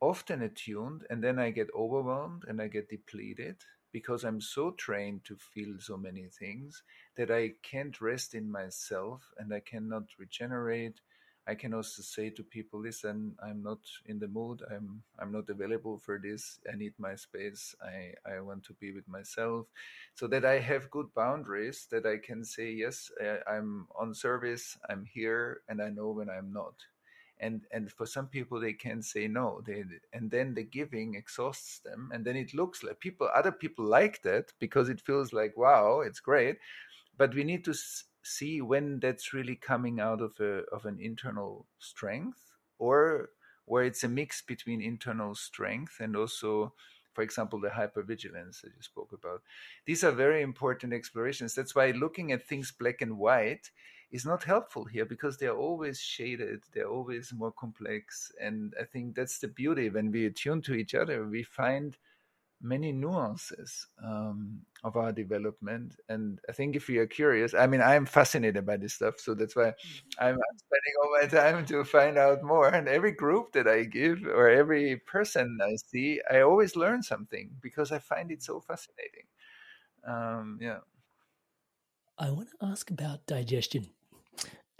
often 0.00 0.42
attuned 0.42 1.04
and 1.10 1.24
then 1.24 1.38
i 1.38 1.50
get 1.50 1.68
overwhelmed 1.76 2.44
and 2.46 2.62
i 2.62 2.68
get 2.68 2.88
depleted 2.88 3.56
because 3.92 4.22
i'm 4.24 4.40
so 4.40 4.70
trained 4.70 5.24
to 5.24 5.36
feel 5.36 5.74
so 5.80 5.96
many 5.96 6.26
things 6.38 6.82
that 7.16 7.30
i 7.30 7.50
can't 7.62 8.00
rest 8.00 8.34
in 8.34 8.48
myself 8.50 9.22
and 9.38 9.52
i 9.52 9.58
cannot 9.58 10.04
regenerate 10.18 11.00
I 11.48 11.54
can 11.54 11.72
also 11.72 12.02
say 12.02 12.30
to 12.30 12.42
people, 12.44 12.80
listen, 12.80 13.34
I'm 13.42 13.62
not 13.62 13.78
in 14.06 14.18
the 14.18 14.28
mood. 14.28 14.62
I'm 14.70 15.02
I'm 15.18 15.32
not 15.32 15.48
available 15.48 15.98
for 15.98 16.20
this. 16.22 16.60
I 16.70 16.76
need 16.76 16.92
my 16.98 17.16
space. 17.16 17.74
I, 17.82 18.12
I 18.30 18.40
want 18.40 18.64
to 18.64 18.74
be 18.74 18.92
with 18.92 19.08
myself. 19.08 19.66
So 20.14 20.26
that 20.28 20.44
I 20.44 20.58
have 20.58 20.90
good 20.90 21.06
boundaries 21.14 21.86
that 21.90 22.04
I 22.04 22.18
can 22.18 22.44
say, 22.44 22.70
yes, 22.72 23.10
I'm 23.46 23.88
on 23.98 24.14
service, 24.14 24.76
I'm 24.90 25.06
here, 25.06 25.62
and 25.68 25.80
I 25.80 25.88
know 25.88 26.10
when 26.10 26.28
I'm 26.28 26.52
not. 26.52 26.74
And 27.40 27.62
and 27.72 27.90
for 27.90 28.04
some 28.04 28.26
people 28.26 28.60
they 28.60 28.74
can 28.74 29.00
say 29.02 29.26
no. 29.28 29.62
They 29.64 29.84
and 30.12 30.30
then 30.30 30.54
the 30.54 30.64
giving 30.64 31.14
exhausts 31.14 31.78
them. 31.78 32.10
And 32.12 32.24
then 32.24 32.36
it 32.36 32.52
looks 32.52 32.82
like 32.82 33.00
people 33.00 33.30
other 33.34 33.52
people 33.52 33.86
like 33.86 34.20
that 34.22 34.52
because 34.58 34.90
it 34.90 35.00
feels 35.00 35.32
like, 35.32 35.56
wow, 35.56 36.00
it's 36.00 36.20
great. 36.20 36.58
But 37.16 37.34
we 37.34 37.44
need 37.44 37.64
to 37.64 37.74
see 38.28 38.60
when 38.60 39.00
that's 39.00 39.32
really 39.32 39.56
coming 39.56 40.00
out 40.00 40.20
of 40.20 40.38
a 40.40 40.64
of 40.72 40.84
an 40.84 40.98
internal 41.00 41.66
strength 41.78 42.52
or 42.78 43.30
where 43.64 43.84
it's 43.84 44.04
a 44.04 44.08
mix 44.08 44.42
between 44.42 44.80
internal 44.80 45.34
strength 45.34 46.00
and 46.00 46.16
also 46.16 46.72
for 47.12 47.22
example 47.22 47.60
the 47.60 47.68
hypervigilance 47.68 48.60
that 48.62 48.72
you 48.76 48.82
spoke 48.82 49.12
about. 49.12 49.42
These 49.86 50.04
are 50.04 50.12
very 50.12 50.42
important 50.42 50.92
explorations. 50.92 51.54
That's 51.54 51.74
why 51.74 51.90
looking 51.90 52.32
at 52.32 52.46
things 52.46 52.70
black 52.70 53.02
and 53.02 53.18
white 53.18 53.70
is 54.10 54.24
not 54.24 54.44
helpful 54.44 54.84
here 54.84 55.04
because 55.04 55.36
they're 55.36 55.56
always 55.56 56.00
shaded 56.00 56.62
they're 56.72 56.88
always 56.88 57.32
more 57.32 57.52
complex. 57.52 58.32
And 58.40 58.74
i 58.80 58.84
think 58.84 59.14
that's 59.14 59.38
the 59.38 59.48
beauty 59.48 59.90
when 59.90 60.10
we 60.10 60.26
attune 60.26 60.62
to 60.62 60.74
each 60.74 60.94
other 60.94 61.26
we 61.26 61.42
find 61.42 61.96
many 62.60 62.92
nuances 62.92 63.86
um, 64.04 64.60
of 64.84 64.96
our 64.96 65.12
development. 65.12 65.96
And 66.08 66.40
I 66.48 66.52
think 66.52 66.76
if 66.76 66.88
you 66.88 67.00
are 67.00 67.06
curious, 67.06 67.54
I 67.54 67.66
mean, 67.66 67.80
I'm 67.80 68.06
fascinated 68.06 68.66
by 68.66 68.76
this 68.76 68.94
stuff. 68.94 69.18
So 69.18 69.34
that's 69.34 69.54
why 69.54 69.64
mm-hmm. 69.64 70.24
I'm 70.24 70.38
spending 70.56 70.94
all 71.02 71.18
my 71.20 71.26
time 71.28 71.66
to 71.66 71.84
find 71.84 72.18
out 72.18 72.42
more. 72.42 72.68
And 72.68 72.88
every 72.88 73.12
group 73.12 73.52
that 73.52 73.68
I 73.68 73.84
give 73.84 74.24
or 74.26 74.48
every 74.48 74.96
person 74.96 75.58
I 75.62 75.76
see, 75.76 76.20
I 76.30 76.40
always 76.40 76.76
learn 76.76 77.02
something 77.02 77.50
because 77.60 77.92
I 77.92 77.98
find 77.98 78.30
it 78.30 78.42
so 78.42 78.60
fascinating. 78.60 79.26
Um, 80.06 80.58
yeah. 80.60 80.78
I 82.18 82.30
want 82.30 82.48
to 82.50 82.66
ask 82.66 82.90
about 82.90 83.26
digestion. 83.26 83.90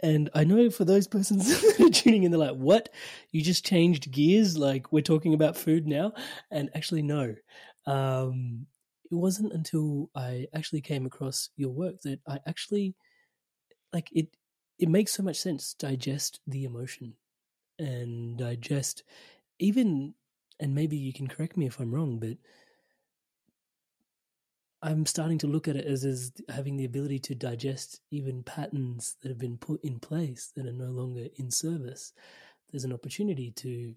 And 0.01 0.29
I 0.33 0.45
know 0.45 0.69
for 0.69 0.85
those 0.85 1.07
persons 1.07 1.47
that 1.77 1.85
are 1.85 1.89
tuning 1.89 2.23
in, 2.23 2.31
they're 2.31 2.39
like, 2.39 2.55
what? 2.55 2.89
You 3.31 3.41
just 3.41 3.65
changed 3.65 4.11
gears? 4.11 4.57
Like, 4.57 4.91
we're 4.91 5.01
talking 5.01 5.33
about 5.33 5.57
food 5.57 5.87
now? 5.87 6.13
And 6.51 6.69
actually, 6.73 7.01
no. 7.01 7.35
Um, 7.89 8.67
it 9.11 9.15
wasn't 9.15 9.53
until 9.53 10.11
I 10.15 10.45
actually 10.53 10.81
came 10.81 11.05
across 11.07 11.49
your 11.57 11.71
work 11.71 12.01
that 12.03 12.19
I 12.27 12.39
actually 12.47 12.95
like 13.91 14.09
it. 14.13 14.27
It 14.77 14.89
makes 14.89 15.11
so 15.11 15.23
much 15.23 15.37
sense. 15.37 15.73
Digest 15.73 16.39
the 16.47 16.63
emotion 16.63 17.13
and 17.79 18.37
digest 18.37 19.03
even, 19.57 20.13
and 20.59 20.75
maybe 20.75 20.97
you 20.97 21.11
can 21.11 21.27
correct 21.27 21.57
me 21.57 21.65
if 21.65 21.79
I'm 21.79 21.93
wrong, 21.93 22.19
but 22.19 22.37
I'm 24.81 25.05
starting 25.05 25.39
to 25.39 25.47
look 25.47 25.67
at 25.67 25.75
it 25.75 25.85
as 25.85 26.05
as 26.05 26.31
having 26.47 26.77
the 26.77 26.85
ability 26.85 27.19
to 27.19 27.35
digest 27.35 28.01
even 28.11 28.43
patterns 28.43 29.17
that 29.21 29.29
have 29.29 29.39
been 29.39 29.57
put 29.57 29.83
in 29.83 29.99
place 29.99 30.51
that 30.55 30.67
are 30.67 30.71
no 30.71 30.91
longer 30.91 31.27
in 31.37 31.49
service. 31.49 32.13
There's 32.71 32.85
an 32.85 32.93
opportunity 32.93 33.51
to 33.57 33.95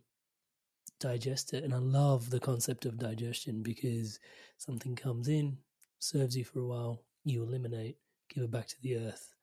digest 1.02 1.52
it. 1.52 1.64
And 1.64 1.74
I 1.74 1.78
love 1.78 2.30
the 2.30 2.40
concept 2.40 2.86
of 2.86 2.98
digestion 2.98 3.62
because 3.62 4.20
something 4.56 4.94
comes 4.96 5.28
in, 5.28 5.58
serves 5.98 6.36
you 6.36 6.44
for 6.44 6.60
a 6.60 6.66
while, 6.66 7.02
you 7.24 7.42
eliminate, 7.42 7.96
give 8.32 8.44
it 8.44 8.50
back 8.50 8.68
to 8.68 8.80
the 8.82 8.96
earth, 8.96 9.34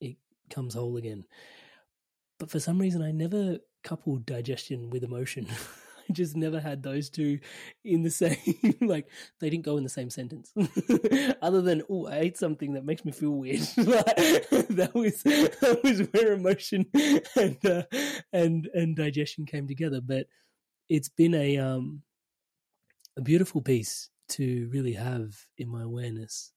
it 0.00 0.16
comes 0.50 0.74
whole 0.74 0.96
again. 0.96 1.24
But 2.38 2.50
for 2.50 2.60
some 2.60 2.78
reason, 2.78 3.02
I 3.02 3.10
never 3.10 3.58
coupled 3.82 4.26
digestion 4.26 4.90
with 4.90 5.02
emotion. 5.02 5.48
I 6.08 6.12
just 6.12 6.36
never 6.36 6.58
had 6.58 6.82
those 6.82 7.10
two 7.10 7.38
in 7.84 8.02
the 8.02 8.10
same, 8.22 8.38
like, 8.80 9.08
they 9.40 9.50
didn't 9.50 9.64
go 9.64 9.76
in 9.76 9.82
the 9.82 9.90
same 9.90 10.10
sentence. 10.10 10.52
Other 11.42 11.62
than, 11.62 11.82
oh, 11.90 12.06
I 12.06 12.18
ate 12.20 12.38
something 12.38 12.74
that 12.74 12.84
makes 12.84 13.04
me 13.04 13.12
feel 13.12 13.32
weird. 13.32 13.60
that 13.60 14.92
was 14.94 15.22
that 15.22 15.80
was 15.82 16.00
where 16.12 16.32
emotion 16.32 16.86
and 17.36 17.66
uh, 17.66 17.82
and 18.32 18.68
and 18.72 18.96
digestion 18.96 19.44
came 19.44 19.66
together. 19.66 20.00
But 20.00 20.28
it's 20.88 21.08
been 21.08 21.34
a 21.34 21.58
um 21.58 22.02
a 23.16 23.20
beautiful 23.20 23.60
piece 23.60 24.10
to 24.28 24.68
really 24.72 24.92
have 24.92 25.36
in 25.56 25.68
my 25.68 25.82
awareness. 25.82 26.52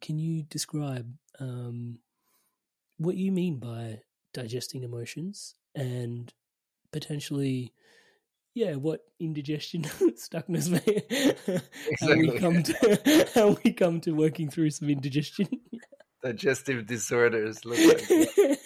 Can 0.00 0.18
you 0.18 0.42
describe 0.42 1.06
um, 1.38 1.98
what 2.98 3.16
you 3.16 3.30
mean 3.30 3.58
by 3.58 4.00
digesting 4.34 4.82
emotions 4.82 5.54
and 5.74 6.32
potentially, 6.90 7.72
yeah, 8.54 8.74
what 8.74 9.00
indigestion 9.20 9.82
stuckness 10.16 10.68
may 10.68 11.62
exactly. 11.88 12.00
how 12.00 12.16
we 12.16 12.38
come 12.38 12.62
to 12.62 13.28
how 13.34 13.56
we 13.64 13.72
come 13.72 14.00
to 14.00 14.12
working 14.12 14.50
through 14.50 14.70
some 14.70 14.90
indigestion, 14.90 15.48
digestive 16.22 16.86
disorders. 16.86 17.64
Look 17.64 17.78
like 17.78 18.58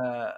uh, 0.00 0.32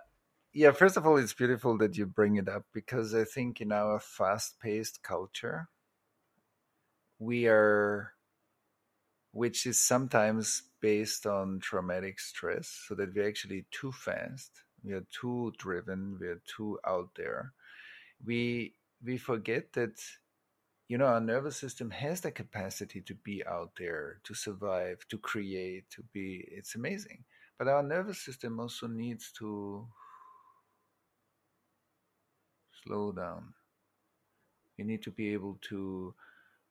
yeah, 0.53 0.72
first 0.72 0.96
of 0.96 1.07
all, 1.07 1.16
it's 1.16 1.34
beautiful 1.34 1.78
that 1.78 1.96
you 1.96 2.07
bring 2.07 2.36
it 2.36 2.48
up 2.48 2.64
because 2.72 3.14
I 3.14 3.24
think 3.24 3.61
in 3.61 3.70
our 3.70 4.01
fast 4.01 4.59
paced 4.61 5.03
culture, 5.03 5.68
we 7.18 7.46
are, 7.46 8.12
which 9.32 9.66
is 9.66 9.78
sometimes 9.78 10.62
based 10.80 11.26
on 11.26 11.61
traumatic 11.61 12.18
stress, 12.18 12.68
so 12.88 12.94
that 12.96 13.14
we're 13.14 13.28
actually 13.28 13.66
too 13.70 13.92
fast, 13.92 14.51
we 14.82 14.92
are 14.92 15.07
too 15.11 15.53
driven, 15.59 16.16
we 16.20 16.26
are 16.26 16.42
too 16.46 16.78
out 16.86 17.11
there. 17.16 17.53
We 18.24 18.74
we 19.05 19.18
forget 19.18 19.72
that 19.74 20.01
you 20.88 20.98
know 20.98 21.07
our 21.07 21.20
nervous 21.20 21.57
system 21.57 21.90
has 21.90 22.22
the 22.22 22.32
capacity 22.32 23.01
to 23.03 23.14
be 23.14 23.46
out 23.46 23.72
there, 23.78 24.20
to 24.24 24.34
survive, 24.34 25.07
to 25.11 25.18
create, 25.18 25.88
to 25.90 26.03
be. 26.12 26.44
It's 26.51 26.74
amazing, 26.74 27.24
but 27.59 27.68
our 27.68 27.82
nervous 27.82 28.18
system 28.20 28.59
also 28.59 28.88
needs 28.88 29.30
to 29.38 29.86
slow 32.85 33.12
down. 33.12 33.55
We 34.78 34.85
need 34.85 35.03
to 35.03 35.11
be 35.11 35.33
able 35.33 35.59
to 35.68 36.14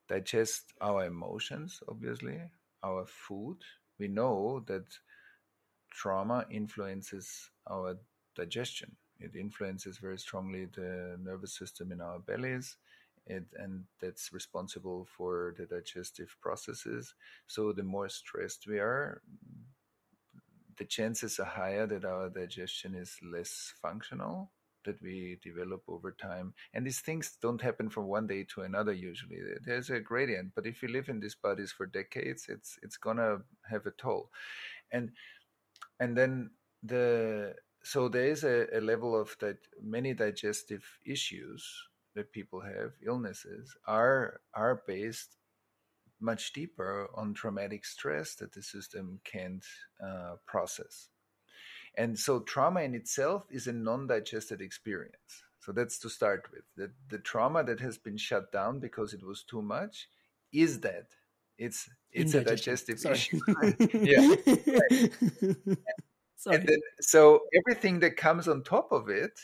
digest 0.07 0.74
our 0.82 1.05
emotions, 1.05 1.82
obviously, 1.88 2.41
our 2.84 3.05
food. 3.05 3.57
We 3.99 4.07
know 4.07 4.64
that 4.68 4.86
trauma 5.91 6.45
influences 6.49 7.51
our 7.70 7.97
digestion. 8.36 8.95
It 9.20 9.36
influences 9.36 9.97
very 9.97 10.18
strongly 10.18 10.66
the 10.66 11.18
nervous 11.22 11.53
system 11.53 11.91
in 11.91 12.01
our 12.01 12.20
bellies. 12.20 12.78
It, 13.28 13.45
and 13.57 13.84
that's 14.01 14.34
responsible 14.34 15.07
for 15.16 15.53
the 15.57 15.66
digestive 15.66 16.36
processes. 16.41 17.14
So, 17.45 17.74
the 17.74 17.84
more 17.84 18.10
stressed 18.10 18.66
we 18.66 18.80
are, 18.80 19.22
the 20.78 20.86
chances 20.86 21.39
are 21.39 21.45
higher 21.45 21.86
that 21.86 22.05
our 22.05 22.30
digestion 22.30 22.95
is 22.95 23.18
less 23.22 23.74
functional 23.82 24.51
that 24.86 25.01
we 25.01 25.39
develop 25.43 25.84
over 25.88 26.11
time. 26.11 26.53
And 26.73 26.86
these 26.86 26.99
things 26.99 27.38
don't 27.41 27.61
happen 27.61 27.89
from 27.89 28.05
one 28.05 28.27
day 28.27 28.45
to 28.55 28.61
another 28.61 28.93
usually. 28.93 29.39
There's 29.65 29.89
a 29.89 29.99
gradient, 29.99 30.51
but 30.55 30.65
if 30.65 30.82
you 30.82 30.89
live 30.89 31.09
in 31.09 31.19
these 31.19 31.36
bodies 31.36 31.71
for 31.71 31.86
decades, 31.86 32.47
it's 32.49 32.77
it's 32.82 32.97
gonna 32.97 33.39
have 33.69 33.86
a 33.86 33.91
toll. 33.91 34.30
And 34.91 35.11
and 35.99 36.17
then 36.17 36.51
the 36.84 37.55
so 37.84 38.09
there 38.09 38.27
is 38.27 38.43
a, 38.43 38.67
a 38.77 38.82
level 38.82 39.19
of 39.19 39.36
that 39.39 39.57
many 39.82 40.13
digestive 40.13 40.84
issues 41.05 41.65
that 42.15 42.32
people 42.32 42.59
have, 42.59 42.93
illnesses, 43.05 43.75
are 43.88 44.41
are 44.53 44.84
based 44.88 45.38
much 46.19 46.51
deeper 46.53 47.09
on 47.15 47.34
traumatic 47.34 47.86
stress 47.86 48.36
that 48.36 48.51
the 48.51 48.61
system 48.61 49.19
can't 49.23 49.65
uh, 50.03 50.36
process. 50.45 51.07
And 51.97 52.17
so 52.17 52.39
trauma 52.39 52.81
in 52.81 52.95
itself 52.95 53.43
is 53.49 53.67
a 53.67 53.73
non-digested 53.73 54.61
experience. 54.61 55.43
So 55.59 55.71
that's 55.71 55.99
to 55.99 56.09
start 56.09 56.47
with. 56.51 56.63
The, 56.75 56.91
the 57.09 57.19
trauma 57.19 57.63
that 57.63 57.79
has 57.81 57.97
been 57.97 58.17
shut 58.17 58.51
down 58.51 58.79
because 58.79 59.13
it 59.13 59.25
was 59.25 59.43
too 59.43 59.61
much 59.61 60.09
is 60.51 60.79
that. 60.81 61.07
It's 61.57 61.89
it's 62.11 62.33
a 62.33 62.43
digestive 62.43 62.99
Sorry. 62.99 63.15
issue. 63.15 63.39
yeah. 63.93 64.35
Sorry. 66.37 66.57
Then, 66.57 66.79
so 67.01 67.41
everything 67.53 67.99
that 67.99 68.15
comes 68.15 68.47
on 68.47 68.63
top 68.63 68.93
of 68.93 69.09
it 69.09 69.37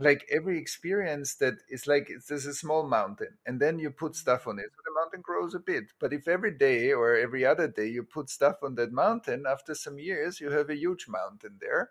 like 0.00 0.24
every 0.30 0.58
experience 0.58 1.34
that 1.36 1.54
is 1.68 1.86
like 1.88 2.08
there's 2.28 2.46
a 2.46 2.54
small 2.54 2.86
mountain 2.86 3.36
and 3.46 3.60
then 3.60 3.78
you 3.78 3.90
put 3.90 4.12
mm-hmm. 4.12 4.18
stuff 4.18 4.46
on 4.46 4.58
it 4.58 4.70
so 4.70 4.82
the 4.84 4.94
mountain 4.94 5.20
grows 5.20 5.54
a 5.54 5.58
bit. 5.58 5.84
But 5.98 6.12
if 6.12 6.28
every 6.28 6.52
day 6.52 6.92
or 6.92 7.16
every 7.16 7.44
other 7.44 7.66
day 7.66 7.88
you 7.88 8.04
put 8.04 8.30
stuff 8.30 8.56
on 8.62 8.76
that 8.76 8.92
mountain 8.92 9.44
after 9.48 9.74
some 9.74 9.98
years 9.98 10.40
you 10.40 10.50
have 10.50 10.70
a 10.70 10.76
huge 10.76 11.06
mountain 11.08 11.58
there 11.60 11.90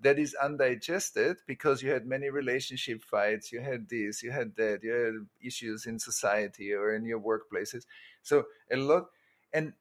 that 0.00 0.18
is 0.18 0.34
undigested 0.34 1.36
because 1.46 1.82
you 1.82 1.90
had 1.90 2.06
many 2.06 2.28
relationship 2.28 3.02
fights 3.04 3.52
you 3.52 3.60
had 3.60 3.88
this 3.88 4.22
you 4.22 4.32
had 4.32 4.56
that 4.56 4.80
you 4.82 4.92
had 4.92 5.14
issues 5.46 5.86
in 5.86 5.98
society 5.98 6.72
or 6.72 6.94
in 6.94 7.04
your 7.04 7.20
workplaces. 7.20 7.84
So 8.22 8.44
a 8.70 8.76
lot 8.76 9.04
and 9.52 9.74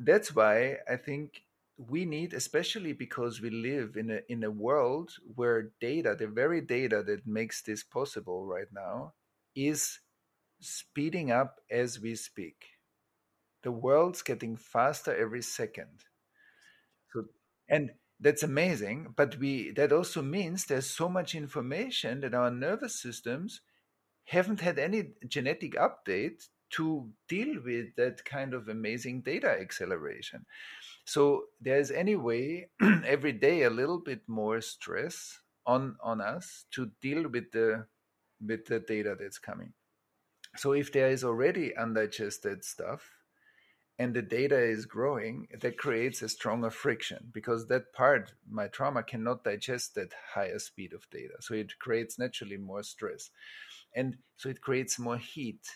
that's 0.00 0.34
why 0.34 0.78
i 0.88 0.96
think 0.96 1.42
we 1.88 2.04
need, 2.04 2.34
especially 2.34 2.92
because 2.92 3.40
we 3.40 3.50
live 3.50 3.96
in 3.96 4.10
a 4.10 4.20
in 4.28 4.44
a 4.44 4.50
world 4.50 5.12
where 5.34 5.72
data, 5.80 6.14
the 6.18 6.26
very 6.26 6.60
data 6.60 7.02
that 7.06 7.26
makes 7.26 7.62
this 7.62 7.82
possible 7.82 8.44
right 8.46 8.70
now, 8.72 9.14
mm-hmm. 9.56 9.70
is 9.70 10.00
speeding 10.60 11.30
up 11.30 11.60
as 11.70 12.00
we 12.00 12.14
speak. 12.14 12.66
The 13.62 13.72
world's 13.72 14.22
getting 14.22 14.56
faster 14.56 15.14
every 15.14 15.42
second. 15.42 16.04
So, 17.12 17.24
and 17.68 17.90
that's 18.18 18.42
amazing, 18.42 19.14
but 19.16 19.38
we 19.38 19.70
that 19.72 19.92
also 19.92 20.20
means 20.22 20.66
there's 20.66 20.90
so 20.90 21.08
much 21.08 21.34
information 21.34 22.20
that 22.20 22.34
our 22.34 22.50
nervous 22.50 23.00
systems 23.00 23.62
haven't 24.24 24.60
had 24.60 24.78
any 24.78 25.12
genetic 25.26 25.72
update 25.74 26.48
to 26.70 27.08
deal 27.28 27.56
with 27.64 27.94
that 27.96 28.24
kind 28.24 28.54
of 28.54 28.68
amazing 28.68 29.22
data 29.22 29.48
acceleration. 29.48 30.46
So 31.04 31.44
there's 31.60 31.90
anyway 31.90 32.68
every 33.04 33.32
day 33.32 33.62
a 33.62 33.70
little 33.70 33.98
bit 33.98 34.20
more 34.28 34.60
stress 34.60 35.40
on 35.66 35.96
on 36.02 36.20
us 36.20 36.64
to 36.72 36.90
deal 37.00 37.28
with 37.28 37.52
the 37.52 37.86
with 38.40 38.66
the 38.66 38.80
data 38.80 39.16
that's 39.18 39.38
coming. 39.38 39.72
So 40.56 40.72
if 40.72 40.92
there 40.92 41.10
is 41.10 41.24
already 41.24 41.76
undigested 41.76 42.64
stuff 42.64 43.08
and 43.98 44.14
the 44.14 44.22
data 44.22 44.58
is 44.58 44.86
growing, 44.86 45.46
that 45.60 45.78
creates 45.78 46.22
a 46.22 46.28
stronger 46.28 46.70
friction 46.70 47.30
because 47.32 47.66
that 47.68 47.92
part, 47.92 48.32
my 48.50 48.66
trauma, 48.66 49.02
cannot 49.02 49.44
digest 49.44 49.94
that 49.94 50.12
higher 50.34 50.58
speed 50.58 50.92
of 50.92 51.08
data. 51.10 51.34
So 51.40 51.54
it 51.54 51.78
creates 51.78 52.18
naturally 52.18 52.56
more 52.56 52.82
stress. 52.82 53.30
And 53.94 54.16
so 54.36 54.48
it 54.48 54.60
creates 54.60 54.98
more 54.98 55.18
heat. 55.18 55.68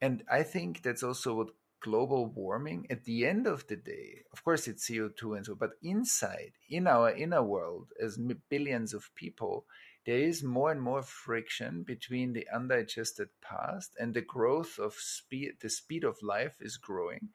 And 0.00 0.22
I 0.30 0.42
think 0.42 0.82
that's 0.82 1.02
also 1.02 1.34
what 1.34 1.50
global 1.80 2.26
warming 2.26 2.86
at 2.88 3.04
the 3.04 3.26
end 3.26 3.46
of 3.46 3.66
the 3.66 3.76
day 3.76 4.22
of 4.32 4.42
course 4.42 4.66
it's 4.66 4.88
co2 4.88 5.36
and 5.36 5.44
so 5.44 5.54
but 5.54 5.72
inside 5.82 6.52
in 6.70 6.86
our 6.86 7.10
inner 7.10 7.42
world 7.42 7.88
as 8.02 8.18
billions 8.48 8.94
of 8.94 9.14
people 9.14 9.66
there 10.06 10.18
is 10.18 10.42
more 10.42 10.70
and 10.70 10.82
more 10.82 11.02
friction 11.02 11.82
between 11.82 12.32
the 12.32 12.46
undigested 12.54 13.28
past 13.40 13.92
and 13.98 14.12
the 14.12 14.20
growth 14.20 14.78
of 14.78 14.94
speed 14.94 15.52
the 15.60 15.70
speed 15.70 16.04
of 16.04 16.22
life 16.22 16.56
is 16.60 16.76
growing. 16.76 17.30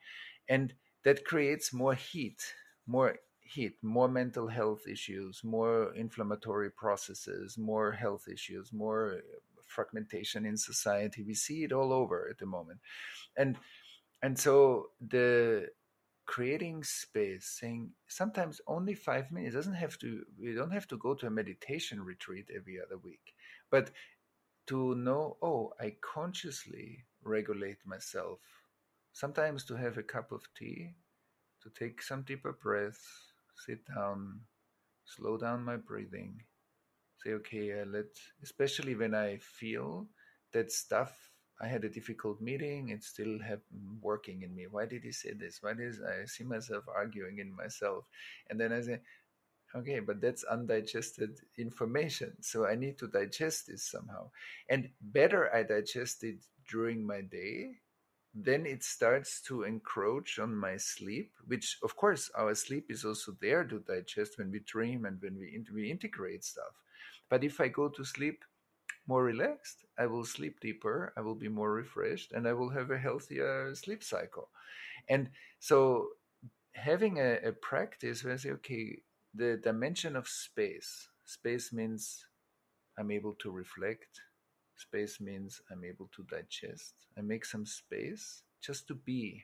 And 0.47 0.73
that 1.03 1.25
creates 1.25 1.73
more 1.73 1.95
heat 1.95 2.53
more 2.85 3.17
heat 3.41 3.73
more 3.81 4.07
mental 4.07 4.47
health 4.47 4.87
issues 4.87 5.41
more 5.43 5.93
inflammatory 5.95 6.69
processes 6.69 7.57
more 7.57 7.91
health 7.93 8.27
issues 8.31 8.71
more 8.71 9.21
fragmentation 9.69 10.45
in 10.45 10.57
society. 10.57 11.23
We 11.23 11.33
see 11.33 11.63
it 11.63 11.71
all 11.71 11.93
over 11.93 12.27
at 12.29 12.37
the 12.37 12.45
moment. 12.45 12.79
And 13.37 13.57
and 14.21 14.37
so 14.37 14.87
the 14.99 15.67
creating 16.25 16.83
space 16.83 17.57
saying 17.59 17.89
sometimes 18.07 18.61
only 18.67 18.93
five 18.93 19.31
minutes 19.31 19.55
doesn't 19.55 19.73
have 19.73 19.97
to 19.97 20.23
we 20.39 20.53
don't 20.53 20.71
have 20.71 20.87
to 20.87 20.97
go 20.97 21.15
to 21.15 21.27
a 21.27 21.31
meditation 21.31 22.01
retreat 22.01 22.49
every 22.55 22.77
other 22.79 22.97
week. 22.97 23.33
But 23.71 23.91
to 24.67 24.93
know 24.95 25.37
oh 25.41 25.73
i 25.79 25.95
consciously 26.01 27.05
regulate 27.23 27.79
myself. 27.85 28.39
Sometimes 29.13 29.65
to 29.65 29.75
have 29.75 29.97
a 29.97 30.03
cup 30.03 30.31
of 30.31 30.47
tea 30.57 30.93
to 31.63 31.69
take 31.77 32.01
some 32.01 32.21
deeper 32.23 32.53
breaths 32.53 33.05
sit 33.65 33.79
down 33.93 34.39
slow 35.05 35.37
down 35.37 35.63
my 35.63 35.75
breathing 35.75 36.41
say 37.23 37.31
okay 37.33 37.73
uh, 37.73 37.81
I 37.81 37.85
let 37.85 38.11
especially 38.43 38.95
when 38.95 39.13
i 39.13 39.37
feel 39.37 40.07
that 40.53 40.71
stuff 40.71 41.29
I 41.61 41.67
had 41.67 41.83
a 41.83 41.89
difficult 41.89 42.39
meeting. 42.39 42.89
It's 42.89 43.07
still 43.07 43.37
have, 43.45 43.59
working 44.01 44.43
in 44.43 44.55
me. 44.55 44.67
Why 44.67 44.85
did 44.85 45.03
he 45.03 45.11
say 45.11 45.33
this? 45.33 45.61
Why 45.61 45.73
did 45.73 45.95
I 46.05 46.25
see 46.25 46.45
myself 46.45 46.85
arguing 46.87 47.39
in 47.39 47.53
myself? 47.53 48.05
And 48.49 48.59
then 48.59 48.71
I 48.71 48.81
say, 48.81 48.99
okay, 49.75 49.99
but 49.99 50.21
that's 50.21 50.43
undigested 50.45 51.39
information. 51.57 52.33
So 52.41 52.65
I 52.65 52.75
need 52.75 52.97
to 52.99 53.07
digest 53.07 53.67
this 53.67 53.83
somehow. 53.83 54.29
And 54.69 54.89
better 55.01 55.53
I 55.53 55.63
digest 55.63 56.23
it 56.23 56.37
during 56.69 57.05
my 57.05 57.21
day, 57.21 57.71
then 58.33 58.65
it 58.65 58.83
starts 58.83 59.41
to 59.41 59.63
encroach 59.63 60.39
on 60.39 60.55
my 60.55 60.77
sleep, 60.77 61.33
which 61.45 61.77
of 61.83 61.95
course 61.95 62.29
our 62.37 62.55
sleep 62.55 62.85
is 62.89 63.03
also 63.03 63.35
there 63.41 63.65
to 63.65 63.79
digest 63.79 64.37
when 64.37 64.51
we 64.51 64.59
dream 64.59 65.05
and 65.05 65.21
when 65.21 65.37
we, 65.37 65.65
we 65.73 65.91
integrate 65.91 66.43
stuff. 66.45 66.73
But 67.29 67.43
if 67.43 67.61
I 67.61 67.67
go 67.67 67.89
to 67.89 68.03
sleep 68.03 68.43
more 69.07 69.23
relaxed, 69.23 69.85
I 69.97 70.05
will 70.05 70.25
sleep 70.25 70.59
deeper, 70.59 71.13
I 71.17 71.21
will 71.21 71.35
be 71.35 71.49
more 71.49 71.71
refreshed, 71.71 72.31
and 72.31 72.47
I 72.47 72.53
will 72.53 72.69
have 72.69 72.91
a 72.91 72.97
healthier 72.97 73.73
sleep 73.75 74.03
cycle. 74.03 74.49
And 75.09 75.29
so, 75.59 76.09
having 76.73 77.19
a, 77.19 77.39
a 77.43 77.51
practice 77.51 78.23
where 78.23 78.33
I 78.33 78.37
say, 78.37 78.51
okay, 78.51 79.01
the 79.33 79.57
dimension 79.57 80.15
of 80.15 80.27
space, 80.27 81.09
space 81.25 81.73
means 81.73 82.25
I'm 82.97 83.11
able 83.11 83.33
to 83.41 83.51
reflect, 83.51 84.21
space 84.75 85.19
means 85.19 85.61
I'm 85.71 85.83
able 85.83 86.09
to 86.15 86.23
digest. 86.23 86.93
I 87.17 87.21
make 87.21 87.45
some 87.45 87.65
space 87.65 88.43
just 88.61 88.87
to 88.87 88.95
be. 88.95 89.43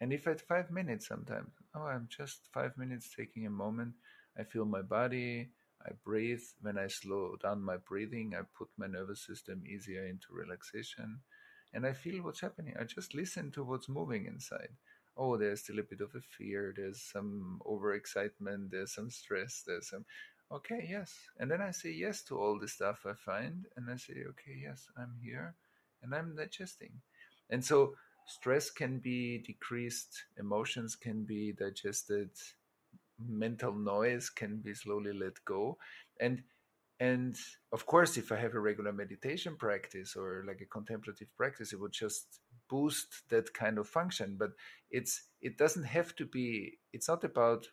And 0.00 0.12
if 0.12 0.26
at 0.26 0.40
five 0.40 0.70
minutes 0.70 1.08
sometimes, 1.08 1.52
oh, 1.74 1.82
I'm 1.86 2.08
just 2.08 2.48
five 2.52 2.76
minutes 2.76 3.10
taking 3.16 3.46
a 3.46 3.50
moment, 3.50 3.94
I 4.38 4.44
feel 4.44 4.64
my 4.64 4.82
body, 4.82 5.50
I 5.86 5.92
breathe. 6.04 6.42
When 6.60 6.78
I 6.78 6.86
slow 6.86 7.36
down 7.42 7.62
my 7.62 7.76
breathing, 7.76 8.34
I 8.34 8.42
put 8.56 8.68
my 8.76 8.86
nervous 8.86 9.24
system 9.24 9.64
easier 9.66 10.06
into 10.06 10.26
relaxation 10.32 11.20
and 11.74 11.84
I 11.84 11.92
feel 11.92 12.22
what's 12.22 12.40
happening. 12.40 12.74
I 12.78 12.84
just 12.84 13.14
listen 13.14 13.50
to 13.52 13.64
what's 13.64 13.88
moving 13.88 14.26
inside. 14.26 14.70
Oh, 15.16 15.36
there's 15.36 15.60
still 15.60 15.78
a 15.80 15.82
bit 15.82 16.00
of 16.00 16.14
a 16.14 16.20
fear, 16.20 16.72
there's 16.76 17.02
some 17.02 17.60
overexcitement, 17.66 18.70
there's 18.70 18.94
some 18.94 19.10
stress, 19.10 19.62
there's 19.66 19.90
some 19.90 20.04
okay, 20.50 20.86
yes. 20.88 21.12
And 21.38 21.50
then 21.50 21.60
I 21.60 21.70
say 21.72 21.90
yes 21.90 22.22
to 22.24 22.38
all 22.38 22.58
the 22.58 22.68
stuff 22.68 23.04
I 23.06 23.14
find 23.14 23.66
and 23.76 23.90
I 23.90 23.96
say, 23.96 24.14
okay, 24.28 24.58
yes, 24.62 24.86
I'm 24.96 25.14
here 25.22 25.54
and 26.02 26.14
I'm 26.14 26.36
digesting. 26.36 26.92
And 27.50 27.64
so 27.64 27.94
stress 28.26 28.70
can 28.70 28.98
be 28.98 29.38
decreased, 29.38 30.24
emotions 30.38 30.96
can 30.96 31.24
be 31.24 31.52
digested, 31.52 32.30
mental 33.28 33.74
noise 33.74 34.30
can 34.30 34.58
be 34.58 34.74
slowly 34.74 35.12
let 35.12 35.44
go. 35.44 35.78
And 36.20 36.42
and 37.00 37.36
of 37.72 37.86
course 37.86 38.16
if 38.16 38.30
i 38.30 38.36
have 38.36 38.54
a 38.54 38.60
regular 38.60 38.92
meditation 38.92 39.56
practice 39.56 40.14
or 40.14 40.44
like 40.46 40.60
a 40.60 40.66
contemplative 40.66 41.26
practice 41.36 41.72
it 41.72 41.80
would 41.80 41.90
just 41.90 42.38
boost 42.68 43.22
that 43.30 43.52
kind 43.52 43.78
of 43.78 43.88
function. 43.88 44.36
But 44.38 44.50
it's 44.90 45.22
it 45.42 45.58
doesn't 45.58 45.84
have 45.84 46.14
to 46.16 46.26
be 46.26 46.78
it's 46.92 47.08
not 47.08 47.24
about 47.24 47.66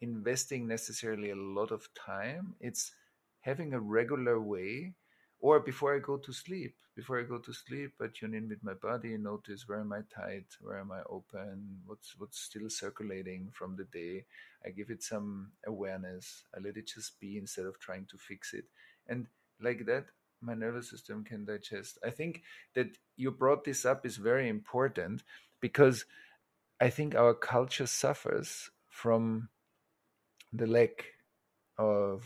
investing 0.00 0.66
necessarily 0.68 1.30
a 1.30 1.36
lot 1.36 1.70
of 1.70 1.88
time. 1.94 2.54
It's 2.60 2.92
having 3.40 3.72
a 3.72 3.80
regular 3.80 4.40
way 4.40 4.94
or 5.40 5.60
before 5.60 5.94
I 5.94 5.98
go 5.98 6.16
to 6.16 6.32
sleep. 6.32 6.74
Before 6.94 7.20
I 7.20 7.24
go 7.24 7.36
to 7.36 7.52
sleep, 7.52 7.92
I 8.00 8.06
tune 8.06 8.32
in 8.32 8.48
with 8.48 8.64
my 8.64 8.72
body, 8.72 9.18
notice 9.18 9.68
where 9.68 9.80
am 9.80 9.92
I 9.92 10.00
tight, 10.14 10.46
where 10.62 10.80
am 10.80 10.90
I 10.90 11.02
open, 11.10 11.80
what's 11.84 12.14
what's 12.16 12.40
still 12.40 12.70
circulating 12.70 13.50
from 13.52 13.76
the 13.76 13.84
day. 13.84 14.24
I 14.64 14.70
give 14.70 14.88
it 14.88 15.02
some 15.02 15.52
awareness. 15.66 16.44
I 16.56 16.60
let 16.60 16.78
it 16.78 16.86
just 16.86 17.20
be 17.20 17.36
instead 17.36 17.66
of 17.66 17.78
trying 17.78 18.06
to 18.06 18.16
fix 18.16 18.54
it. 18.54 18.64
And 19.06 19.26
like 19.60 19.84
that, 19.84 20.06
my 20.40 20.54
nervous 20.54 20.90
system 20.90 21.22
can 21.22 21.44
digest. 21.44 21.98
I 22.02 22.10
think 22.10 22.42
that 22.74 22.96
you 23.16 23.30
brought 23.30 23.64
this 23.64 23.84
up 23.84 24.06
is 24.06 24.16
very 24.16 24.48
important 24.48 25.22
because 25.60 26.06
I 26.80 26.90
think 26.90 27.14
our 27.14 27.34
culture 27.34 27.86
suffers 27.86 28.70
from 28.88 29.48
the 30.52 30.66
lack 30.66 31.04
of 31.78 32.24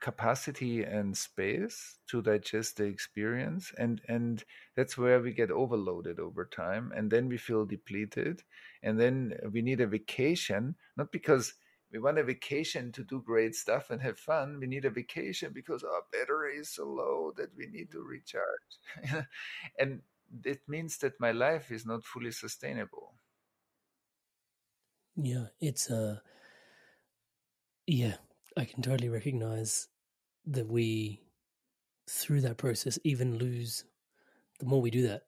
capacity 0.00 0.82
and 0.82 1.16
space 1.16 1.98
to 2.08 2.22
digest 2.22 2.76
the 2.76 2.84
experience 2.84 3.72
and 3.78 4.00
and 4.08 4.44
that's 4.74 4.96
where 4.96 5.20
we 5.20 5.32
get 5.32 5.50
overloaded 5.50 6.18
over 6.18 6.46
time 6.46 6.92
and 6.96 7.10
then 7.10 7.28
we 7.28 7.36
feel 7.36 7.66
depleted 7.66 8.42
and 8.82 8.98
then 8.98 9.34
we 9.52 9.60
need 9.62 9.80
a 9.80 9.86
vacation 9.86 10.74
not 10.96 11.12
because 11.12 11.54
we 11.92 11.98
want 11.98 12.18
a 12.18 12.24
vacation 12.24 12.92
to 12.92 13.04
do 13.04 13.20
great 13.22 13.54
stuff 13.54 13.90
and 13.90 14.00
have 14.00 14.18
fun 14.18 14.58
we 14.58 14.66
need 14.66 14.84
a 14.84 14.90
vacation 14.90 15.52
because 15.52 15.82
our 15.82 16.02
battery 16.12 16.56
is 16.56 16.70
so 16.70 16.86
low 16.86 17.32
that 17.36 17.50
we 17.56 17.66
need 17.66 17.90
to 17.90 18.02
recharge. 18.02 19.26
And 19.78 20.02
it 20.44 20.60
means 20.68 20.98
that 20.98 21.18
my 21.20 21.32
life 21.32 21.70
is 21.70 21.84
not 21.84 22.04
fully 22.04 22.30
sustainable. 22.30 23.14
Yeah 25.16 25.46
it's 25.60 25.90
a 25.90 25.96
uh, 25.96 26.16
yeah 27.86 28.16
I 28.56 28.64
can 28.64 28.82
totally 28.82 29.08
recognize 29.08 29.88
that 30.46 30.66
we, 30.66 31.22
through 32.08 32.42
that 32.42 32.56
process, 32.56 32.98
even 33.04 33.38
lose. 33.38 33.84
The 34.58 34.66
more 34.66 34.80
we 34.80 34.90
do 34.90 35.06
that, 35.08 35.22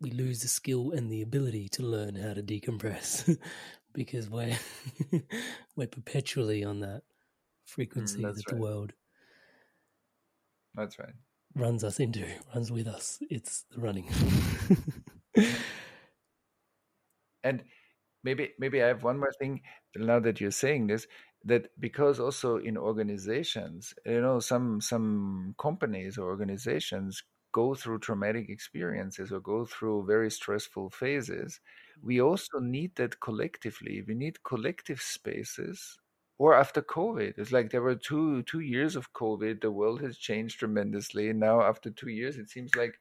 we 0.00 0.10
lose 0.10 0.42
the 0.42 0.48
skill 0.48 0.92
and 0.92 1.10
the 1.10 1.22
ability 1.22 1.68
to 1.70 1.82
learn 1.82 2.16
how 2.16 2.34
to 2.34 2.42
decompress 2.42 3.38
because 3.92 4.28
we're 4.28 4.58
we're 5.76 5.86
perpetually 5.86 6.64
on 6.64 6.80
that 6.80 7.02
frequency 7.64 8.18
mm, 8.18 8.22
that 8.22 8.34
right. 8.34 8.44
the 8.48 8.56
world 8.56 8.92
that's 10.74 10.98
right 10.98 11.14
runs 11.54 11.82
us 11.82 11.98
into 11.98 12.26
runs 12.54 12.70
with 12.70 12.86
us 12.86 13.18
it's 13.30 13.64
the 13.70 13.80
running 13.80 14.08
and 17.42 17.62
maybe 18.22 18.50
maybe 18.58 18.82
I 18.82 18.88
have 18.88 19.02
one 19.02 19.18
more 19.18 19.32
thing 19.38 19.62
now 19.96 20.20
that 20.20 20.40
you're 20.40 20.50
saying 20.50 20.86
this 20.86 21.06
that 21.46 21.70
because 21.80 22.20
also 22.20 22.58
in 22.58 22.76
organizations 22.76 23.94
you 24.04 24.20
know 24.20 24.38
some 24.40 24.80
some 24.80 25.54
companies 25.58 26.18
or 26.18 26.28
organizations 26.28 27.22
go 27.52 27.74
through 27.74 27.98
traumatic 27.98 28.50
experiences 28.50 29.32
or 29.32 29.40
go 29.40 29.64
through 29.64 30.04
very 30.06 30.30
stressful 30.30 30.90
phases 30.90 31.60
we 32.02 32.16
mm-hmm. 32.16 32.26
also 32.26 32.58
need 32.60 32.94
that 32.96 33.20
collectively. 33.20 34.02
We 34.06 34.14
need 34.14 34.42
collective 34.44 35.00
spaces 35.00 35.98
or 36.38 36.54
after 36.54 36.82
covid. 36.82 37.34
It's 37.38 37.52
like 37.52 37.70
there 37.70 37.82
were 37.82 37.94
two 37.94 38.42
two 38.42 38.60
years 38.60 38.96
of 38.96 39.12
covid 39.12 39.60
the 39.60 39.70
world 39.70 40.00
has 40.02 40.18
changed 40.18 40.58
tremendously. 40.58 41.32
Now 41.32 41.62
after 41.62 41.90
two 41.90 42.10
years 42.10 42.36
it 42.36 42.50
seems 42.50 42.74
like 42.74 42.98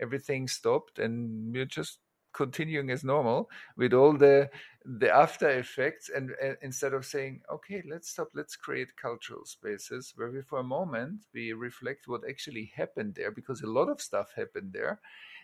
everything 0.00 0.46
stopped 0.48 0.98
and 0.98 1.52
we're 1.52 1.64
just 1.64 1.98
continuing 2.32 2.90
as 2.90 3.02
normal 3.02 3.50
with 3.76 3.92
all 3.92 4.12
the 4.12 4.48
the 4.96 5.10
after 5.14 5.50
effects 5.50 6.08
and, 6.08 6.30
and, 6.42 6.56
instead 6.62 6.94
of 6.94 7.04
saying 7.04 7.42
okay 7.52 7.82
let's 7.90 8.08
stop 8.08 8.28
let's 8.34 8.56
create 8.56 8.96
cultural 8.96 9.44
spaces 9.44 10.14
where 10.16 10.30
we 10.30 10.40
for 10.40 10.60
a 10.60 10.64
moment 10.64 11.26
we 11.34 11.52
reflect 11.52 12.08
what 12.08 12.22
actually 12.26 12.72
happened 12.74 13.14
there 13.14 13.30
because 13.30 13.60
a 13.60 13.66
lot 13.66 13.90
of 13.90 14.00
stuff 14.00 14.32
happened 14.34 14.72
there 14.72 14.98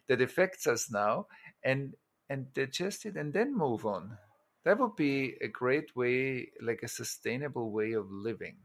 that 0.09 0.23
affects 0.23 0.67
us 0.67 0.91
now 0.91 1.27
and 1.63 1.95
and 2.31 2.55
digest 2.55 3.05
it 3.05 3.17
and 3.17 3.35
then 3.35 3.55
move 3.55 3.85
on. 3.85 4.17
That 4.65 4.79
would 4.81 4.97
be 4.97 5.35
a 5.43 5.49
great 5.49 5.95
way 5.95 6.49
like 6.63 6.81
a 6.83 6.89
sustainable 6.89 7.71
way 7.71 7.93
of 7.93 8.11
living. 8.11 8.57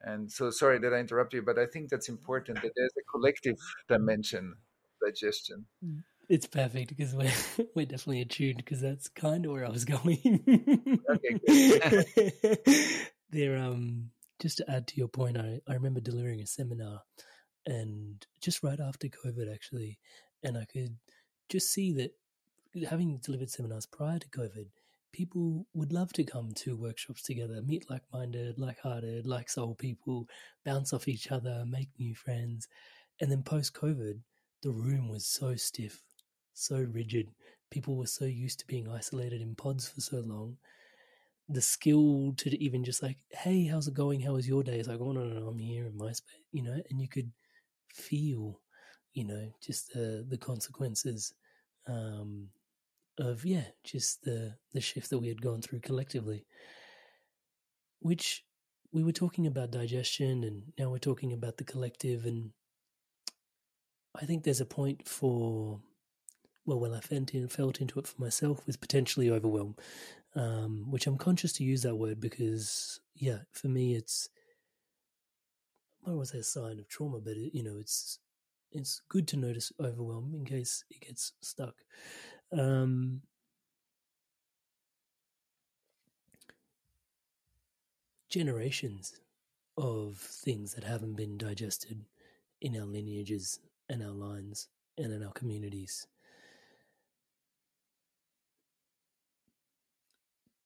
And 0.00 0.30
so 0.32 0.50
sorry 0.50 0.78
that 0.80 0.94
i 0.94 0.98
interrupt 0.98 1.34
you 1.34 1.42
but 1.42 1.58
i 1.58 1.66
think 1.66 1.90
that's 1.90 2.08
important 2.08 2.62
that 2.62 2.72
there's 2.76 2.96
a 2.98 3.10
collective 3.12 3.58
dimension 3.88 4.56
digestion. 5.04 5.66
Mm 5.84 6.02
it's 6.28 6.46
perfect 6.46 6.88
because 6.88 7.14
we're 7.14 7.32
we're 7.74 7.86
definitely 7.86 8.20
attuned 8.20 8.58
because 8.58 8.80
that's 8.80 9.08
kind 9.08 9.46
of 9.46 9.52
where 9.52 9.66
I 9.66 9.70
was 9.70 9.84
going. 9.84 11.00
okay, 11.08 12.32
there, 13.30 13.56
um, 13.56 14.10
just 14.40 14.58
to 14.58 14.70
add 14.70 14.86
to 14.88 14.96
your 14.96 15.08
point, 15.08 15.38
I 15.38 15.60
I 15.68 15.74
remember 15.74 16.00
delivering 16.00 16.40
a 16.40 16.46
seminar, 16.46 17.02
and 17.66 18.24
just 18.40 18.62
right 18.62 18.80
after 18.80 19.08
COVID, 19.08 19.52
actually, 19.52 19.98
and 20.42 20.56
I 20.58 20.66
could 20.66 20.96
just 21.48 21.72
see 21.72 21.92
that 21.94 22.12
having 22.88 23.18
delivered 23.18 23.50
seminars 23.50 23.86
prior 23.86 24.18
to 24.18 24.28
COVID, 24.28 24.66
people 25.12 25.66
would 25.72 25.92
love 25.92 26.12
to 26.12 26.24
come 26.24 26.52
to 26.52 26.76
workshops 26.76 27.22
together, 27.22 27.62
meet 27.62 27.88
like-minded, 27.90 28.58
like-hearted, 28.58 29.26
like-soul 29.26 29.74
people, 29.74 30.28
bounce 30.64 30.92
off 30.92 31.08
each 31.08 31.32
other, 31.32 31.64
make 31.66 31.88
new 31.98 32.14
friends, 32.14 32.68
and 33.20 33.30
then 33.30 33.42
post-COVID, 33.42 34.20
the 34.62 34.70
room 34.70 35.08
was 35.08 35.26
so 35.26 35.56
stiff 35.56 36.02
so 36.58 36.86
rigid. 36.92 37.30
People 37.70 37.96
were 37.96 38.06
so 38.06 38.24
used 38.24 38.60
to 38.60 38.66
being 38.66 38.88
isolated 38.88 39.40
in 39.40 39.54
pods 39.54 39.88
for 39.88 40.00
so 40.00 40.20
long. 40.20 40.56
The 41.48 41.62
skill 41.62 42.34
to 42.38 42.62
even 42.62 42.84
just 42.84 43.02
like, 43.02 43.18
hey, 43.30 43.66
how's 43.66 43.88
it 43.88 43.94
going? 43.94 44.20
How 44.20 44.32
was 44.32 44.48
your 44.48 44.62
day? 44.62 44.78
It's 44.78 44.88
like, 44.88 45.00
oh 45.00 45.12
no, 45.12 45.24
no, 45.24 45.40
no, 45.40 45.48
I'm 45.48 45.58
here 45.58 45.86
in 45.86 45.96
my 45.96 46.12
space, 46.12 46.40
you 46.52 46.62
know, 46.62 46.78
and 46.90 47.00
you 47.00 47.08
could 47.08 47.30
feel, 47.92 48.60
you 49.14 49.24
know, 49.24 49.50
just 49.62 49.92
the 49.92 50.26
the 50.28 50.36
consequences 50.38 51.32
um, 51.86 52.48
of 53.18 53.44
yeah, 53.44 53.64
just 53.84 54.22
the 54.24 54.56
the 54.72 54.80
shift 54.80 55.10
that 55.10 55.18
we 55.18 55.28
had 55.28 55.42
gone 55.42 55.62
through 55.62 55.80
collectively. 55.80 56.44
Which 58.00 58.44
we 58.92 59.02
were 59.02 59.12
talking 59.12 59.46
about 59.46 59.70
digestion, 59.70 60.44
and 60.44 60.72
now 60.78 60.90
we're 60.90 60.98
talking 60.98 61.32
about 61.32 61.56
the 61.56 61.64
collective, 61.64 62.24
and 62.26 62.50
I 64.14 64.24
think 64.26 64.44
there's 64.44 64.60
a 64.60 64.66
point 64.66 65.08
for 65.08 65.80
well, 66.68 66.78
when 66.78 66.92
I 66.92 67.00
felt, 67.00 67.32
in, 67.32 67.48
felt 67.48 67.80
into 67.80 67.98
it 67.98 68.06
for 68.06 68.20
myself, 68.20 68.66
was 68.66 68.76
potentially 68.76 69.30
overwhelm, 69.30 69.74
um, 70.34 70.90
which 70.90 71.06
I'm 71.06 71.16
conscious 71.16 71.54
to 71.54 71.64
use 71.64 71.80
that 71.80 71.96
word 71.96 72.20
because, 72.20 73.00
yeah, 73.16 73.38
for 73.52 73.68
me, 73.68 73.94
it's 73.94 74.28
I 76.04 76.10
don't 76.10 76.16
want 76.16 76.28
to 76.28 76.34
say 76.34 76.40
a 76.40 76.44
sign 76.44 76.78
of 76.78 76.86
trauma, 76.86 77.20
but 77.20 77.38
it, 77.38 77.54
you 77.56 77.62
know, 77.62 77.78
it's 77.80 78.18
it's 78.70 79.00
good 79.08 79.26
to 79.28 79.38
notice 79.38 79.72
overwhelm 79.80 80.34
in 80.34 80.44
case 80.44 80.84
it 80.90 81.00
gets 81.00 81.32
stuck. 81.40 81.76
Um, 82.52 83.22
generations 88.28 89.18
of 89.78 90.18
things 90.18 90.74
that 90.74 90.84
haven't 90.84 91.14
been 91.14 91.38
digested 91.38 92.04
in 92.60 92.76
our 92.76 92.84
lineages 92.84 93.58
and 93.88 94.02
our 94.02 94.12
lines 94.12 94.68
and 94.98 95.14
in 95.14 95.24
our 95.24 95.32
communities 95.32 96.06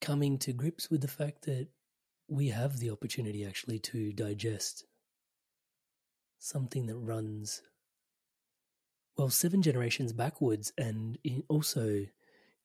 coming 0.03 0.37
to 0.37 0.53
grips 0.53 0.91
with 0.91 1.01
the 1.01 1.09
fact 1.09 1.47
that 1.47 1.69
we 2.29 2.49
have 2.49 2.79
the 2.79 2.91
opportunity 2.91 3.47
actually 3.47 3.79
to 3.79 4.13
digest 4.13 4.85
something 6.39 6.87
that 6.87 6.97
runs 6.97 7.63
well 9.17 9.31
seven 9.31 9.63
generations 9.63 10.13
backwards 10.13 10.73
and 10.77 11.17
also 11.49 12.05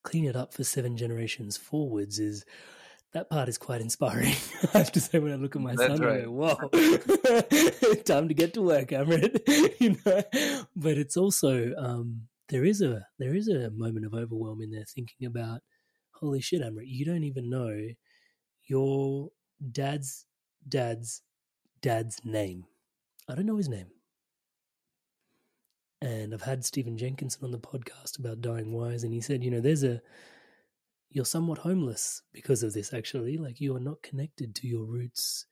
clean 0.03 0.25
it 0.25 0.35
up 0.35 0.53
for 0.53 0.63
seven 0.63 0.97
generations 0.97 1.57
forwards 1.57 2.17
is 2.17 2.43
that 3.13 3.29
part 3.29 3.47
is 3.47 3.57
quite 3.57 3.81
inspiring. 3.81 4.33
I 4.73 4.79
have 4.79 4.91
to 4.91 4.99
say 4.99 5.19
when 5.19 5.31
I 5.31 5.35
look 5.35 5.55
at 5.55 5.61
my 5.61 5.75
That's 5.75 5.97
son, 5.97 6.01
right. 6.01 6.19
I 6.19 6.23
go, 6.23 6.31
"Whoa, 6.31 7.95
time 8.05 8.27
to 8.27 8.33
get 8.33 8.53
to 8.55 8.61
work, 8.61 8.89
Amrit." 8.89 9.39
you 9.79 9.95
know, 10.05 10.23
but 10.75 10.97
it's 10.97 11.15
also 11.15 11.73
um, 11.77 12.23
there 12.49 12.65
is 12.65 12.81
a 12.81 13.07
there 13.17 13.33
is 13.33 13.47
a 13.47 13.69
moment 13.71 14.05
of 14.05 14.13
overwhelm 14.13 14.61
in 14.61 14.71
there, 14.71 14.83
thinking 14.83 15.25
about 15.25 15.61
holy 16.19 16.41
shit, 16.41 16.61
Amrit, 16.61 16.87
you 16.87 17.05
don't 17.05 17.23
even 17.23 17.49
know 17.49 17.75
your 18.65 19.29
dad's 19.71 20.25
dad's 20.67 21.21
dad's 21.81 22.19
name. 22.23 22.65
I 23.29 23.35
don't 23.35 23.45
know 23.45 23.57
his 23.57 23.69
name. 23.69 23.87
And 26.01 26.33
I've 26.33 26.43
had 26.43 26.63
Stephen 26.63 26.97
Jenkinson 26.97 27.43
on 27.43 27.51
the 27.51 27.59
podcast 27.59 28.19
about 28.19 28.41
dying 28.41 28.71
wise, 28.71 29.03
and 29.03 29.13
he 29.13 29.21
said, 29.21 29.43
you 29.43 29.49
know, 29.49 29.61
there's 29.61 29.83
a 29.83 30.01
you're 31.09 31.25
somewhat 31.25 31.59
homeless 31.59 32.21
because 32.33 32.63
of 32.63 32.73
this 32.73 32.93
actually. 32.93 33.37
Like 33.37 33.59
you 33.59 33.75
are 33.75 33.81
not 33.81 34.03
connected 34.03 34.53
to 34.55 34.67
your 34.67 34.85
roots 34.85 35.45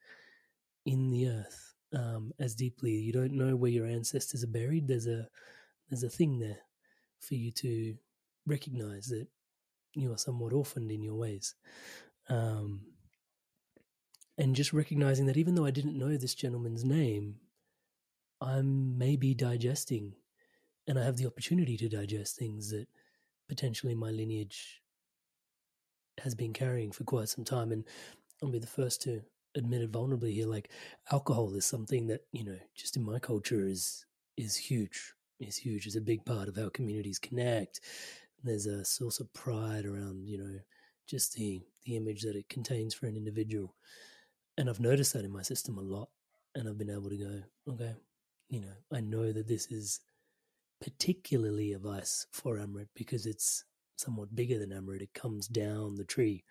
in 0.85 1.09
the 1.09 1.29
earth 1.29 1.73
um, 1.93 2.31
as 2.39 2.55
deeply. 2.55 2.91
You 2.91 3.13
don't 3.13 3.33
know 3.33 3.55
where 3.55 3.71
your 3.71 3.87
ancestors 3.87 4.43
are 4.43 4.47
buried. 4.47 4.87
There's 4.87 5.07
a 5.07 5.27
there's 5.89 6.03
a 6.03 6.09
thing 6.09 6.39
there 6.39 6.59
for 7.19 7.35
you 7.35 7.51
to 7.51 7.95
recognize 8.45 9.07
that 9.07 9.27
you 9.95 10.13
are 10.13 10.17
somewhat 10.17 10.53
orphaned 10.53 10.91
in 10.91 11.01
your 11.01 11.15
ways. 11.15 11.55
Um, 12.29 12.81
and 14.37 14.55
just 14.55 14.73
recognizing 14.73 15.25
that 15.27 15.37
even 15.37 15.55
though 15.55 15.65
I 15.65 15.71
didn't 15.71 15.97
know 15.97 16.17
this 16.17 16.35
gentleman's 16.35 16.83
name, 16.83 17.35
I'm 18.41 18.97
maybe 18.97 19.33
digesting 19.33 20.13
and 20.87 20.99
I 20.99 21.03
have 21.03 21.17
the 21.17 21.25
opportunity 21.25 21.77
to 21.77 21.89
digest 21.89 22.37
things 22.37 22.69
that 22.71 22.87
potentially 23.47 23.95
my 23.95 24.11
lineage 24.11 24.81
has 26.19 26.35
been 26.35 26.53
carrying 26.53 26.91
for 26.91 27.03
quite 27.03 27.29
some 27.29 27.43
time. 27.43 27.71
And 27.71 27.85
I'll 28.41 28.49
be 28.49 28.59
the 28.59 28.67
first 28.67 29.01
to 29.03 29.21
admit 29.55 29.81
it 29.81 29.91
vulnerably 29.91 30.33
here. 30.33 30.47
Like 30.47 30.69
alcohol 31.11 31.55
is 31.55 31.65
something 31.65 32.07
that, 32.07 32.21
you 32.31 32.43
know, 32.43 32.57
just 32.75 32.97
in 32.97 33.03
my 33.03 33.19
culture 33.19 33.65
is 33.65 34.05
is 34.37 34.55
huge. 34.55 35.13
Is 35.39 35.57
huge. 35.57 35.85
It's 35.85 35.95
a 35.95 36.01
big 36.01 36.25
part 36.25 36.47
of 36.47 36.55
how 36.55 36.69
communities 36.69 37.19
connect 37.19 37.81
there's 38.45 38.67
a 38.67 38.85
source 38.85 39.19
of 39.19 39.33
pride 39.33 39.85
around 39.85 40.27
you 40.27 40.37
know 40.37 40.59
just 41.07 41.33
the 41.33 41.61
the 41.83 41.95
image 41.97 42.21
that 42.23 42.35
it 42.35 42.49
contains 42.49 42.93
for 42.95 43.05
an 43.07 43.15
individual. 43.17 43.75
And 44.57 44.69
i've 44.69 44.79
noticed 44.79 45.13
that 45.13 45.25
in 45.25 45.31
my 45.33 45.41
system 45.41 45.77
a 45.77 45.81
lot 45.81 46.09
and 46.55 46.67
i've 46.69 46.77
been 46.77 46.89
able 46.89 47.09
to 47.09 47.17
go 47.17 47.73
okay 47.73 47.93
you 48.49 48.61
know 48.61 48.73
i 48.93 49.01
know 49.01 49.31
that 49.33 49.47
this 49.47 49.67
is 49.71 49.99
particularly 50.81 51.73
a 51.73 51.79
vice 51.79 52.27
for 52.31 52.57
amrit 52.57 52.87
because 52.95 53.25
it's 53.25 53.65
somewhat 53.97 54.35
bigger 54.35 54.59
than 54.59 54.71
amrit. 54.71 55.01
It 55.01 55.13
comes 55.13 55.47
down 55.47 55.95
the 55.95 56.05
tree 56.05 56.43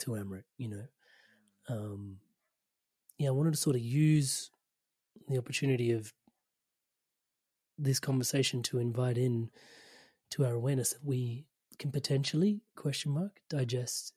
to 0.00 0.12
amrit 0.12 0.44
you 0.58 0.68
know? 0.68 0.84
Um 1.68 2.18
yeah 3.18 3.28
i 3.28 3.32
wanted 3.32 3.52
to 3.52 3.60
sort 3.60 3.76
of 3.76 3.82
use 3.82 4.50
the 5.28 5.38
opportunity 5.38 5.92
of 5.92 6.12
this 7.78 8.00
conversation 8.00 8.62
to 8.64 8.78
invite 8.78 9.18
in 9.18 9.50
to 10.30 10.44
our 10.44 10.52
awareness 10.52 10.90
that 10.90 11.04
we 11.04 11.46
can 11.78 11.90
potentially 11.90 12.62
question 12.74 13.12
mark 13.12 13.40
digest 13.48 14.14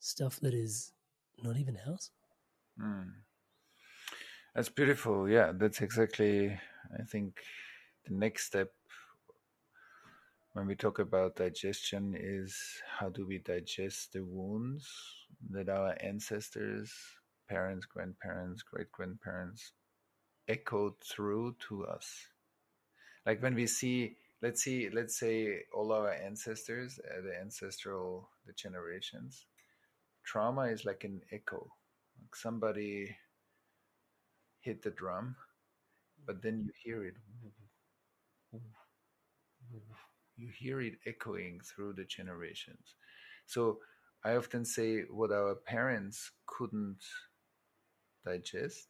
stuff 0.00 0.38
that 0.40 0.54
is 0.54 0.92
not 1.42 1.56
even 1.56 1.78
ours. 1.86 2.10
Mm. 2.80 3.12
That's 4.54 4.68
beautiful. 4.68 5.28
Yeah, 5.28 5.52
that's 5.54 5.80
exactly. 5.80 6.58
I 6.98 7.02
think 7.02 7.40
the 8.06 8.14
next 8.14 8.46
step 8.46 8.72
when 10.52 10.66
we 10.66 10.74
talk 10.74 10.98
about 10.98 11.36
digestion 11.36 12.16
is 12.18 12.82
how 12.98 13.08
do 13.08 13.26
we 13.26 13.38
digest 13.38 14.12
the 14.12 14.24
wounds 14.24 14.88
that 15.50 15.68
our 15.68 15.94
ancestors, 16.00 16.92
parents, 17.48 17.86
grandparents, 17.86 18.62
great 18.62 18.90
grandparents 18.90 19.72
echoed 20.48 20.94
through 21.00 21.54
to 21.68 21.84
us. 21.86 22.26
Like 23.26 23.42
when 23.42 23.54
we 23.54 23.66
see 23.66 24.16
let's 24.42 24.62
see 24.62 24.88
let's 24.90 25.18
say 25.18 25.60
all 25.74 25.92
our 25.92 26.12
ancestors 26.12 26.98
uh, 27.10 27.20
the 27.22 27.38
ancestral 27.40 28.28
the 28.46 28.52
generations 28.52 29.46
trauma 30.28 30.64
is 30.64 30.84
like 30.84 31.04
an 31.04 31.22
echo. 31.32 31.72
Like 32.20 32.36
somebody 32.36 33.16
hit 34.60 34.82
the 34.82 34.90
drum 34.90 35.36
but 36.26 36.42
then 36.42 36.66
you 36.66 36.72
hear 36.84 37.04
it 37.04 37.14
you 40.36 40.48
hear 40.48 40.80
it 40.82 40.94
echoing 41.06 41.60
through 41.64 41.94
the 41.94 42.04
generations. 42.04 42.94
So 43.46 43.78
i 44.24 44.34
often 44.34 44.64
say 44.64 45.02
what 45.02 45.30
our 45.30 45.54
parents 45.54 46.32
couldn't 46.46 47.02
digest 48.26 48.88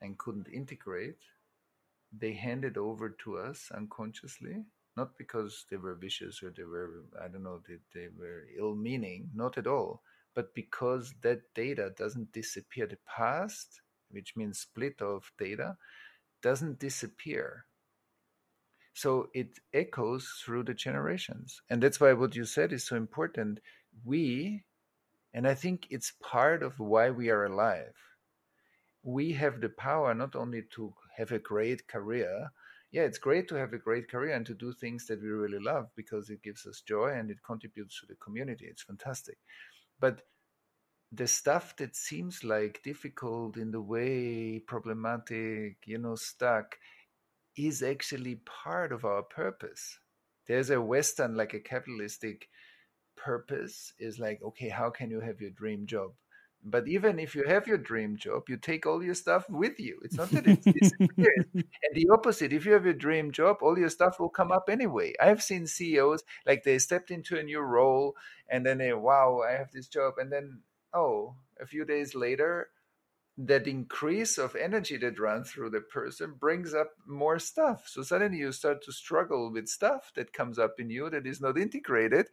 and 0.00 0.18
couldn't 0.18 0.48
integrate 0.48 1.22
they 2.18 2.32
handed 2.32 2.76
over 2.76 3.10
to 3.10 3.36
us 3.36 3.70
unconsciously 3.74 4.64
not 4.96 5.16
because 5.18 5.66
they 5.70 5.76
were 5.76 5.94
vicious 5.94 6.42
or 6.42 6.52
they 6.56 6.64
were 6.64 7.04
i 7.22 7.28
don't 7.28 7.42
know 7.42 7.60
they, 7.68 7.76
they 7.94 8.08
were 8.18 8.44
ill 8.58 8.74
meaning 8.74 9.30
not 9.34 9.58
at 9.58 9.66
all 9.66 10.02
but 10.34 10.54
because 10.54 11.14
that 11.22 11.54
data 11.54 11.92
doesn't 11.96 12.32
disappear. 12.32 12.86
The 12.86 12.98
past 13.06 13.80
which 14.10 14.36
means 14.36 14.60
split 14.60 15.00
of 15.00 15.32
data 15.38 15.76
doesn't 16.42 16.78
disappear. 16.78 17.64
So 18.92 19.28
it 19.34 19.58
echoes 19.72 20.40
through 20.44 20.64
the 20.64 20.74
generations. 20.74 21.60
And 21.68 21.82
that's 21.82 22.00
why 22.00 22.12
what 22.12 22.36
you 22.36 22.44
said 22.44 22.72
is 22.72 22.86
so 22.86 22.96
important. 22.96 23.60
We 24.04 24.64
and 25.34 25.46
i 25.48 25.54
think 25.54 25.86
it's 25.90 26.12
part 26.22 26.62
of 26.62 26.78
why 26.78 27.10
we 27.10 27.28
are 27.28 27.44
alive 27.44 27.94
we 29.04 29.32
have 29.32 29.60
the 29.60 29.68
power 29.68 30.14
not 30.14 30.34
only 30.34 30.62
to 30.74 30.94
have 31.16 31.30
a 31.30 31.38
great 31.38 31.86
career. 31.86 32.50
Yeah, 32.90 33.02
it's 33.02 33.18
great 33.18 33.48
to 33.48 33.54
have 33.56 33.72
a 33.72 33.78
great 33.78 34.10
career 34.10 34.34
and 34.34 34.46
to 34.46 34.54
do 34.54 34.72
things 34.72 35.06
that 35.08 35.22
we 35.22 35.28
really 35.28 35.58
love 35.58 35.88
because 35.94 36.30
it 36.30 36.42
gives 36.42 36.66
us 36.66 36.80
joy 36.80 37.08
and 37.08 37.30
it 37.30 37.42
contributes 37.44 38.00
to 38.00 38.06
the 38.06 38.14
community. 38.16 38.66
It's 38.66 38.82
fantastic. 38.82 39.38
But 40.00 40.22
the 41.12 41.26
stuff 41.26 41.76
that 41.76 41.96
seems 41.96 42.44
like 42.44 42.82
difficult 42.84 43.56
in 43.56 43.70
the 43.70 43.80
way, 43.80 44.60
problematic, 44.60 45.76
you 45.86 45.98
know, 45.98 46.16
stuck, 46.16 46.76
is 47.56 47.82
actually 47.82 48.36
part 48.46 48.92
of 48.92 49.04
our 49.04 49.22
purpose. 49.22 49.98
There's 50.46 50.70
a 50.70 50.80
Western, 50.80 51.36
like 51.36 51.54
a 51.54 51.60
capitalistic 51.60 52.48
purpose, 53.16 53.92
is 53.98 54.18
like, 54.18 54.40
okay, 54.42 54.68
how 54.70 54.90
can 54.90 55.10
you 55.10 55.20
have 55.20 55.40
your 55.40 55.50
dream 55.50 55.86
job? 55.86 56.12
But 56.64 56.88
even 56.88 57.18
if 57.18 57.34
you 57.34 57.44
have 57.44 57.66
your 57.66 57.76
dream 57.76 58.16
job, 58.16 58.44
you 58.48 58.56
take 58.56 58.86
all 58.86 59.02
your 59.04 59.14
stuff 59.14 59.48
with 59.50 59.78
you. 59.78 60.00
It's 60.02 60.16
not 60.16 60.30
that 60.30 60.46
it 60.46 60.62
disappears. 60.80 61.44
and 61.54 61.92
the 61.92 62.08
opposite, 62.10 62.54
if 62.54 62.64
you 62.64 62.72
have 62.72 62.86
your 62.86 62.94
dream 62.94 63.32
job, 63.32 63.58
all 63.60 63.78
your 63.78 63.90
stuff 63.90 64.18
will 64.18 64.30
come 64.30 64.50
up 64.50 64.70
anyway. 64.70 65.12
I've 65.20 65.42
seen 65.42 65.66
CEOs 65.66 66.24
like 66.46 66.64
they 66.64 66.78
stepped 66.78 67.10
into 67.10 67.38
a 67.38 67.42
new 67.42 67.60
role 67.60 68.14
and 68.48 68.64
then 68.64 68.78
they, 68.78 68.94
wow, 68.94 69.42
I 69.46 69.52
have 69.52 69.72
this 69.72 69.88
job. 69.88 70.14
And 70.16 70.32
then, 70.32 70.60
oh, 70.94 71.34
a 71.60 71.66
few 71.66 71.84
days 71.84 72.14
later, 72.14 72.68
that 73.36 73.66
increase 73.66 74.38
of 74.38 74.54
energy 74.54 74.96
that 74.96 75.18
runs 75.18 75.50
through 75.50 75.70
the 75.70 75.80
person 75.80 76.34
brings 76.38 76.72
up 76.72 76.92
more 77.06 77.38
stuff. 77.38 77.84
So 77.86 78.02
suddenly 78.02 78.38
you 78.38 78.52
start 78.52 78.82
to 78.84 78.92
struggle 78.92 79.52
with 79.52 79.68
stuff 79.68 80.12
that 80.14 80.32
comes 80.32 80.58
up 80.58 80.74
in 80.78 80.88
you 80.88 81.10
that 81.10 81.26
is 81.26 81.40
not 81.40 81.58
integrated 81.58 82.26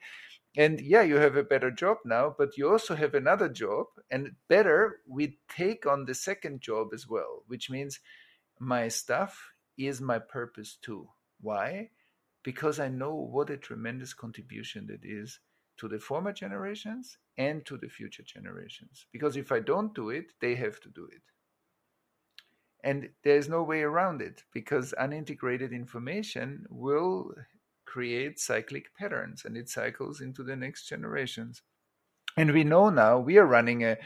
and 0.58 0.82
yeah 0.82 1.02
you 1.02 1.16
have 1.16 1.38
a 1.38 1.44
better 1.44 1.72
job 1.72 1.98
now 2.04 2.34
but 2.38 2.58
you 2.58 2.70
also 2.70 2.96
have 2.96 3.14
another 3.14 3.48
job 3.48 3.86
and 4.10 4.36
better 4.50 5.00
we 5.08 5.38
take 5.48 5.86
on 5.86 6.06
the 6.06 6.14
second 6.14 6.60
job 6.60 6.90
as 6.94 7.08
well 7.08 7.44
which 7.48 7.70
means 7.70 8.00
my 8.60 8.88
stuff 8.88 9.54
is 9.78 10.00
my 10.02 10.20
purpose 10.20 10.78
too. 10.82 11.10
Why? 11.42 11.90
Because 12.44 12.80
i 12.80 12.88
know 12.88 13.16
what 13.16 13.50
a 13.50 13.58
tremendous 13.58 14.14
contribution 14.14 14.88
that 14.88 15.04
is 15.04 15.40
to 15.78 15.88
the 15.88 16.00
former 16.00 16.32
generations 16.34 17.18
and 17.38 17.66
to 17.66 17.78
the 17.78 17.90
future 17.90 18.24
generations 18.24 19.06
because 19.12 19.38
if 19.38 19.52
i 19.52 19.60
don't 19.60 19.96
do 19.96 20.10
it 20.10 20.34
they 20.40 20.56
have 20.56 20.80
to 20.82 20.90
do 20.90 21.08
it. 21.12 21.22
And 22.84 23.10
there's 23.24 23.48
no 23.48 23.62
way 23.62 23.82
around 23.82 24.22
it 24.22 24.44
because 24.54 24.94
unintegrated 25.00 25.72
information 25.72 26.66
will 26.70 27.34
create 27.92 28.40
cyclic 28.40 28.86
patterns 28.98 29.44
and 29.44 29.58
it 29.58 29.68
cycles 29.68 30.22
into 30.22 30.44
the 30.44 30.56
next 30.56 30.88
generations. 30.88 31.62
And 32.38 32.54
we 32.54 32.64
know 32.64 32.90
now, 32.90 33.20
we 33.20 33.38
are 33.38 33.46
running 33.46 33.84
a 33.84 33.98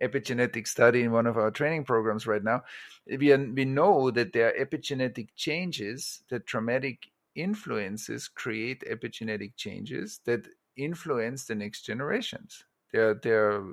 epigenetic 0.00 0.68
study 0.68 1.02
in 1.02 1.10
one 1.10 1.26
of 1.26 1.36
our 1.36 1.50
training 1.50 1.84
programs 1.84 2.24
right 2.24 2.44
now. 2.44 2.62
We, 3.06 3.32
are, 3.32 3.44
we 3.52 3.64
know 3.64 4.12
that 4.12 4.32
there 4.32 4.48
are 4.48 4.64
epigenetic 4.64 5.30
changes, 5.34 6.22
that 6.30 6.46
traumatic 6.46 7.10
influences 7.34 8.28
create 8.28 8.84
epigenetic 8.88 9.56
changes 9.56 10.20
that 10.24 10.46
influence 10.76 11.46
the 11.46 11.56
next 11.56 11.82
generations. 11.82 12.64
There, 12.92 13.14
there 13.14 13.50
are 13.50 13.64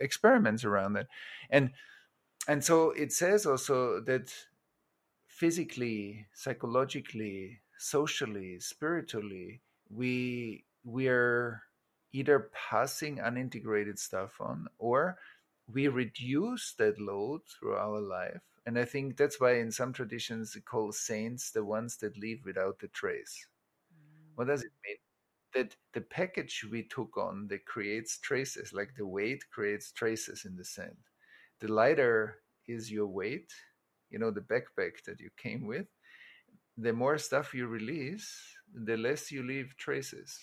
experiments 0.00 0.64
around 0.64 0.94
that. 0.94 1.08
And 1.50 1.72
and 2.46 2.64
so 2.64 2.92
it 2.92 3.12
says 3.12 3.44
also 3.44 4.00
that 4.06 4.32
physically, 5.26 6.26
psychologically, 6.32 7.60
socially, 7.78 8.60
spiritually, 8.60 9.62
we 9.90 10.64
we 10.84 11.08
are 11.08 11.62
either 12.12 12.50
passing 12.54 13.18
unintegrated 13.18 13.98
stuff 13.98 14.40
on 14.40 14.66
or 14.78 15.18
we 15.72 15.88
reduce 15.88 16.74
that 16.74 16.98
load 17.00 17.42
through 17.46 17.76
our 17.76 18.00
life. 18.00 18.40
And 18.66 18.78
I 18.78 18.84
think 18.84 19.16
that's 19.16 19.40
why 19.40 19.54
in 19.58 19.70
some 19.70 19.92
traditions 19.92 20.52
they 20.52 20.60
call 20.60 20.92
saints 20.92 21.50
the 21.50 21.64
ones 21.64 21.96
that 21.98 22.18
leave 22.18 22.44
without 22.44 22.78
the 22.80 22.88
trace. 22.88 23.46
Mm. 23.94 24.36
What 24.36 24.48
does 24.48 24.62
it 24.62 24.72
mean? 24.86 24.96
That 25.54 25.76
the 25.94 26.02
package 26.02 26.64
we 26.70 26.84
took 26.84 27.16
on 27.18 27.48
that 27.48 27.64
creates 27.66 28.18
traces, 28.18 28.72
like 28.72 28.94
the 28.96 29.06
weight 29.06 29.44
creates 29.50 29.92
traces 29.92 30.44
in 30.44 30.56
the 30.56 30.64
sand. 30.64 30.96
The 31.60 31.68
lighter 31.72 32.42
is 32.66 32.90
your 32.92 33.06
weight, 33.06 33.52
you 34.10 34.18
know, 34.18 34.30
the 34.30 34.40
backpack 34.42 35.02
that 35.06 35.20
you 35.20 35.30
came 35.36 35.66
with, 35.66 35.86
the 36.78 36.92
more 36.92 37.18
stuff 37.18 37.52
you 37.52 37.66
release, 37.66 38.56
the 38.72 38.96
less 38.96 39.32
you 39.32 39.42
leave 39.42 39.76
traces 39.76 40.38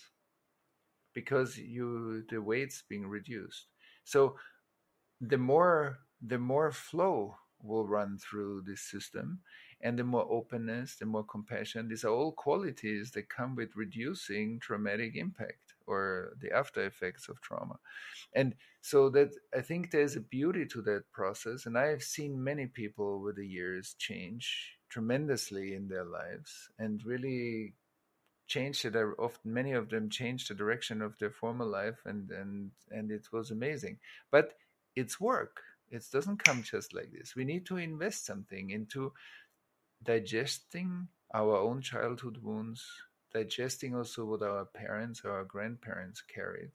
because 1.13 1.57
you 1.57 2.23
the 2.29 2.41
weight's 2.41 2.83
being 2.89 3.07
reduced. 3.07 3.67
So 4.03 4.35
the 5.21 5.37
more 5.37 5.99
the 6.21 6.37
more 6.37 6.71
flow 6.71 7.35
will 7.63 7.87
run 7.87 8.17
through 8.17 8.61
this 8.61 8.81
system 8.81 9.39
and 9.81 9.97
the 9.97 10.03
more 10.03 10.27
openness, 10.29 10.95
the 10.95 11.05
more 11.05 11.23
compassion. 11.23 11.87
These 11.87 12.03
are 12.03 12.11
all 12.11 12.31
qualities 12.31 13.11
that 13.11 13.29
come 13.29 13.55
with 13.55 13.75
reducing 13.75 14.59
traumatic 14.59 15.15
impact 15.15 15.75
or 15.87 16.33
the 16.41 16.51
after 16.51 16.85
effects 16.85 17.29
of 17.29 17.39
trauma. 17.41 17.77
And 18.33 18.55
so 18.81 19.09
that 19.11 19.31
I 19.55 19.61
think 19.61 19.91
there's 19.91 20.15
a 20.15 20.21
beauty 20.21 20.65
to 20.67 20.81
that 20.83 21.03
process. 21.11 21.65
And 21.65 21.77
I've 21.77 22.03
seen 22.03 22.43
many 22.43 22.67
people 22.67 23.07
over 23.07 23.31
the 23.31 23.45
years 23.45 23.95
change 23.97 24.77
tremendously 24.95 25.75
in 25.75 25.89
their 25.89 26.05
lives 26.05 26.69
and 26.79 27.05
really 27.05 27.73
changed 28.47 28.85
it 28.85 28.95
uh, 28.95 29.07
often 29.19 29.53
many 29.53 29.73
of 29.73 29.89
them 29.89 30.09
changed 30.09 30.49
the 30.49 30.53
direction 30.55 31.01
of 31.01 31.17
their 31.19 31.31
former 31.31 31.65
life 31.65 31.99
and 32.05 32.31
and 32.31 32.71
and 32.91 33.11
it 33.11 33.27
was 33.33 33.51
amazing. 33.51 33.97
But 34.31 34.53
it's 34.95 35.19
work. 35.19 35.59
It 35.89 36.05
doesn't 36.13 36.45
come 36.45 36.63
just 36.63 36.93
like 36.93 37.11
this. 37.11 37.35
We 37.35 37.43
need 37.43 37.65
to 37.65 37.75
invest 37.75 38.25
something 38.25 38.69
into 38.69 39.11
digesting 40.01 41.09
our 41.33 41.57
own 41.57 41.81
childhood 41.81 42.37
wounds 42.41 42.81
digesting 43.33 43.93
also 43.93 44.23
what 44.23 44.41
our 44.41 44.63
parents 44.63 45.23
or 45.25 45.31
our 45.31 45.43
grandparents 45.43 46.21
carried. 46.21 46.71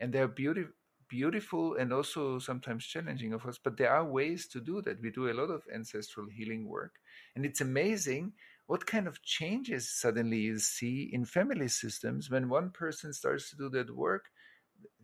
And 0.00 0.12
they're 0.12 0.26
beautiful 0.26 0.72
beautiful 1.10 1.74
and 1.74 1.92
also 1.92 2.38
sometimes 2.38 2.86
challenging 2.86 3.32
of 3.32 3.44
us 3.46 3.58
but 3.62 3.76
there 3.76 3.90
are 3.92 4.04
ways 4.04 4.46
to 4.48 4.60
do 4.60 4.80
that. 4.82 5.02
We 5.02 5.10
do 5.10 5.30
a 5.30 5.34
lot 5.34 5.50
of 5.50 5.62
ancestral 5.74 6.28
healing 6.28 6.66
work 6.68 6.94
and 7.36 7.44
it's 7.44 7.60
amazing 7.60 8.32
what 8.66 8.86
kind 8.86 9.08
of 9.08 9.22
changes 9.22 9.90
suddenly 9.90 10.38
you 10.38 10.58
see 10.58 11.10
in 11.12 11.24
family 11.24 11.68
systems 11.68 12.30
when 12.30 12.48
one 12.48 12.70
person 12.70 13.12
starts 13.12 13.50
to 13.50 13.56
do 13.56 13.68
that 13.70 13.94
work. 13.94 14.30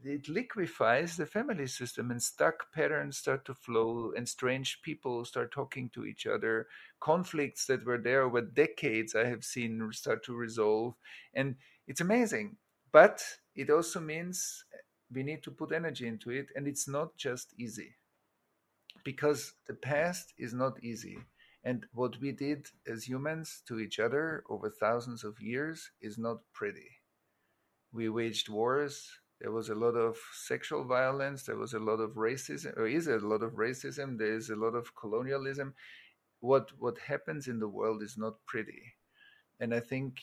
It 0.04 0.28
liquefies 0.28 1.16
the 1.16 1.26
family 1.26 1.66
system 1.66 2.10
and 2.12 2.22
stuck 2.22 2.72
patterns 2.72 3.18
start 3.18 3.44
to 3.46 3.54
flow 3.54 4.12
and 4.16 4.28
strange 4.28 4.80
people 4.82 5.24
start 5.24 5.50
talking 5.52 5.90
to 5.94 6.04
each 6.06 6.26
other. 6.26 6.68
Conflicts 7.00 7.66
that 7.66 7.84
were 7.84 7.98
there 7.98 8.22
over 8.22 8.40
decades 8.40 9.14
i 9.16 9.24
have 9.24 9.44
seen 9.44 9.90
start 9.92 10.24
to 10.24 10.34
resolve 10.36 10.94
and 11.34 11.56
it's 11.88 12.00
amazing. 12.00 12.56
But 12.92 13.22
it 13.56 13.70
also 13.70 14.00
means 14.00 14.64
we 15.12 15.22
need 15.22 15.42
to 15.44 15.50
put 15.50 15.72
energy 15.72 16.06
into 16.06 16.30
it 16.30 16.48
and 16.54 16.66
it's 16.66 16.88
not 16.88 17.16
just 17.16 17.54
easy. 17.58 17.96
Because 19.04 19.54
the 19.66 19.74
past 19.74 20.32
is 20.38 20.52
not 20.52 20.82
easy 20.82 21.18
and 21.66 21.84
what 21.92 22.20
we 22.20 22.30
did 22.30 22.68
as 22.86 23.08
humans 23.08 23.60
to 23.66 23.80
each 23.80 23.98
other 23.98 24.44
over 24.48 24.70
thousands 24.70 25.24
of 25.24 25.40
years 25.40 25.90
is 26.00 26.16
not 26.16 26.38
pretty. 26.52 27.00
We 27.92 28.08
waged 28.08 28.48
wars. 28.48 29.10
There 29.40 29.50
was 29.50 29.68
a 29.68 29.74
lot 29.74 29.96
of 29.96 30.16
sexual 30.32 30.84
violence. 30.84 31.42
There 31.42 31.56
was 31.56 31.74
a 31.74 31.80
lot 31.80 31.98
of 31.98 32.12
racism 32.12 32.76
or 32.76 32.86
is 32.86 33.08
a 33.08 33.18
lot 33.18 33.42
of 33.42 33.54
racism. 33.54 34.16
There 34.16 34.36
is 34.36 34.48
a 34.50 34.54
lot 34.54 34.76
of 34.76 34.94
colonialism. 34.94 35.74
What 36.38 36.70
what 36.78 36.98
happens 36.98 37.48
in 37.48 37.58
the 37.58 37.68
world 37.68 38.00
is 38.00 38.16
not 38.16 38.34
pretty. 38.46 38.94
And 39.58 39.74
I 39.74 39.80
think 39.80 40.20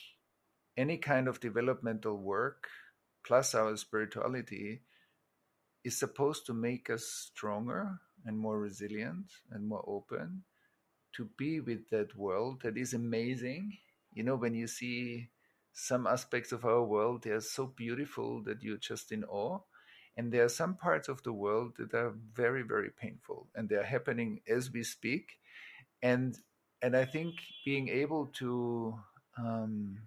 any 0.78 0.96
kind 0.96 1.28
of 1.28 1.40
developmental 1.40 2.16
work 2.16 2.68
plus 3.24 3.54
our 3.54 3.76
spirituality 3.76 4.82
is 5.84 5.98
supposed 5.98 6.46
to 6.46 6.54
make 6.54 6.88
us 6.90 7.04
stronger 7.04 7.98
and 8.24 8.38
more 8.38 8.58
resilient 8.58 9.26
and 9.50 9.66
more 9.66 9.84
open 9.86 10.44
to 11.14 11.28
be 11.36 11.60
with 11.60 11.88
that 11.90 12.16
world 12.16 12.62
that 12.62 12.76
is 12.76 12.94
amazing. 12.94 13.78
You 14.12 14.24
know, 14.24 14.36
when 14.36 14.54
you 14.54 14.66
see 14.66 15.28
some 15.72 16.06
aspects 16.06 16.52
of 16.52 16.64
our 16.64 16.82
world, 16.82 17.22
they 17.22 17.30
are 17.30 17.40
so 17.40 17.66
beautiful 17.66 18.42
that 18.44 18.62
you're 18.62 18.76
just 18.76 19.12
in 19.12 19.24
awe. 19.24 19.60
And 20.16 20.32
there 20.32 20.44
are 20.44 20.48
some 20.48 20.76
parts 20.76 21.08
of 21.08 21.22
the 21.24 21.32
world 21.32 21.72
that 21.78 21.92
are 21.92 22.14
very, 22.32 22.62
very 22.62 22.90
painful, 22.90 23.48
and 23.54 23.68
they 23.68 23.74
are 23.74 23.82
happening 23.82 24.40
as 24.48 24.70
we 24.70 24.84
speak. 24.84 25.40
And 26.02 26.38
and 26.80 26.96
I 26.96 27.04
think 27.04 27.34
being 27.64 27.88
able 27.88 28.26
to 28.38 28.94
um, 29.36 29.98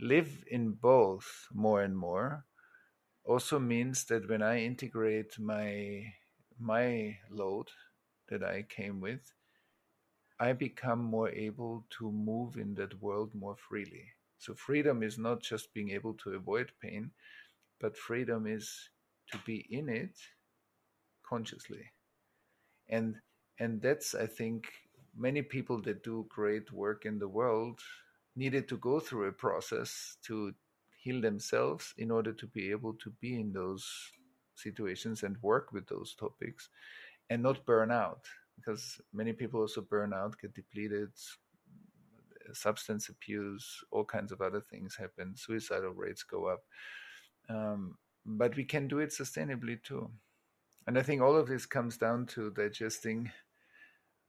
live 0.00 0.44
in 0.48 0.72
both 0.72 1.48
more 1.52 1.82
and 1.82 1.96
more 1.96 2.44
also 3.24 3.58
means 3.58 4.04
that 4.06 4.28
when 4.28 4.42
I 4.42 4.60
integrate 4.64 5.38
my 5.38 6.14
my 6.58 7.18
load 7.30 7.68
that 8.28 8.42
I 8.44 8.62
came 8.62 9.00
with, 9.00 9.32
I 10.38 10.52
become 10.52 11.00
more 11.02 11.28
able 11.30 11.86
to 11.98 12.12
move 12.12 12.56
in 12.56 12.74
that 12.76 13.02
world 13.02 13.34
more 13.34 13.56
freely. 13.56 14.12
So 14.38 14.54
freedom 14.54 15.02
is 15.02 15.18
not 15.18 15.42
just 15.42 15.74
being 15.74 15.90
able 15.90 16.14
to 16.14 16.34
avoid 16.34 16.70
pain, 16.80 17.10
but 17.80 17.96
freedom 17.96 18.46
is 18.46 18.90
to 19.32 19.38
be 19.46 19.66
in 19.70 19.88
it 19.88 20.18
consciously. 21.22 21.90
And 22.88 23.16
and 23.58 23.80
that's 23.82 24.14
I 24.14 24.26
think 24.26 24.72
many 25.16 25.42
people 25.42 25.80
that 25.82 26.02
do 26.02 26.26
great 26.28 26.72
work 26.72 27.04
in 27.04 27.18
the 27.18 27.28
world 27.28 27.80
needed 28.36 28.68
to 28.68 28.76
go 28.78 29.00
through 29.00 29.28
a 29.28 29.32
process 29.32 30.16
to 30.22 30.52
heal 30.96 31.20
themselves 31.20 31.94
in 31.98 32.10
order 32.10 32.32
to 32.32 32.46
be 32.46 32.70
able 32.70 32.94
to 32.94 33.10
be 33.20 33.38
in 33.40 33.52
those 33.52 33.86
situations 34.54 35.22
and 35.22 35.36
work 35.42 35.72
with 35.72 35.86
those 35.86 36.14
topics 36.14 36.68
and 37.30 37.42
not 37.42 37.64
burn 37.66 37.90
out 37.90 38.24
because 38.56 39.00
many 39.12 39.32
people 39.32 39.60
also 39.60 39.80
burn 39.80 40.12
out 40.12 40.38
get 40.40 40.54
depleted 40.54 41.10
substance 42.52 43.08
abuse 43.08 43.82
all 43.90 44.04
kinds 44.04 44.30
of 44.32 44.40
other 44.40 44.60
things 44.60 44.96
happen 44.96 45.34
suicidal 45.36 45.92
rates 45.92 46.22
go 46.22 46.46
up. 46.46 46.62
Um, 47.48 47.96
but 48.26 48.56
we 48.56 48.64
can 48.64 48.88
do 48.88 49.00
it 49.00 49.10
sustainably 49.10 49.82
too. 49.82 50.10
And 50.86 50.98
i 50.98 51.02
think 51.02 51.22
all 51.22 51.36
of 51.36 51.48
this 51.48 51.66
comes 51.66 51.96
down 51.96 52.26
to 52.26 52.50
digesting 52.50 53.30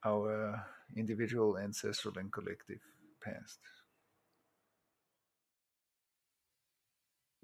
our 0.05 0.63
individual 0.95 1.57
ancestral 1.57 2.17
and 2.17 2.31
collective 2.31 2.81
past 3.23 3.59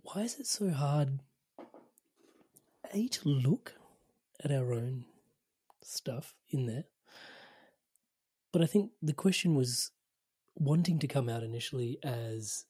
why 0.03 0.21
is 0.21 0.39
it 0.39 0.47
so 0.47 0.69
hard? 0.71 1.19
A 2.93 3.07
to 3.07 3.29
look 3.29 3.75
at 4.43 4.51
our 4.51 4.73
own 4.73 5.05
stuff 5.81 6.35
in 6.49 6.65
there. 6.65 6.85
But 8.51 8.61
i 8.61 8.65
think 8.65 8.91
the 9.01 9.13
question 9.13 9.55
was 9.55 9.91
wanting 10.55 10.99
to 10.99 11.07
come 11.07 11.29
out 11.29 11.41
initially 11.43 11.97
as 12.03 12.65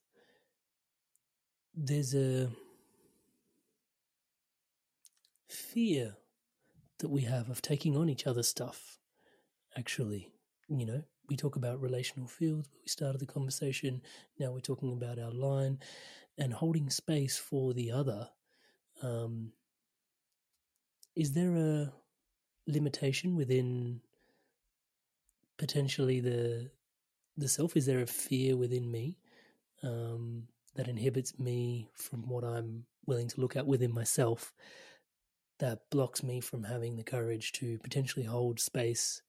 there's 1.73 2.13
a 2.13 2.49
fear 5.49 6.15
that 6.99 7.09
we 7.09 7.21
have 7.21 7.49
of 7.49 7.61
taking 7.61 7.97
on 7.97 8.09
each 8.09 8.27
other's 8.27 8.47
stuff 8.47 8.99
actually. 9.75 10.29
You 10.69 10.85
know 10.85 11.03
we 11.29 11.35
talk 11.35 11.55
about 11.55 11.81
relational 11.81 12.27
fields 12.27 12.69
we 12.81 12.87
started 12.87 13.19
the 13.19 13.25
conversation 13.25 14.01
now 14.39 14.51
we're 14.51 14.59
talking 14.59 14.91
about 14.93 15.17
our 15.19 15.31
line 15.31 15.79
and 16.37 16.53
holding 16.53 16.89
space 16.89 17.37
for 17.37 17.73
the 17.73 17.91
other, 17.91 18.29
um, 19.01 19.51
is 21.15 21.33
there 21.33 21.55
a 21.55 21.93
limitation 22.67 23.35
within 23.35 24.01
potentially 25.57 26.19
the 26.19 26.71
the 27.37 27.47
self? 27.47 27.75
Is 27.75 27.85
there 27.85 28.01
a 28.01 28.07
fear 28.07 28.55
within 28.55 28.91
me 28.91 29.17
um, 29.83 30.47
that 30.75 30.87
inhibits 30.87 31.37
me 31.39 31.89
from 31.93 32.27
what 32.27 32.43
I'm 32.43 32.85
willing 33.05 33.27
to 33.29 33.41
look 33.41 33.55
at 33.55 33.67
within 33.67 33.93
myself? 33.93 34.53
That 35.59 35.89
blocks 35.91 36.23
me 36.23 36.39
from 36.39 36.63
having 36.63 36.95
the 36.95 37.03
courage 37.03 37.51
to 37.53 37.77
potentially 37.79 38.25
hold 38.25 38.59
space 38.59 39.21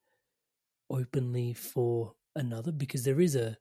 openly 0.88 1.52
for 1.52 2.14
another 2.34 2.72
because 2.72 3.04
there 3.04 3.20
is 3.20 3.36
a 3.36 3.56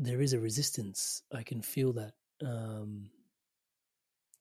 there 0.00 0.22
is 0.22 0.32
a 0.32 0.40
resistance. 0.40 1.22
I 1.32 1.42
can 1.42 1.60
feel 1.60 1.92
that. 1.92 2.14
Um, 2.44 3.10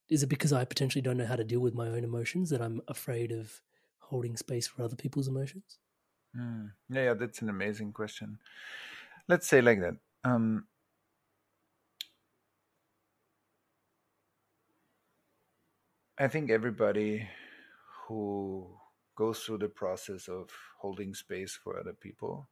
is 0.10 0.24
it 0.24 0.28
because 0.28 0.53
I 0.53 0.64
potentially 0.64 1.01
don't 1.01 1.18
know 1.18 1.26
how 1.26 1.36
to 1.36 1.43
deal 1.43 1.60
with 1.60 1.76
my 1.76 1.88
own 1.88 2.03
emotions 2.03 2.49
that 2.49 2.62
I'm 2.62 2.82
afraid 2.88 3.32
of 3.32 3.62
holding 3.99 4.38
space 4.38 4.68
for 4.68 4.84
other 4.84 4.95
people's 4.95 5.28
emotions? 5.28 5.78
Mm. 6.36 6.72
Yeah, 6.89 7.03
yeah, 7.03 7.14
that's 7.14 7.41
an 7.41 7.49
amazing 7.49 7.91
question. 7.91 8.39
Let's 9.28 9.47
say 9.47 9.62
like 9.62 9.82
that. 9.82 9.97
Um, 10.24 10.66
I 16.18 16.28
think 16.30 16.49
everybody 16.49 17.28
who 18.07 18.66
goes 19.16 19.39
through 19.39 19.60
the 19.60 19.70
process 19.70 20.30
of 20.30 20.49
holding 20.80 21.14
space 21.14 21.60
for 21.62 21.78
other 21.78 21.93
people 21.93 22.47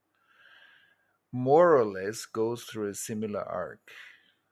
more 1.32 1.78
or 1.78 1.86
less 1.86 2.26
goes 2.26 2.64
through 2.64 2.90
a 2.90 2.96
similar 2.96 3.42
arc. 3.42 3.92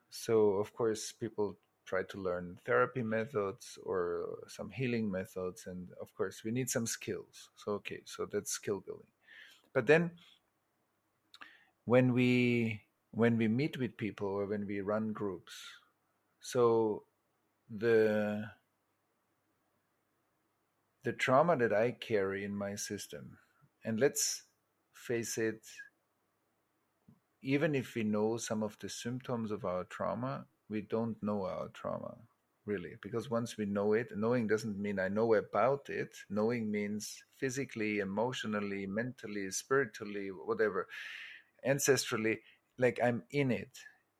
So, 0.10 0.52
of 0.54 0.74
course, 0.74 1.12
people 1.12 1.58
try 1.86 2.04
to 2.04 2.22
learn 2.22 2.60
therapy 2.66 3.04
methods 3.04 3.78
or 3.84 4.40
some 4.48 4.72
healing 4.72 5.12
methods, 5.12 5.68
and 5.68 5.90
of 6.02 6.14
course, 6.16 6.44
we 6.44 6.52
need 6.52 6.70
some 6.70 6.88
skills. 6.88 7.50
So, 7.58 7.74
okay, 7.74 8.02
so 8.06 8.26
that's 8.26 8.52
skill 8.52 8.80
building. 8.80 9.08
But 9.74 9.88
then, 9.88 10.12
when 11.86 12.14
we 12.14 12.82
when 13.12 13.38
we 13.38 13.48
meet 13.48 13.78
with 13.78 13.98
people 13.98 14.28
or 14.28 14.46
when 14.46 14.66
we 14.68 14.82
run 14.82 15.14
groups, 15.14 15.54
so 16.42 17.04
the 17.70 18.50
the 21.04 21.14
trauma 21.14 21.56
that 21.58 21.72
I 21.74 21.92
carry 21.92 22.44
in 22.44 22.56
my 22.56 22.76
system, 22.76 23.38
and 23.84 24.00
let's 24.00 24.44
face 24.94 25.38
it, 25.38 25.62
even 27.46 27.76
if 27.76 27.96
we 27.96 28.04
know 28.04 28.38
some 28.38 28.64
of 28.64 28.78
the 28.80 28.90
symptoms 28.90 29.52
of 29.52 29.66
our 29.66 29.84
trauma, 29.86 30.46
we 30.70 30.82
don't 30.82 31.22
know 31.24 31.44
our 31.46 31.70
trauma 31.70 32.16
really 32.66 32.96
because 33.04 33.30
once 33.30 33.58
we 33.58 33.66
know 33.66 33.94
it 33.94 34.08
knowing 34.18 34.48
doesn't 34.48 34.80
mean 34.80 34.98
i 35.00 35.08
know 35.08 35.36
about 35.36 35.88
it. 35.90 36.16
Knowing 36.30 36.72
means 36.72 37.24
physically 37.38 38.00
emotionally 38.00 38.88
mentally 38.88 39.52
spiritually 39.52 40.30
whatever 40.30 40.88
ancestrally 41.68 42.40
like 42.80 43.00
i'm 43.04 43.24
in 43.32 43.52
it. 43.52 43.78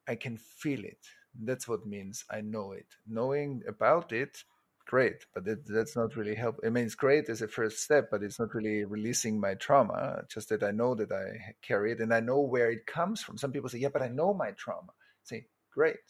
I 0.08 0.16
can 0.16 0.38
feel 0.38 0.84
it. 0.86 1.00
That's 1.44 1.68
what 1.68 1.86
means 1.88 2.26
i 2.32 2.42
know 2.42 2.74
it. 2.74 2.88
Knowing 3.08 3.64
about 3.68 4.14
it 4.14 4.44
great 4.86 5.26
but 5.34 5.48
it, 5.48 5.60
that's 5.68 5.96
not 5.96 6.16
really 6.16 6.36
help 6.36 6.60
i 6.66 6.70
mean 6.70 6.86
it's 6.86 6.96
great 6.96 7.28
as 7.30 7.42
a 7.42 7.48
first 7.48 7.80
step 7.80 8.10
but 8.12 8.24
it's 8.24 8.40
not 8.40 8.54
really 8.54 8.86
releasing 8.86 9.40
my 9.40 9.54
trauma 9.56 10.24
just 10.30 10.50
that 10.50 10.64
i 10.64 10.72
know 10.72 10.94
that 10.96 11.12
i 11.12 11.54
carry 11.62 11.92
it 11.92 12.00
and 12.00 12.14
i 12.14 12.20
know 12.20 12.40
where 12.40 12.72
it 12.72 12.86
comes 12.86 13.22
from. 13.22 13.38
Some 13.38 13.52
people 13.52 13.70
say 13.70 13.80
yeah 13.80 13.90
but 13.90 14.02
i 14.02 14.08
know 14.08 14.34
my 14.34 14.52
trauma. 14.52 14.94
Say 15.24 15.48
great. 15.72 16.06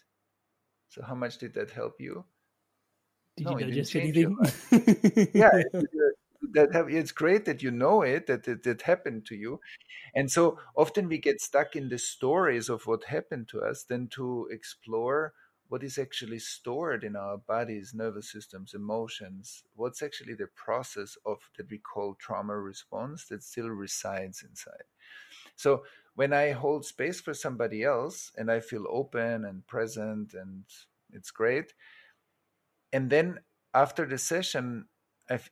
So 0.89 1.01
how 1.01 1.15
much 1.15 1.37
did 1.37 1.53
that 1.55 1.71
help 1.71 1.95
you? 1.99 2.25
Did 3.37 3.47
no, 3.47 3.57
you 3.57 3.65
digest 3.65 3.95
anything? 3.95 4.37
Yeah 5.33 5.51
that 6.53 6.73
have, 6.73 6.89
it's 6.89 7.11
great 7.11 7.45
that 7.45 7.61
you 7.61 7.71
know 7.71 8.01
it 8.01 8.27
that 8.27 8.47
it, 8.47 8.65
it 8.65 8.81
happened 8.83 9.25
to 9.27 9.35
you. 9.35 9.59
And 10.15 10.31
so 10.31 10.57
often 10.75 11.07
we 11.07 11.17
get 11.17 11.41
stuck 11.41 11.75
in 11.75 11.89
the 11.89 11.97
stories 11.97 12.69
of 12.69 12.87
what 12.87 13.05
happened 13.05 13.47
to 13.49 13.61
us 13.61 13.83
than 13.83 14.07
to 14.09 14.47
explore 14.51 15.33
what 15.69 15.83
is 15.83 15.97
actually 15.97 16.39
stored 16.39 17.03
in 17.03 17.15
our 17.15 17.37
bodies, 17.37 17.93
nervous 17.93 18.31
systems, 18.31 18.73
emotions, 18.73 19.63
what's 19.75 20.01
actually 20.01 20.35
the 20.35 20.47
process 20.55 21.17
of 21.25 21.39
that 21.57 21.69
we 21.69 21.77
call 21.79 22.15
trauma 22.15 22.57
response 22.57 23.25
that 23.25 23.43
still 23.43 23.69
resides 23.69 24.43
inside. 24.47 24.83
So 25.55 25.83
when 26.15 26.33
I 26.33 26.51
hold 26.51 26.85
space 26.85 27.19
for 27.19 27.33
somebody 27.33 27.83
else 27.83 28.31
and 28.37 28.51
I 28.51 28.59
feel 28.59 28.85
open 28.89 29.45
and 29.45 29.65
present 29.67 30.33
and 30.33 30.63
it's 31.11 31.31
great, 31.31 31.73
and 32.93 33.09
then 33.09 33.39
after 33.73 34.05
the 34.05 34.17
session, 34.17 34.87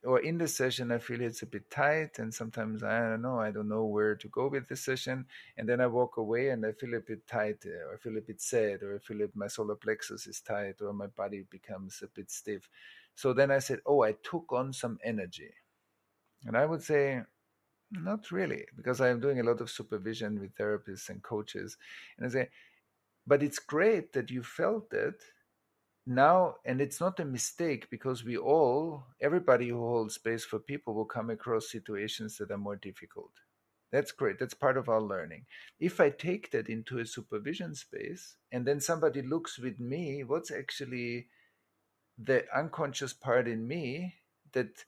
Or 0.03 0.19
in 0.19 0.38
the 0.38 0.47
session, 0.47 0.91
I 0.91 0.99
feel 0.99 1.21
it's 1.21 1.41
a 1.41 1.47
bit 1.47 1.69
tight, 1.71 2.19
and 2.19 2.32
sometimes 2.34 2.84
I 2.84 2.99
don't 3.09 3.24
know, 3.24 3.39
I 3.39 3.49
don't 3.51 3.67
know 3.69 3.86
where 3.86 4.15
to 4.15 4.28
go 4.28 4.47
with 4.47 4.67
the 4.67 4.76
session, 4.76 5.26
and 5.57 5.67
then 5.67 5.82
I 5.82 5.88
walk 5.88 6.17
away 6.17 6.49
and 6.49 6.63
I 6.63 6.74
feel 6.74 6.93
a 6.93 6.99
bit 6.99 7.26
tight, 7.26 7.65
or 7.65 7.93
I 7.93 7.97
feel 7.97 8.15
a 8.17 8.21
bit 8.21 8.39
sad, 8.39 8.84
or 8.84 8.95
I 8.95 8.99
feel 8.99 9.17
that 9.19 9.36
my 9.36 9.47
solar 9.47 9.76
plexus 9.76 10.28
is 10.28 10.41
tight, 10.41 10.80
or 10.82 10.93
my 10.93 11.07
body 11.07 11.45
becomes 11.49 12.01
a 12.03 12.07
bit 12.07 12.30
stiff. 12.30 12.69
So 13.15 13.34
then 13.34 13.49
I 13.49 13.57
said, 13.59 13.80
"Oh, 13.86 14.03
I 14.03 14.11
took 14.13 14.53
on 14.53 14.74
some 14.74 14.99
energy," 15.03 15.51
and 16.45 16.57
I 16.57 16.65
would 16.65 16.84
say, 16.84 17.24
Not 17.91 18.32
really, 18.32 18.65
because 18.76 19.01
I'm 19.01 19.19
doing 19.21 19.39
a 19.39 19.43
lot 19.43 19.61
of 19.61 19.71
supervision 19.71 20.39
with 20.39 20.55
therapists 20.55 21.09
and 21.09 21.24
coaches. 21.24 21.78
And 22.17 22.26
I 22.28 22.30
say, 22.30 22.49
but 23.28 23.43
it's 23.43 23.59
great 23.59 24.13
that 24.13 24.32
you 24.32 24.43
felt 24.43 24.93
it 24.93 25.24
now, 26.06 26.56
and 26.66 26.82
it's 26.82 26.99
not 26.99 27.20
a 27.20 27.26
mistake 27.26 27.89
because 27.89 28.24
we 28.24 28.38
all, 28.38 29.04
everybody 29.22 29.70
who 29.70 29.78
holds 29.78 30.16
space 30.16 30.43
for 30.43 30.60
people 30.60 30.93
will 30.93 31.06
come 31.06 31.30
across 31.30 31.72
situations 31.72 32.38
that 32.38 32.51
are 32.51 32.58
more 32.58 32.76
difficult. 32.76 33.32
That's 33.91 34.12
great. 34.12 34.39
That's 34.39 34.56
part 34.56 34.78
of 34.78 34.89
our 34.89 35.01
learning. 35.01 35.45
If 35.80 36.01
I 36.01 36.10
take 36.10 36.51
that 36.51 36.68
into 36.68 36.99
a 36.99 37.06
supervision 37.06 37.76
space 37.76 38.38
and 38.51 38.66
then 38.66 38.82
somebody 38.82 39.22
looks 39.22 39.60
with 39.60 39.80
me, 39.80 40.24
what's 40.24 40.51
actually 40.51 41.28
the 42.18 42.43
unconscious 42.56 43.14
part 43.14 43.47
in 43.47 43.68
me 43.68 44.16
that 44.54 44.84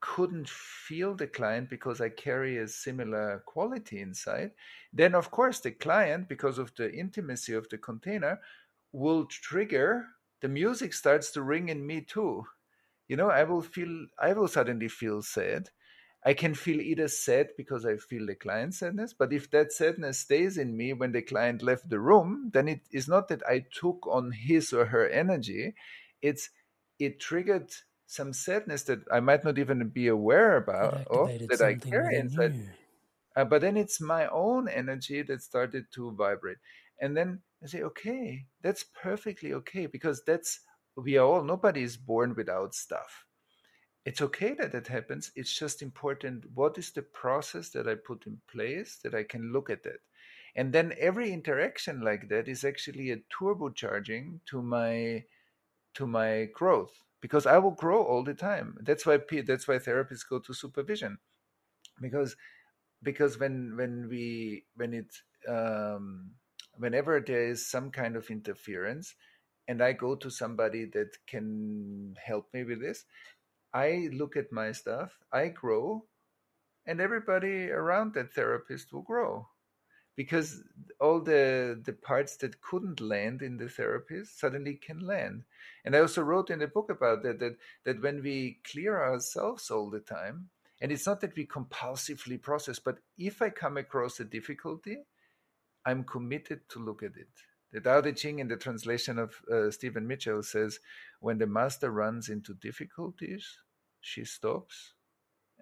couldn't 0.00 0.48
feel 0.48 1.14
the 1.14 1.28
client 1.28 1.70
because 1.70 2.00
I 2.00 2.08
carry 2.08 2.58
a 2.58 2.66
similar 2.66 3.42
quality 3.46 4.00
inside, 4.00 4.50
then 4.92 5.14
of 5.14 5.30
course 5.30 5.60
the 5.60 5.70
client, 5.70 6.28
because 6.28 6.58
of 6.58 6.74
the 6.76 6.92
intimacy 6.92 7.54
of 7.54 7.68
the 7.68 7.78
container, 7.78 8.40
will 8.90 9.26
trigger 9.26 10.06
the 10.42 10.48
music 10.48 10.92
starts 10.92 11.30
to 11.32 11.42
ring 11.42 11.70
in 11.70 11.86
me 11.86 12.02
too. 12.02 12.44
You 13.08 13.16
know, 13.16 13.30
I 13.30 13.44
will 13.44 13.62
feel 13.62 14.06
I 14.18 14.32
will 14.34 14.48
suddenly 14.48 14.88
feel 14.88 15.22
sad. 15.22 15.70
I 16.24 16.34
can 16.34 16.54
feel 16.54 16.80
either 16.80 17.08
sad 17.08 17.50
because 17.56 17.84
I 17.84 17.96
feel 17.96 18.26
the 18.26 18.36
client 18.36 18.74
sadness, 18.74 19.12
but 19.12 19.32
if 19.32 19.50
that 19.50 19.72
sadness 19.72 20.20
stays 20.20 20.56
in 20.58 20.76
me 20.76 20.92
when 20.92 21.12
the 21.12 21.22
client 21.22 21.62
left 21.62 21.88
the 21.90 21.98
room, 21.98 22.50
then 22.52 22.68
it 22.68 22.82
is 22.92 23.08
not 23.08 23.28
that 23.28 23.42
I 23.46 23.66
took 23.72 24.06
on 24.06 24.32
his 24.32 24.72
or 24.72 24.86
her 24.86 25.08
energy. 25.08 25.74
It's 26.22 26.50
it 26.98 27.20
triggered 27.20 27.72
some 28.06 28.32
sadness 28.32 28.84
that 28.84 29.00
I 29.10 29.20
might 29.20 29.44
not 29.44 29.58
even 29.58 29.88
be 29.88 30.06
aware 30.08 30.56
about 30.56 31.00
of, 31.06 31.32
that 31.48 31.62
I 31.62 31.74
carry 31.74 32.18
inside. 32.18 32.54
Uh, 33.36 33.44
but 33.44 33.60
then 33.62 33.76
it's 33.76 34.00
my 34.00 34.26
own 34.28 34.68
energy 34.68 35.22
that 35.22 35.42
started 35.42 35.86
to 35.92 36.12
vibrate. 36.12 36.58
And 37.02 37.14
then 37.14 37.40
I 37.62 37.66
say, 37.66 37.82
okay, 37.82 38.46
that's 38.62 38.84
perfectly 38.94 39.52
okay 39.54 39.86
because 39.86 40.22
that's, 40.24 40.60
we 40.96 41.18
are 41.18 41.26
all, 41.26 41.42
nobody 41.44 41.82
is 41.82 41.96
born 41.98 42.34
without 42.34 42.74
stuff. 42.74 43.26
It's 44.04 44.22
okay 44.22 44.54
that 44.54 44.72
that 44.72 44.88
happens. 44.88 45.30
It's 45.36 45.52
just 45.52 45.82
important. 45.82 46.44
What 46.54 46.78
is 46.78 46.90
the 46.90 47.02
process 47.02 47.70
that 47.70 47.86
I 47.86 47.96
put 47.96 48.26
in 48.26 48.40
place 48.50 48.98
that 49.04 49.14
I 49.14 49.24
can 49.24 49.52
look 49.52 49.68
at 49.68 49.84
it? 49.84 50.00
And 50.56 50.72
then 50.72 50.94
every 50.98 51.32
interaction 51.32 52.00
like 52.00 52.28
that 52.28 52.48
is 52.48 52.64
actually 52.64 53.10
a 53.12 53.22
turbocharging 53.36 54.40
to 54.46 54.62
my 54.62 55.24
to 55.94 56.06
my 56.06 56.48
growth 56.54 56.92
because 57.20 57.46
I 57.46 57.58
will 57.58 57.72
grow 57.72 58.02
all 58.02 58.24
the 58.24 58.34
time. 58.34 58.76
That's 58.82 59.06
why 59.06 59.18
that's 59.46 59.68
why 59.68 59.78
therapists 59.78 60.28
go 60.28 60.40
to 60.40 60.52
supervision, 60.52 61.18
because 62.00 62.36
because 63.02 63.38
when 63.38 63.76
when 63.76 64.08
we 64.08 64.64
when 64.76 64.94
it 64.94 65.14
um, 65.48 66.32
whenever 66.76 67.20
there 67.20 67.46
is 67.48 67.66
some 67.66 67.90
kind 67.90 68.16
of 68.16 68.30
interference, 68.30 69.14
and 69.68 69.82
I 69.82 69.92
go 69.92 70.14
to 70.16 70.30
somebody 70.30 70.86
that 70.86 71.16
can 71.26 72.16
help 72.22 72.52
me 72.52 72.64
with 72.64 72.80
this, 72.80 73.04
I 73.72 74.08
look 74.12 74.36
at 74.36 74.52
my 74.52 74.72
stuff, 74.72 75.18
I 75.32 75.48
grow, 75.48 76.04
and 76.86 77.00
everybody 77.00 77.70
around 77.70 78.14
that 78.14 78.34
therapist 78.34 78.92
will 78.92 79.02
grow. 79.02 79.48
Because 80.14 80.62
all 81.00 81.20
the 81.20 81.80
the 81.82 81.94
parts 81.94 82.36
that 82.38 82.60
couldn't 82.60 83.00
land 83.00 83.40
in 83.40 83.56
the 83.56 83.68
therapist 83.68 84.38
suddenly 84.38 84.74
can 84.74 85.00
land. 85.00 85.44
And 85.86 85.96
i 85.96 86.00
also 86.00 86.20
wrote 86.20 86.50
in 86.50 86.58
the 86.58 86.66
book 86.66 86.90
about 86.90 87.22
that 87.22 87.38
that 87.38 87.56
that 87.84 88.02
when 88.02 88.22
we 88.22 88.60
clear 88.70 89.02
ourselves 89.02 89.70
all 89.70 89.88
the 89.88 90.00
time 90.00 90.50
and 90.82 90.92
it's 90.92 91.06
not 91.06 91.20
that 91.22 91.34
we 91.34 91.46
compulsively 91.46 92.40
process 92.40 92.78
but 92.78 92.98
if 93.16 93.40
i 93.40 93.48
come 93.48 93.78
across 93.78 94.20
a 94.20 94.24
difficulty 94.24 94.98
i'm 95.86 96.04
committed 96.04 96.60
to 96.68 96.78
look 96.78 97.02
at 97.02 97.16
it 97.16 97.28
the 97.72 97.80
Tao 97.80 98.02
Te 98.02 98.12
Ching 98.12 98.38
in 98.38 98.48
the 98.48 98.56
translation 98.56 99.18
of 99.18 99.34
uh, 99.50 99.70
Stephen 99.70 100.06
Mitchell 100.06 100.42
says, 100.42 100.78
when 101.20 101.38
the 101.38 101.46
master 101.46 101.90
runs 101.90 102.28
into 102.28 102.52
difficulties, 102.54 103.46
she 104.02 104.24
stops 104.26 104.92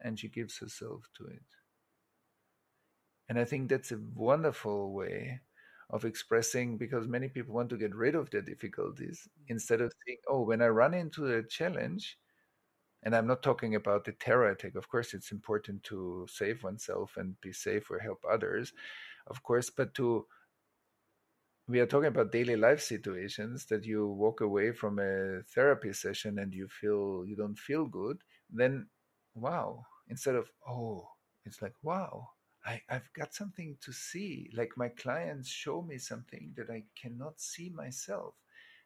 and 0.02 0.18
she 0.18 0.28
gives 0.28 0.58
herself 0.58 1.08
to 1.16 1.26
it. 1.26 1.44
And 3.28 3.38
I 3.38 3.44
think 3.44 3.68
that's 3.68 3.92
a 3.92 4.00
wonderful 4.14 4.92
way 4.92 5.40
of 5.90 6.04
expressing 6.04 6.76
because 6.76 7.06
many 7.06 7.28
people 7.28 7.54
want 7.54 7.70
to 7.70 7.76
get 7.76 7.94
rid 7.94 8.16
of 8.16 8.28
their 8.30 8.42
difficulties 8.42 9.28
instead 9.46 9.80
of 9.80 9.92
saying, 10.04 10.18
oh, 10.26 10.42
when 10.42 10.62
I 10.62 10.68
run 10.68 10.94
into 10.94 11.32
a 11.32 11.44
challenge, 11.44 12.18
and 13.02 13.14
I'm 13.14 13.26
not 13.26 13.42
talking 13.42 13.76
about 13.76 14.04
the 14.04 14.12
terror 14.12 14.50
attack. 14.50 14.74
Of 14.74 14.88
course, 14.88 15.14
it's 15.14 15.32
important 15.32 15.82
to 15.84 16.26
save 16.28 16.62
oneself 16.62 17.16
and 17.16 17.40
be 17.40 17.52
safe 17.52 17.90
or 17.90 17.98
help 17.98 18.22
others, 18.30 18.72
of 19.26 19.42
course, 19.42 19.70
but 19.70 19.94
to 19.94 20.26
we 21.68 21.78
are 21.78 21.86
talking 21.86 22.08
about 22.08 22.32
daily 22.32 22.56
life 22.56 22.80
situations 22.80 23.66
that 23.66 23.84
you 23.84 24.08
walk 24.08 24.40
away 24.40 24.72
from 24.72 24.98
a 24.98 25.42
therapy 25.54 25.92
session 25.92 26.38
and 26.40 26.52
you 26.52 26.66
feel 26.68 27.24
you 27.26 27.36
don't 27.36 27.58
feel 27.58 27.86
good, 27.86 28.18
then 28.50 28.86
wow, 29.34 29.84
instead 30.08 30.34
of 30.34 30.50
oh, 30.68 31.08
it's 31.44 31.62
like 31.62 31.74
wow, 31.82 32.28
I, 32.64 32.80
I've 32.90 33.08
got 33.14 33.34
something 33.34 33.76
to 33.82 33.92
see. 33.92 34.50
Like 34.54 34.72
my 34.76 34.88
clients 34.88 35.48
show 35.48 35.82
me 35.82 35.98
something 35.98 36.52
that 36.56 36.70
I 36.70 36.82
cannot 37.00 37.40
see 37.40 37.70
myself. 37.70 38.34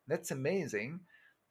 That's 0.06 0.30
amazing. 0.30 1.00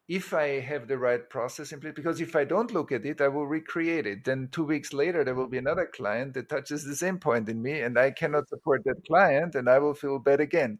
If 0.09 0.33
I 0.33 0.59
have 0.59 0.87
the 0.87 0.97
right 0.97 1.29
process 1.29 1.71
in 1.71 1.79
place, 1.79 1.93
because 1.95 2.19
if 2.19 2.35
I 2.35 2.43
don't 2.43 2.73
look 2.73 2.91
at 2.91 3.05
it, 3.05 3.21
I 3.21 3.29
will 3.29 3.47
recreate 3.47 4.05
it. 4.05 4.25
Then 4.25 4.49
two 4.51 4.65
weeks 4.65 4.91
later, 4.91 5.23
there 5.23 5.33
will 5.35 5.47
be 5.47 5.57
another 5.57 5.85
client 5.85 6.33
that 6.33 6.49
touches 6.49 6.83
the 6.83 6.95
same 6.95 7.19
point 7.19 7.47
in 7.47 7.61
me, 7.61 7.79
and 7.81 7.97
I 7.97 8.11
cannot 8.11 8.49
support 8.49 8.83
that 8.83 9.05
client, 9.07 9.55
and 9.55 9.69
I 9.69 9.79
will 9.79 9.93
feel 9.93 10.19
bad 10.19 10.41
again. 10.41 10.79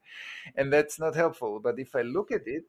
And 0.56 0.74
that's 0.74 1.00
not 1.00 1.16
helpful. 1.16 1.62
But 1.62 1.80
if 1.80 1.96
I 1.96 2.02
look 2.02 2.32
at 2.32 2.42
it, 2.46 2.64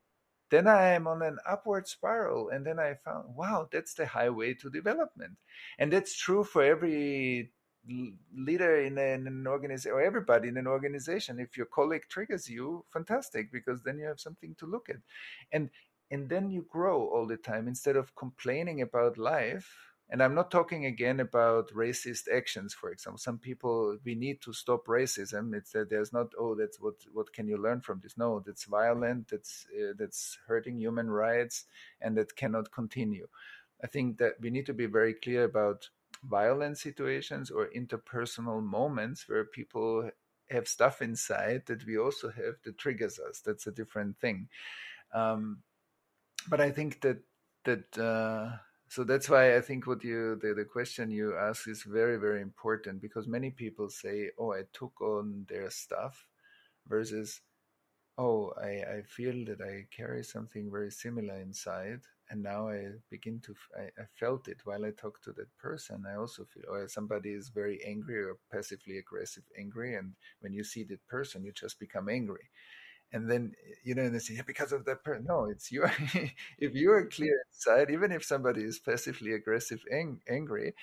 then 0.51 0.69
I 0.69 0.91
am 0.91 1.09
on 1.09 1.23
an 1.23 1.39
upward 1.49 1.89
spiral. 1.89 2.51
And 2.51 2.65
then 2.65 2.79
I 2.79 2.95
found, 3.05 3.35
wow, 3.35 3.69
that's 3.73 3.95
the 3.95 4.07
highway 4.07 4.55
to 4.55 4.71
development. 4.71 5.37
And 5.79 5.93
that's 5.93 6.17
true 6.17 6.45
for 6.45 6.63
every 6.63 7.51
leader 8.35 8.81
in, 8.81 8.97
a, 8.99 9.13
in 9.15 9.27
an 9.27 9.47
organization 9.47 9.93
or 9.93 10.01
everybody 10.03 10.49
in 10.49 10.57
an 10.57 10.67
organization 10.67 11.39
if 11.39 11.55
your 11.55 11.67
colleague 11.67 12.05
triggers 12.09 12.49
you 12.49 12.83
fantastic 12.91 13.53
because 13.53 13.83
then 13.83 13.99
you 13.99 14.07
have 14.07 14.19
something 14.19 14.55
to 14.59 14.65
look 14.65 14.89
at 14.89 14.97
and 15.53 15.69
and 16.15 16.29
then 16.29 16.51
you 16.51 16.65
grow 16.71 17.09
all 17.09 17.27
the 17.27 17.37
time 17.37 17.67
instead 17.69 17.97
of 17.97 18.15
complaining 18.15 18.81
about 18.83 19.19
life 19.19 19.69
and 20.11 20.23
i'm 20.23 20.35
not 20.35 20.51
talking 20.51 20.87
again 20.87 21.21
about 21.21 21.71
racist 21.73 22.25
actions 22.33 22.73
for 22.73 22.91
example 22.91 23.19
some 23.19 23.39
people 23.39 23.97
we 24.05 24.15
need 24.15 24.41
to 24.41 24.53
stop 24.53 24.87
racism 24.87 25.55
it's 25.55 25.73
that 25.73 25.91
there's 25.91 26.13
not 26.13 26.29
oh 26.39 26.55
that's 26.55 26.81
what 26.81 26.95
what 27.13 27.33
can 27.33 27.49
you 27.49 27.59
learn 27.59 27.81
from 27.81 28.01
this 28.03 28.17
no 28.17 28.41
that's 28.47 28.65
violent 28.65 29.27
that's 29.29 29.67
uh, 29.77 29.93
that's 29.99 30.39
hurting 30.47 30.79
human 30.79 31.11
rights 31.11 31.65
and 32.01 32.17
that 32.17 32.37
cannot 32.37 32.71
continue 32.71 33.27
i 33.83 33.87
think 33.87 34.17
that 34.19 34.35
we 34.41 34.51
need 34.51 34.67
to 34.67 34.75
be 34.75 34.87
very 34.87 35.15
clear 35.15 35.45
about 35.45 35.89
violent 36.25 36.79
situations 36.79 37.51
or 37.51 37.71
interpersonal 37.77 38.63
moments 38.63 39.29
where 39.29 39.45
people 39.45 40.11
have 40.51 40.69
stuff 40.69 41.03
inside 41.03 41.63
that 41.67 41.85
we 41.87 41.99
also 41.99 42.31
have 42.31 42.55
that 42.65 42.79
triggers 42.79 43.19
us. 43.19 43.41
That's 43.41 43.67
a 43.67 43.73
different 43.73 44.19
thing. 44.19 44.49
Um, 45.13 45.59
but 46.49 46.61
I 46.61 46.71
think 46.71 47.01
that 47.03 47.19
that 47.65 47.99
uh, 47.99 48.57
so 48.89 49.05
that's 49.05 49.29
why 49.29 49.57
I 49.57 49.61
think 49.61 49.87
what 49.87 50.05
you 50.05 50.37
the, 50.41 50.55
the 50.55 50.65
question 50.65 51.11
you 51.11 51.37
ask 51.37 51.69
is 51.69 51.83
very 51.83 52.17
very 52.19 52.43
important 52.43 53.01
because 53.01 53.27
many 53.27 53.51
people 53.51 53.89
say, 53.89 54.31
"Oh, 54.39 54.53
I 54.53 54.65
took 54.73 55.01
on 55.01 55.47
their 55.49 55.71
stuff," 55.71 56.27
versus, 56.87 57.41
"Oh, 58.19 58.53
I 58.61 58.99
I 58.99 59.03
feel 59.07 59.45
that 59.47 59.61
I 59.61 59.87
carry 59.97 60.25
something 60.25 60.71
very 60.71 60.91
similar 60.91 61.37
inside." 61.41 62.03
and 62.31 62.43
now 62.43 62.69
I 62.69 62.89
begin 63.11 63.41
to 63.41 63.55
I, 63.77 63.83
I, 64.03 64.07
felt 64.19 64.49
it 64.49 64.59
while 64.65 64.85
I 64.85 64.91
talked 64.91 65.25
to 65.25 65.33
that 65.33 65.57
person. 65.59 66.05
I 66.11 66.17
also 66.17 66.45
feel 66.45 66.65
oh 66.71 66.87
somebody 66.87 67.31
is 67.31 67.51
very 67.51 67.85
angry 67.85 68.23
or 68.25 68.39
passively 68.51 68.99
aggressive 68.99 69.45
angry, 69.59 69.95
and 69.97 70.15
when 70.41 70.53
you 70.55 70.65
see 70.65 70.85
that 70.85 71.07
person, 71.07 71.45
you 71.45 71.53
just 71.53 71.79
become 71.79 72.09
angry. 72.09 72.49
And 73.13 73.31
then 73.31 73.53
you 73.85 73.95
know, 73.95 74.03
and 74.03 74.15
they 74.15 74.19
say 74.19 74.35
yeah, 74.35 74.43
because 74.47 74.73
of 74.73 74.85
that 74.87 75.05
person. 75.05 75.25
No, 75.29 75.47
it's 75.47 75.71
you. 75.71 75.85
if 76.59 76.75
you 76.75 76.91
are 76.93 77.07
clear 77.07 77.43
inside, 77.53 77.91
even 77.91 78.11
if 78.13 78.25
somebody 78.25 78.63
is 78.63 78.79
passively 78.81 79.33
aggressive, 79.35 79.81
ang- 79.93 80.21
angry, 80.29 80.75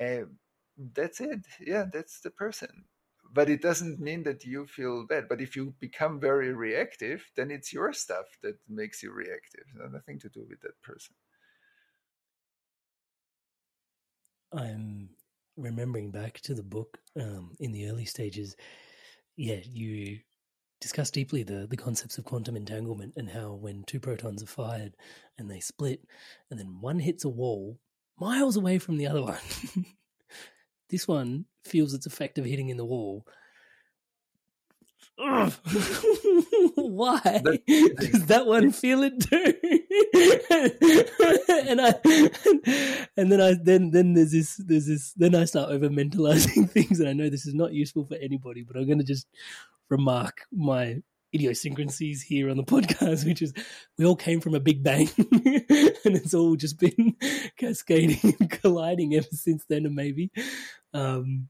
uh, 0.00 0.22
that's 0.94 1.20
it. 1.20 1.40
Yeah, 1.60 1.86
that's 1.92 2.20
the 2.20 2.30
person 2.30 2.84
but 3.34 3.48
it 3.48 3.62
doesn't 3.62 3.98
mean 3.98 4.24
that 4.24 4.44
you 4.44 4.66
feel 4.66 5.06
bad. 5.06 5.26
But 5.26 5.40
if 5.40 5.56
you 5.56 5.74
become 5.80 6.20
very 6.20 6.52
reactive, 6.52 7.24
then 7.34 7.50
it's 7.50 7.72
your 7.72 7.94
stuff 7.94 8.26
that 8.42 8.58
makes 8.68 9.02
you 9.02 9.10
reactive. 9.10 9.64
nothing 9.90 10.18
to 10.20 10.28
do 10.28 10.44
with 10.50 10.60
that 10.60 10.78
person. 10.82 11.14
I'm 14.52 15.10
remembering 15.56 16.10
back 16.10 16.40
to 16.42 16.54
the 16.54 16.62
book 16.62 16.98
um, 17.20 17.52
in 17.60 17.72
the 17.72 17.88
early 17.88 18.04
stages. 18.04 18.56
Yeah, 19.36 19.60
you 19.64 20.20
discuss 20.82 21.10
deeply 21.10 21.42
the, 21.42 21.66
the 21.70 21.76
concepts 21.76 22.18
of 22.18 22.24
quantum 22.24 22.56
entanglement 22.56 23.14
and 23.16 23.30
how 23.30 23.54
when 23.54 23.84
two 23.84 24.00
protons 24.00 24.42
are 24.42 24.46
fired 24.46 24.94
and 25.38 25.50
they 25.50 25.60
split, 25.60 26.04
and 26.50 26.60
then 26.60 26.82
one 26.82 26.98
hits 26.98 27.24
a 27.24 27.30
wall 27.30 27.78
miles 28.20 28.56
away 28.56 28.78
from 28.78 28.98
the 28.98 29.06
other 29.06 29.22
one. 29.22 29.38
This 30.92 31.08
one 31.08 31.46
feels 31.64 31.92
its 31.94 32.04
effect 32.04 32.38
of 32.38 32.44
hitting 32.44 32.68
in 32.68 32.76
the 32.76 32.84
wall. 32.84 33.26
Why 35.16 35.60
does 37.66 38.26
that 38.26 38.44
one 38.44 38.70
feel 38.72 39.02
it 39.02 39.18
too? 39.20 39.54
and 41.48 41.80
I, 41.80 41.94
and 43.16 43.32
then 43.32 43.40
I, 43.40 43.54
then 43.54 43.90
then 43.90 44.12
there's 44.12 44.32
this, 44.32 44.56
there's 44.56 44.84
this. 44.86 45.14
Then 45.14 45.34
I 45.34 45.46
start 45.46 45.70
over 45.70 45.88
mentalizing 45.88 46.68
things, 46.68 47.00
and 47.00 47.08
I 47.08 47.14
know 47.14 47.30
this 47.30 47.46
is 47.46 47.54
not 47.54 47.72
useful 47.72 48.04
for 48.04 48.16
anybody, 48.16 48.62
but 48.62 48.76
I'm 48.76 48.84
going 48.84 48.98
to 48.98 49.04
just 49.04 49.26
remark 49.92 50.46
my 50.50 51.02
idiosyncrasies 51.34 52.22
here 52.22 52.50
on 52.50 52.56
the 52.56 52.64
podcast, 52.74 53.24
which 53.24 53.42
is 53.42 53.52
we 53.98 54.04
all 54.04 54.16
came 54.16 54.40
from 54.40 54.54
a 54.54 54.60
big 54.60 54.82
bang 54.82 55.08
and 55.18 56.16
it's 56.16 56.34
all 56.34 56.56
just 56.56 56.78
been 56.78 57.14
cascading 57.58 58.34
and 58.40 58.50
colliding 58.50 59.14
ever 59.14 59.28
since 59.30 59.64
then, 59.68 59.86
and 59.86 59.94
maybe 59.94 60.30
um, 60.94 61.48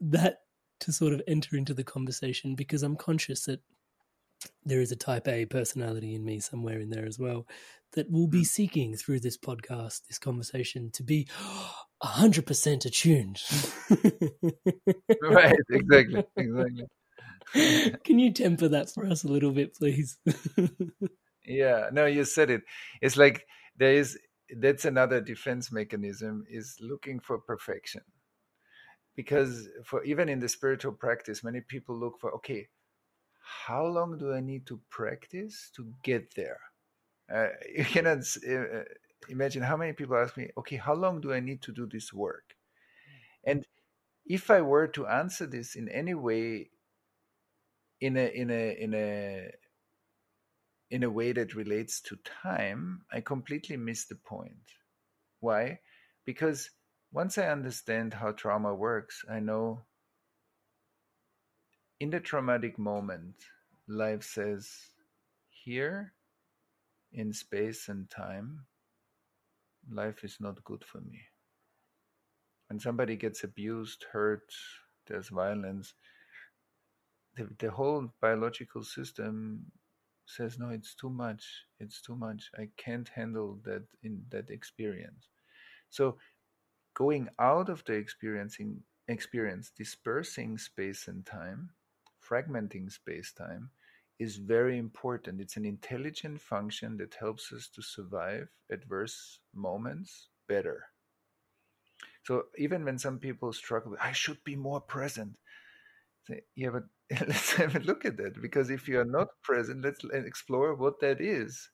that 0.00 0.38
to 0.80 0.92
sort 0.92 1.12
of 1.12 1.22
enter 1.28 1.56
into 1.56 1.74
the 1.74 1.84
conversation 1.84 2.54
because 2.54 2.82
I'm 2.82 2.96
conscious 2.96 3.44
that 3.44 3.60
there 4.64 4.80
is 4.80 4.90
a 4.90 4.96
type 4.96 5.28
A 5.28 5.44
personality 5.44 6.14
in 6.14 6.24
me 6.24 6.40
somewhere 6.40 6.80
in 6.80 6.88
there 6.88 7.04
as 7.06 7.18
well 7.18 7.46
that 7.92 8.10
will 8.10 8.28
be 8.28 8.44
seeking 8.44 8.96
through 8.96 9.20
this 9.20 9.36
podcast, 9.36 10.06
this 10.08 10.18
conversation 10.18 10.90
to 10.92 11.02
be 11.02 11.28
100% 12.02 12.86
attuned. 12.86 13.42
right, 15.22 15.56
exactly, 15.70 16.24
exactly. 16.36 16.86
Can 18.04 18.18
you 18.18 18.32
temper 18.32 18.68
that 18.68 18.90
for 18.90 19.06
us 19.06 19.24
a 19.24 19.28
little 19.28 19.50
bit, 19.50 19.74
please? 19.74 20.18
yeah, 21.44 21.88
no, 21.92 22.06
you 22.06 22.24
said 22.24 22.50
it. 22.50 22.62
It's 23.00 23.16
like 23.16 23.46
there 23.76 23.92
is 23.92 24.18
that's 24.58 24.84
another 24.84 25.20
defense 25.20 25.70
mechanism 25.70 26.44
is 26.48 26.76
looking 26.80 27.20
for 27.20 27.38
perfection. 27.38 28.02
Because 29.16 29.68
for 29.84 30.04
even 30.04 30.28
in 30.28 30.40
the 30.40 30.48
spiritual 30.48 30.92
practice, 30.92 31.44
many 31.44 31.60
people 31.60 31.98
look 31.98 32.20
for 32.20 32.32
okay, 32.36 32.68
how 33.40 33.84
long 33.84 34.16
do 34.18 34.32
I 34.32 34.40
need 34.40 34.66
to 34.66 34.80
practice 34.90 35.70
to 35.76 35.92
get 36.02 36.34
there? 36.34 36.60
Uh, 37.32 37.48
you 37.76 37.84
cannot 37.84 38.18
uh, 38.48 38.84
imagine 39.28 39.62
how 39.62 39.76
many 39.76 39.92
people 39.92 40.16
ask 40.16 40.36
me, 40.36 40.50
okay, 40.58 40.76
how 40.76 40.94
long 40.94 41.20
do 41.20 41.32
I 41.32 41.40
need 41.40 41.62
to 41.62 41.72
do 41.72 41.86
this 41.86 42.12
work? 42.12 42.54
And 43.44 43.66
if 44.26 44.50
I 44.50 44.60
were 44.60 44.86
to 44.88 45.06
answer 45.06 45.46
this 45.46 45.74
in 45.74 45.88
any 45.88 46.14
way 46.14 46.70
in 48.00 48.16
a 48.16 48.26
in 48.26 48.50
a 48.50 48.76
in 48.78 48.94
a 48.94 49.50
in 50.90 51.02
a 51.04 51.10
way 51.10 51.32
that 51.32 51.54
relates 51.54 52.00
to 52.00 52.18
time, 52.42 53.02
I 53.12 53.20
completely 53.20 53.76
miss 53.76 54.06
the 54.06 54.16
point. 54.16 54.74
Why? 55.38 55.78
Because 56.24 56.70
once 57.12 57.38
I 57.38 57.48
understand 57.48 58.14
how 58.14 58.32
trauma 58.32 58.74
works, 58.74 59.24
I 59.30 59.40
know 59.40 59.84
in 62.00 62.10
the 62.10 62.20
traumatic 62.20 62.78
moment, 62.78 63.34
life 63.86 64.22
says, 64.22 64.70
here 65.50 66.14
in 67.12 67.32
space 67.32 67.88
and 67.88 68.08
time, 68.10 68.64
life 69.90 70.24
is 70.24 70.38
not 70.40 70.64
good 70.64 70.84
for 70.84 71.00
me. 71.00 71.20
When 72.68 72.80
somebody 72.80 73.16
gets 73.16 73.44
abused, 73.44 74.06
hurt, 74.12 74.52
there's 75.06 75.28
violence, 75.28 75.92
the, 77.36 77.48
the 77.58 77.70
whole 77.70 78.12
biological 78.20 78.82
system 78.82 79.66
says 80.26 80.58
no 80.58 80.70
it's 80.70 80.94
too 80.94 81.10
much. 81.10 81.44
It's 81.80 82.00
too 82.00 82.16
much. 82.16 82.50
I 82.56 82.68
can't 82.76 83.08
handle 83.08 83.58
that 83.64 83.84
in 84.02 84.22
that 84.30 84.50
experience. 84.50 85.28
So 85.90 86.18
going 86.94 87.28
out 87.38 87.68
of 87.68 87.84
the 87.84 87.94
experiencing 87.94 88.82
experience 89.08 89.72
dispersing 89.76 90.56
space 90.56 91.08
and 91.08 91.26
time 91.26 91.70
fragmenting 92.22 92.90
space 92.92 93.32
time 93.32 93.70
is 94.20 94.36
very 94.36 94.78
important. 94.78 95.40
It's 95.40 95.56
an 95.56 95.64
intelligent 95.64 96.40
function 96.40 96.96
that 96.98 97.14
helps 97.14 97.52
us 97.52 97.68
to 97.74 97.82
survive 97.82 98.48
adverse 98.70 99.40
moments 99.54 100.28
better. 100.46 100.84
So 102.22 102.44
even 102.58 102.84
when 102.84 102.98
some 102.98 103.18
people 103.18 103.52
struggle 103.52 103.96
i 104.00 104.12
should 104.12 104.42
be 104.44 104.54
more 104.54 104.80
present 104.80 105.38
yeah 106.54 106.70
but 106.70 106.84
let's 107.28 107.52
have 107.52 107.76
a 107.76 107.80
look 107.80 108.04
at 108.04 108.16
that 108.16 108.40
because 108.40 108.70
if 108.70 108.88
you 108.88 108.98
are 109.00 109.04
not 109.04 109.28
present 109.42 109.84
let's 109.84 110.04
eh, 110.12 110.18
explore 110.18 110.74
what 110.74 111.00
that 111.00 111.20
is. 111.20 111.70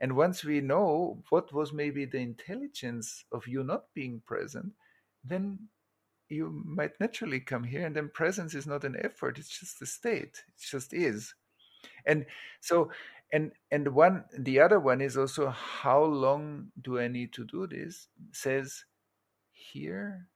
And 0.00 0.16
once 0.16 0.42
we 0.42 0.60
know 0.60 1.22
what 1.30 1.52
was 1.52 1.72
maybe 1.72 2.04
the 2.04 2.18
intelligence 2.18 3.24
of 3.30 3.46
you 3.46 3.62
not 3.62 3.84
being 3.94 4.22
present 4.26 4.72
then 5.24 5.68
you 6.28 6.50
might 6.64 6.98
naturally 6.98 7.38
come 7.38 7.62
here 7.62 7.86
and 7.86 7.94
then 7.94 8.10
presence 8.12 8.54
is 8.54 8.66
not 8.66 8.84
an 8.84 8.96
effort 9.00 9.38
it's 9.38 9.60
just 9.60 9.80
a 9.82 9.86
state 9.86 10.42
it 10.48 10.58
just 10.58 10.92
is. 10.92 11.34
And 12.06 12.26
so 12.60 12.90
and 13.32 13.52
and 13.70 13.88
one 13.94 14.24
the 14.36 14.60
other 14.60 14.80
one 14.80 15.00
is 15.00 15.16
also 15.16 15.48
how 15.48 16.02
long 16.04 16.70
do 16.80 16.98
i 16.98 17.08
need 17.08 17.32
to 17.32 17.44
do 17.44 17.66
this? 17.66 18.08
says 18.32 18.84
here 19.52 20.26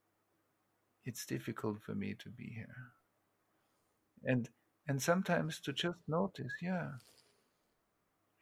it's 1.04 1.26
difficult 1.26 1.80
for 1.82 1.94
me 1.94 2.14
to 2.14 2.28
be 2.30 2.52
here 2.54 2.95
and 4.26 4.50
and 4.88 5.02
sometimes 5.02 5.60
to 5.60 5.72
just 5.72 5.98
notice 6.08 6.52
yeah 6.62 6.90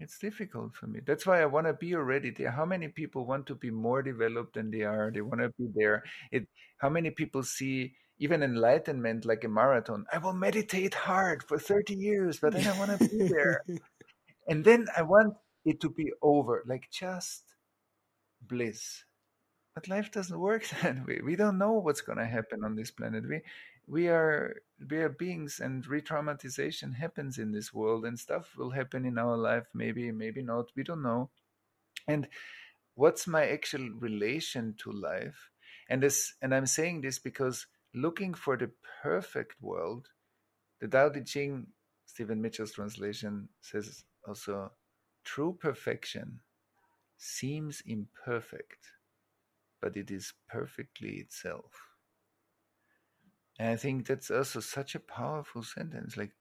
it's 0.01 0.19
difficult 0.19 0.75
for 0.75 0.87
me. 0.87 1.01
That's 1.07 1.27
why 1.27 1.41
i 1.41 1.47
want 1.47 1.67
to 1.67 1.73
be 1.73 1.95
already 1.95 2.31
there. 2.31 2.51
How 2.51 2.65
many 2.65 2.89
people 2.89 3.27
want 3.27 3.47
to 3.47 3.55
be 3.55 3.71
more 3.71 4.03
developed 4.03 4.55
than 4.55 4.71
they 4.71 4.83
are? 4.83 5.11
They 5.13 5.21
want 5.21 5.41
to 5.41 5.51
be 5.59 5.69
there. 5.75 6.03
It 6.33 6.49
how 6.79 6.89
many 6.89 7.11
people 7.11 7.43
see 7.43 7.95
even 8.19 8.43
enlightenment 8.43 9.25
like 9.25 9.43
a 9.43 9.49
marathon 9.49 10.05
i 10.13 10.19
will 10.19 10.33
meditate 10.33 10.95
hard 10.95 11.43
for 11.43 11.59
30 11.59 11.95
years 11.97 12.39
but 12.39 12.53
then 12.53 12.67
i 12.67 12.79
want 12.79 12.93
to 12.99 13.09
be 13.09 13.29
there. 13.29 13.63
And 14.49 14.65
then 14.65 14.87
i 14.97 15.03
want 15.03 15.35
it 15.65 15.81
to 15.81 15.91
be 15.91 16.13
over 16.23 16.63
like 16.67 16.91
just 16.91 17.45
bliss. 18.43 19.05
But 19.75 19.89
life 19.89 20.13
doesn't 20.13 20.39
work 20.39 20.69
that 20.83 21.07
way. 21.07 21.21
We 21.25 21.37
don't 21.37 21.59
know 21.59 21.73
what's 21.75 22.01
going 22.01 22.19
to 22.19 22.27
happen 22.27 22.65
on 22.65 22.77
this 22.77 22.91
planet. 22.91 23.25
We 23.29 23.41
we 23.87 24.09
are 24.09 24.57
we 24.91 24.99
are 24.99 25.09
beings 25.09 25.61
and 25.61 25.87
re-traumatization 25.87 26.95
happens 26.95 27.39
in 27.39 27.53
this 27.53 27.73
world 27.73 28.05
and 28.05 28.19
stuff 28.19 28.55
will 28.57 28.71
happen 28.71 29.05
in 29.05 29.19
our 29.19 29.37
life 29.37 29.67
maybe 29.75 30.11
maybe 30.11 30.43
not 30.43 30.71
we 30.77 30.83
don't 30.83 31.03
know. 31.03 31.31
And 32.07 32.29
what's 32.95 33.27
my 33.27 33.47
actual 33.47 33.91
relation 33.99 34.75
to 34.79 34.93
life? 34.93 35.51
And 35.89 36.03
this 36.03 36.35
and 36.41 36.55
i'm 36.55 36.67
saying 36.67 37.03
this 37.03 37.19
because 37.19 37.67
looking 37.95 38.35
for 38.35 38.57
the 38.57 38.71
perfect 39.03 39.55
world 39.61 40.09
the 40.81 40.89
Tao 40.89 41.09
Te 41.11 41.23
Ching 41.23 41.69
Stephen 42.07 42.41
Mitchell's 42.43 42.73
translation 42.73 43.49
says 43.61 44.05
also 44.27 44.73
true 45.25 45.57
perfection 45.61 46.41
seems 47.19 47.83
imperfect 47.87 48.93
but 49.81 49.97
it 49.97 50.11
is 50.11 50.33
perfectly 50.49 51.17
itself 51.17 51.94
and 53.59 53.69
I 53.69 53.77
think 53.77 54.07
that's 54.07 54.31
also 54.31 54.61
such 54.61 54.95
a 54.95 55.01
powerful 55.01 55.63
sentence. 55.63 56.17
Like 56.17 56.33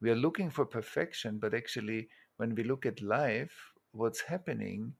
we 0.00 0.10
are 0.10 0.16
looking 0.16 0.50
for 0.50 0.64
perfection, 0.66 1.38
but 1.38 1.54
actually, 1.54 2.08
when 2.36 2.54
we 2.54 2.64
look 2.64 2.86
at 2.86 3.02
life, 3.02 3.72
what's 3.92 4.22
happening 4.22 4.94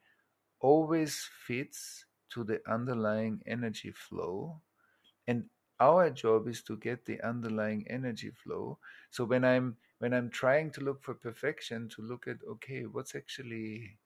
always 0.61 1.29
fits 1.47 2.07
to 2.31 2.45
the 2.45 2.61
underlying 2.71 3.43
energy 3.47 3.93
flow. 3.93 4.61
And 5.27 5.45
our 5.81 6.11
job 6.11 6.49
is 6.49 6.63
to 6.65 6.77
get 6.77 7.05
the 7.05 7.21
underlying 7.23 7.85
energy 7.89 8.31
flow. 8.31 8.79
So 9.11 9.25
when 9.25 9.45
I'm 9.45 9.77
when 9.99 10.15
I'm 10.15 10.31
trying 10.31 10.71
to 10.73 10.81
look 10.81 11.03
for 11.03 11.15
perfection, 11.15 11.89
to 11.91 12.03
look 12.03 12.27
at 12.29 12.39
okay, 12.49 12.87
what's 12.87 13.15
actually 13.15 13.99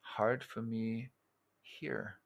hard 0.00 0.44
for 0.44 0.62
me 0.62 1.10
here? 1.62 2.18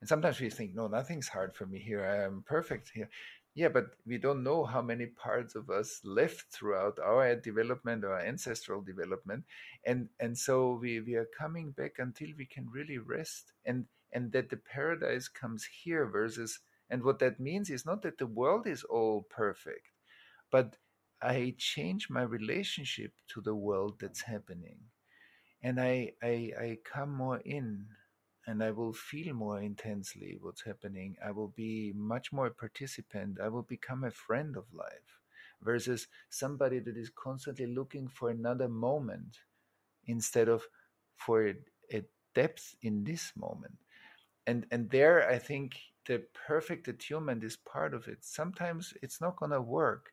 And 0.00 0.08
sometimes 0.08 0.40
we 0.40 0.50
think, 0.50 0.74
no, 0.74 0.88
nothing's 0.88 1.28
hard 1.28 1.54
for 1.54 1.64
me 1.66 1.78
here. 1.78 2.04
I 2.04 2.24
am 2.24 2.42
perfect 2.44 2.90
here. 2.92 3.08
Yeah, 3.54 3.68
but 3.68 3.96
we 4.06 4.16
don't 4.18 4.42
know 4.42 4.64
how 4.64 4.80
many 4.82 5.06
parts 5.06 5.54
of 5.54 5.68
us 5.70 6.00
left 6.04 6.50
throughout 6.52 6.98
our 6.98 7.34
development, 7.36 8.04
our 8.04 8.20
ancestral 8.20 8.80
development, 8.82 9.44
and 9.84 10.08
and 10.20 10.36
so 10.38 10.74
we 10.80 11.00
we 11.00 11.14
are 11.16 11.28
coming 11.38 11.70
back 11.72 11.98
until 11.98 12.28
we 12.38 12.46
can 12.46 12.68
really 12.70 12.96
rest, 12.98 13.52
and 13.66 13.86
and 14.12 14.32
that 14.32 14.48
the 14.50 14.56
paradise 14.56 15.28
comes 15.28 15.64
here 15.64 16.06
versus, 16.06 16.60
and 16.90 17.02
what 17.02 17.18
that 17.20 17.40
means 17.40 17.68
is 17.70 17.84
not 17.86 18.00
that 18.02 18.16
the 18.18 18.26
world 18.26 18.66
is 18.66 18.84
all 18.84 19.22
perfect, 19.30 19.88
but 20.50 20.78
I 21.22 21.54
change 21.58 22.10
my 22.10 22.22
relationship 22.22 23.12
to 23.28 23.40
the 23.42 23.54
world 23.54 23.98
that's 24.00 24.22
happening, 24.22 24.78
and 25.62 25.80
I 25.80 26.12
I, 26.22 26.52
I 26.58 26.78
come 26.84 27.12
more 27.14 27.38
in 27.44 27.86
and 28.46 28.62
I 28.62 28.70
will 28.72 28.92
feel 28.92 29.34
more 29.34 29.60
intensely 29.60 30.38
what's 30.40 30.62
happening. 30.64 31.16
I 31.24 31.30
will 31.30 31.48
be 31.48 31.92
much 31.94 32.32
more 32.32 32.46
a 32.46 32.50
participant. 32.50 33.38
I 33.40 33.48
will 33.48 33.62
become 33.62 34.04
a 34.04 34.10
friend 34.10 34.56
of 34.56 34.64
life 34.72 35.20
versus 35.62 36.08
somebody 36.28 36.80
that 36.80 36.96
is 36.96 37.10
constantly 37.10 37.66
looking 37.66 38.08
for 38.08 38.30
another 38.30 38.68
moment 38.68 39.38
instead 40.06 40.48
of 40.48 40.64
for 41.16 41.46
a, 41.48 41.54
depth 42.34 42.74
in 42.82 43.04
this 43.04 43.32
moment. 43.36 43.76
And 44.46 44.66
and 44.70 44.90
there 44.90 45.28
I 45.28 45.38
think 45.38 45.76
the 46.06 46.22
perfect 46.46 46.88
attunement 46.88 47.44
is 47.44 47.56
part 47.56 47.94
of 47.94 48.08
it. 48.08 48.24
Sometimes 48.24 48.94
it's 49.02 49.20
not 49.20 49.36
to 49.50 49.60
work. 49.60 50.12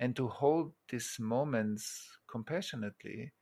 And 0.00 0.14
to 0.16 0.28
hold 0.28 0.72
these 0.88 1.16
moments 1.18 2.18
compassionately, 2.30 3.32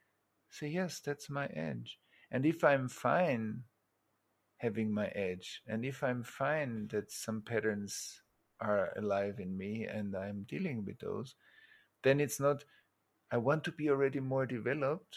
say, 0.48 0.68
yes, 0.68 1.00
that's 1.00 1.28
my 1.28 1.46
edge. 1.46 1.98
And 2.30 2.46
if 2.46 2.64
I'm 2.64 2.88
fine 2.88 3.62
having 4.66 4.92
my 4.92 5.06
edge, 5.14 5.62
and 5.68 5.84
if 5.84 6.02
I'm 6.02 6.22
fine 6.24 6.88
that 6.88 7.12
some 7.12 7.40
patterns 7.42 8.20
are 8.60 8.90
alive 8.96 9.38
in 9.38 9.56
me 9.56 9.84
and 9.84 10.16
I'm 10.16 10.44
dealing 10.48 10.84
with 10.84 10.98
those, 10.98 11.36
then 12.02 12.18
it's 12.20 12.40
not, 12.40 12.64
I 13.30 13.36
want 13.36 13.62
to 13.64 13.72
be 13.72 13.90
already 13.90 14.18
more 14.20 14.46
developed. 14.46 15.16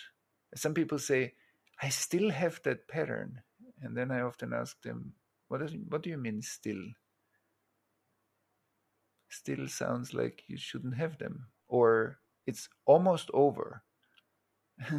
Some 0.55 0.73
people 0.73 0.99
say, 0.99 1.33
I 1.81 1.89
still 1.89 2.29
have 2.29 2.61
that 2.63 2.87
pattern. 2.87 3.41
And 3.81 3.97
then 3.97 4.11
I 4.11 4.21
often 4.21 4.53
ask 4.53 4.79
them, 4.83 5.13
what, 5.47 5.61
is, 5.61 5.73
what 5.87 6.03
do 6.03 6.09
you 6.11 6.17
mean 6.17 6.41
still? 6.41 6.83
Still 9.29 9.67
sounds 9.67 10.13
like 10.13 10.43
you 10.47 10.57
shouldn't 10.57 10.95
have 10.97 11.17
them, 11.17 11.47
or 11.67 12.19
it's 12.45 12.69
almost 12.85 13.31
over. 13.33 13.83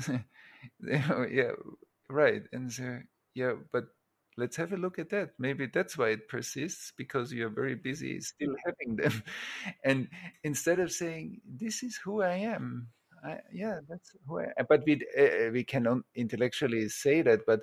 yeah, 0.81 1.53
right. 2.09 2.43
And 2.53 2.73
so, 2.73 3.01
yeah, 3.35 3.55
but 3.73 3.85
let's 4.41 4.57
have 4.57 4.73
a 4.73 4.77
look 4.77 4.99
at 4.99 5.11
that. 5.11 5.31
Maybe 5.39 5.67
that's 5.67 5.99
why 5.99 6.09
it 6.11 6.29
persists 6.29 6.93
because 6.97 7.33
you're 7.33 7.51
very 7.63 7.75
busy 7.75 8.21
still 8.21 8.55
having 8.65 8.97
them. 8.97 9.23
And 9.85 10.09
instead 10.43 10.81
of 10.81 10.91
saying, 10.91 11.41
this 11.47 11.83
is 11.83 12.01
who 12.03 12.23
I 12.23 12.37
am, 12.55 12.89
I, 13.25 13.39
yeah, 13.53 13.81
that's 13.89 14.11
who 14.27 14.41
I 14.41 14.47
am. 14.59 14.67
But 14.69 14.83
we, 14.87 14.95
uh, 15.19 15.51
we 15.53 15.65
can 15.65 16.03
intellectually 16.15 16.89
say 16.89 17.23
that, 17.23 17.41
but 17.47 17.61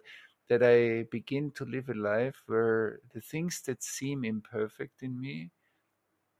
that 0.49 0.63
I 0.63 1.03
begin 1.11 1.51
to 1.55 1.65
live 1.65 1.89
a 1.89 1.93
life 1.93 2.43
where 2.45 2.99
the 3.13 3.21
things 3.21 3.61
that 3.65 3.83
seem 3.83 4.23
imperfect 4.23 5.01
in 5.01 5.19
me, 5.19 5.51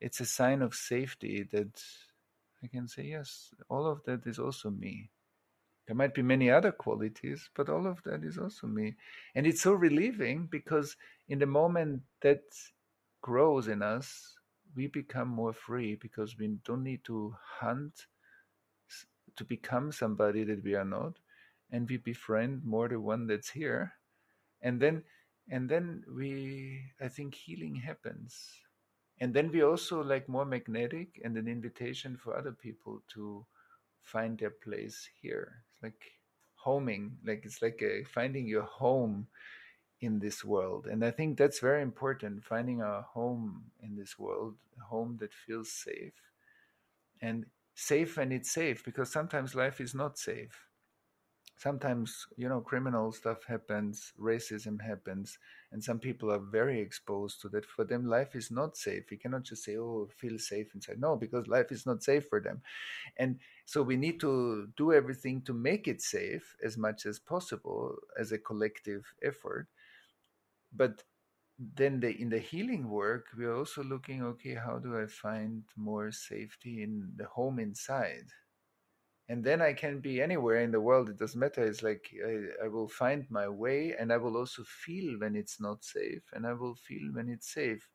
it's 0.00 0.20
a 0.20 0.26
sign 0.26 0.62
of 0.62 0.74
safety 0.74 1.46
that 1.52 1.82
I 2.62 2.68
can 2.68 2.88
say, 2.88 3.04
yes, 3.04 3.50
all 3.68 3.86
of 3.86 4.02
that 4.04 4.26
is 4.26 4.38
also 4.38 4.70
me. 4.70 5.10
There 5.88 5.96
might 5.96 6.12
be 6.12 6.20
many 6.20 6.50
other 6.50 6.70
qualities, 6.70 7.48
but 7.54 7.70
all 7.70 7.86
of 7.86 8.02
that 8.02 8.22
is 8.22 8.36
also 8.36 8.66
me. 8.66 8.94
And 9.34 9.46
it's 9.46 9.62
so 9.62 9.72
relieving 9.72 10.44
because 10.44 10.94
in 11.30 11.38
the 11.38 11.46
moment 11.46 12.02
that 12.20 12.42
grows 13.22 13.68
in 13.68 13.80
us, 13.80 14.36
we 14.76 14.88
become 14.88 15.28
more 15.28 15.54
free 15.54 15.94
because 15.94 16.38
we 16.38 16.58
don't 16.62 16.84
need 16.84 17.04
to 17.04 17.34
hunt 17.40 18.06
to 19.36 19.44
become 19.44 19.90
somebody 19.90 20.44
that 20.44 20.62
we 20.62 20.74
are 20.74 20.84
not 20.84 21.14
and 21.70 21.88
we 21.88 21.96
befriend 21.96 22.62
more 22.66 22.88
the 22.88 23.00
one 23.00 23.26
that's 23.26 23.48
here. 23.48 23.94
And 24.60 24.78
then 24.78 25.04
and 25.50 25.70
then 25.70 26.04
we 26.14 26.82
i 27.00 27.08
think 27.08 27.34
healing 27.34 27.74
happens. 27.76 28.60
And 29.20 29.32
then 29.32 29.50
we 29.50 29.62
also 29.62 30.02
like 30.02 30.28
more 30.28 30.44
magnetic 30.44 31.18
and 31.24 31.34
an 31.38 31.48
invitation 31.48 32.18
for 32.18 32.36
other 32.36 32.52
people 32.52 33.02
to 33.14 33.46
find 34.02 34.38
their 34.38 34.50
place 34.50 35.08
here 35.22 35.64
like 35.82 36.12
homing 36.56 37.16
like 37.24 37.42
it's 37.44 37.62
like 37.62 37.80
a, 37.82 38.04
finding 38.04 38.46
your 38.46 38.62
home 38.64 39.26
in 40.00 40.18
this 40.18 40.44
world. 40.44 40.86
And 40.86 41.04
i 41.04 41.10
think 41.10 41.38
that's 41.38 41.60
very 41.60 41.82
important 41.82 42.44
finding 42.44 42.80
a 42.82 43.02
home 43.02 43.64
in 43.82 43.96
this 43.96 44.18
world 44.18 44.54
a 44.80 44.84
home 44.84 45.16
that 45.20 45.32
feels 45.32 45.70
safe. 45.72 46.14
And 47.20 47.46
safe 47.74 48.16
when 48.16 48.32
it's 48.32 48.50
safe 48.50 48.84
because 48.84 49.10
sometimes 49.10 49.54
life 49.54 49.80
is 49.80 49.94
not 49.94 50.18
safe 50.18 50.67
sometimes 51.58 52.26
you 52.36 52.48
know 52.48 52.60
criminal 52.60 53.12
stuff 53.12 53.44
happens 53.44 54.12
racism 54.18 54.80
happens 54.80 55.38
and 55.72 55.82
some 55.84 55.98
people 55.98 56.30
are 56.32 56.38
very 56.38 56.80
exposed 56.80 57.42
to 57.42 57.48
that. 57.50 57.66
For 57.66 57.84
them 57.84 58.06
life 58.06 58.34
is 58.34 58.50
not 58.50 58.76
safe. 58.76 59.10
You 59.10 59.18
cannot 59.18 59.42
just 59.42 59.64
say 59.64 59.76
oh 59.76 60.08
feel 60.16 60.38
safe 60.38 60.74
inside. 60.74 61.00
No 61.00 61.16
because 61.16 61.46
life 61.48 61.70
is 61.70 61.84
not 61.84 62.02
safe 62.02 62.26
for 62.28 62.40
them. 62.40 62.62
And 63.18 63.40
so 63.66 63.82
we 63.82 63.96
need 63.96 64.20
to 64.20 64.68
do 64.76 64.92
everything 64.92 65.42
to 65.42 65.52
make 65.52 65.88
it 65.88 66.00
safe 66.02 66.56
as 66.64 66.78
much 66.78 67.06
as 67.06 67.18
possible 67.18 67.96
as 68.18 68.32
a 68.32 68.38
collective 68.38 69.04
effort. 69.22 69.68
But 70.72 71.02
then 71.58 72.00
the, 72.00 72.10
in 72.20 72.28
the 72.30 72.38
healing 72.38 72.88
work 72.88 73.26
we're 73.36 73.56
also 73.56 73.82
looking 73.82 74.22
okay 74.22 74.54
how 74.54 74.78
do 74.78 74.96
i 74.96 75.06
find 75.06 75.64
more 75.76 76.12
safety 76.12 76.82
in 76.82 77.12
the 77.16 77.26
home 77.26 77.58
inside 77.58 78.26
and 79.28 79.44
then 79.44 79.60
I 79.60 79.74
can 79.74 80.00
be 80.00 80.22
anywhere 80.22 80.60
in 80.62 80.70
the 80.70 80.80
world. 80.80 81.10
It 81.10 81.18
doesn't 81.18 81.38
matter. 81.38 81.62
It's 81.62 81.82
like 81.82 82.10
I, 82.26 82.64
I, 82.64 82.68
will 82.68 82.88
find 82.88 83.26
my 83.30 83.48
way, 83.48 83.94
and 83.98 84.12
I 84.12 84.16
will 84.16 84.36
also 84.36 84.62
feel 84.64 85.18
when 85.18 85.36
it's 85.36 85.60
not 85.60 85.84
safe, 85.84 86.22
and 86.32 86.46
I 86.46 86.54
will 86.54 86.74
feel 86.74 87.12
when 87.12 87.28
it's 87.28 87.52
safe, 87.52 87.88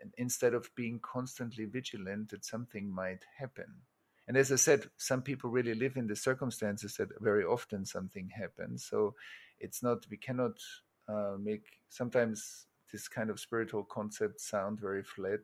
and 0.00 0.12
instead 0.18 0.52
of 0.52 0.70
being 0.74 1.00
constantly 1.00 1.64
vigilant 1.64 2.30
that 2.30 2.44
something 2.44 2.92
might 2.92 3.24
happen. 3.38 3.66
And 4.28 4.36
as 4.36 4.52
I 4.52 4.56
said, 4.56 4.84
some 4.96 5.22
people 5.22 5.50
really 5.50 5.74
live 5.74 5.96
in 5.96 6.06
the 6.06 6.14
circumstances 6.14 6.96
that 6.96 7.08
very 7.20 7.44
often 7.44 7.84
something 7.84 8.28
happens. 8.28 8.84
So 8.84 9.14
it's 9.58 9.82
not 9.82 10.06
we 10.10 10.18
cannot 10.18 10.58
uh, 11.08 11.36
make 11.38 11.64
sometimes 11.88 12.66
this 12.92 13.08
kind 13.08 13.30
of 13.30 13.40
spiritual 13.40 13.84
concept 13.84 14.40
sound 14.40 14.80
very 14.80 15.02
flat 15.02 15.40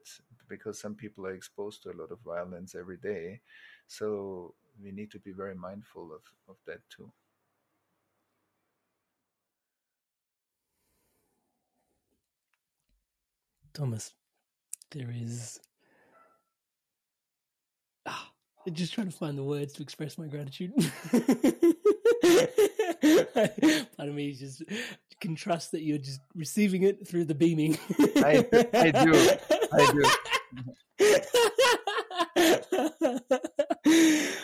because 0.49 0.79
some 0.79 0.95
people 0.95 1.27
are 1.27 1.35
exposed 1.35 1.83
to 1.83 1.91
a 1.91 1.99
lot 2.01 2.11
of 2.11 2.21
violence 2.21 2.75
every 2.75 2.97
day. 2.97 3.41
So 3.89 4.55
we 4.83 4.93
need 4.93 5.11
to 5.13 5.19
be 5.19 5.33
very 5.33 5.55
mindful 5.55 6.13
of, 6.13 6.21
of 6.49 6.57
that 6.67 6.81
too. 6.91 7.11
Thomas, 13.73 14.13
there 14.91 15.11
is. 15.15 15.61
Ah, 18.07 18.31
I'm 18.67 18.75
just 18.75 18.95
trying 18.95 19.11
to 19.11 19.17
find 19.17 19.37
the 19.37 19.45
words 19.45 19.75
to 19.75 19.83
express 19.83 20.17
my 20.17 20.27
gratitude. 20.27 20.73
Part 23.97 24.09
of 24.09 24.15
me 24.15 24.31
is 24.31 24.39
just 24.39 24.63
can 25.21 25.35
trust 25.35 25.73
that 25.73 25.83
you're 25.83 25.99
just 25.99 26.21
receiving 26.35 26.83
it 26.83 27.07
through 27.07 27.25
the 27.25 27.35
beaming. 27.35 27.79
I, 28.17 28.47
I 28.73 28.91
do. 28.91 29.31
I 29.73 29.93
do. 29.93 30.05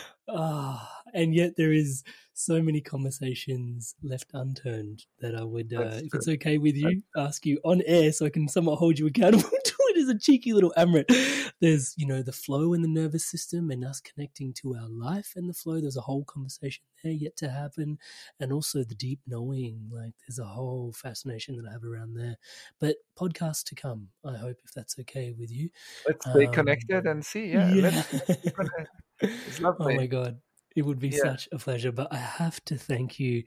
Ah, 0.29 0.89
and 1.13 1.35
yet 1.35 1.55
there 1.57 1.71
is 1.71 2.03
so 2.33 2.61
many 2.61 2.81
conversations 2.81 3.95
left 4.01 4.31
unturned 4.33 5.05
that 5.19 5.35
I 5.35 5.43
would, 5.43 5.73
uh, 5.73 5.99
if 6.03 6.13
it's 6.13 6.27
okay 6.27 6.57
with 6.57 6.75
you, 6.75 7.03
ask 7.15 7.45
you 7.45 7.59
on 7.63 7.81
air 7.85 8.11
so 8.11 8.25
I 8.25 8.29
can 8.29 8.47
somewhat 8.47 8.77
hold 8.77 8.97
you 8.97 9.07
accountable 9.07 9.43
to 9.65 9.75
it 9.79 10.01
as 10.01 10.09
a 10.09 10.17
cheeky 10.17 10.53
little 10.53 10.73
Amrit. 10.77 11.05
There's, 11.59 11.93
you 11.97 12.07
know, 12.07 12.23
the 12.23 12.31
flow 12.31 12.73
in 12.73 12.81
the 12.81 12.87
nervous 12.87 13.25
system 13.25 13.69
and 13.69 13.85
us 13.85 14.01
connecting 14.01 14.53
to 14.55 14.75
our 14.75 14.89
life 14.89 15.33
and 15.35 15.47
the 15.47 15.53
flow. 15.53 15.79
There's 15.79 15.97
a 15.97 16.01
whole 16.01 16.23
conversation 16.23 16.83
there 17.03 17.13
yet 17.13 17.37
to 17.37 17.49
happen. 17.49 17.99
And 18.39 18.51
also 18.51 18.83
the 18.83 18.95
deep 18.95 19.19
knowing, 19.27 19.89
like 19.91 20.13
there's 20.27 20.39
a 20.39 20.45
whole 20.45 20.93
fascination 20.93 21.55
that 21.57 21.69
I 21.69 21.73
have 21.73 21.83
around 21.83 22.15
there. 22.15 22.37
But 22.79 22.95
podcasts 23.15 23.63
to 23.65 23.75
come, 23.75 24.07
I 24.25 24.35
hope, 24.37 24.57
if 24.65 24.73
that's 24.73 24.97
okay 24.99 25.33
with 25.37 25.51
you. 25.51 25.69
Let's 26.07 26.29
stay 26.29 26.47
um, 26.47 26.53
connected 26.53 27.05
and 27.05 27.23
see. 27.23 27.47
Yeah. 27.47 27.73
yeah. 27.73 28.03
It's 29.23 29.59
lovely. 29.59 29.93
Oh 29.93 29.97
my 29.97 30.07
god, 30.07 30.39
it 30.75 30.83
would 30.83 30.99
be 30.99 31.09
yeah. 31.09 31.19
such 31.19 31.49
a 31.51 31.57
pleasure. 31.57 31.91
But 31.91 32.11
I 32.11 32.17
have 32.17 32.63
to 32.65 32.77
thank 32.77 33.19
you 33.19 33.43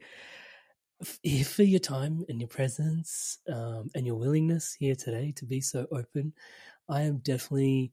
for 1.43 1.63
your 1.63 1.79
time 1.79 2.25
and 2.27 2.39
your 2.39 2.47
presence 2.47 3.39
um, 3.47 3.89
and 3.93 4.05
your 4.05 4.15
willingness 4.15 4.73
here 4.73 4.95
today 4.95 5.33
to 5.37 5.45
be 5.45 5.61
so 5.61 5.85
open. 5.91 6.33
I 6.89 7.01
am 7.01 7.17
definitely 7.17 7.91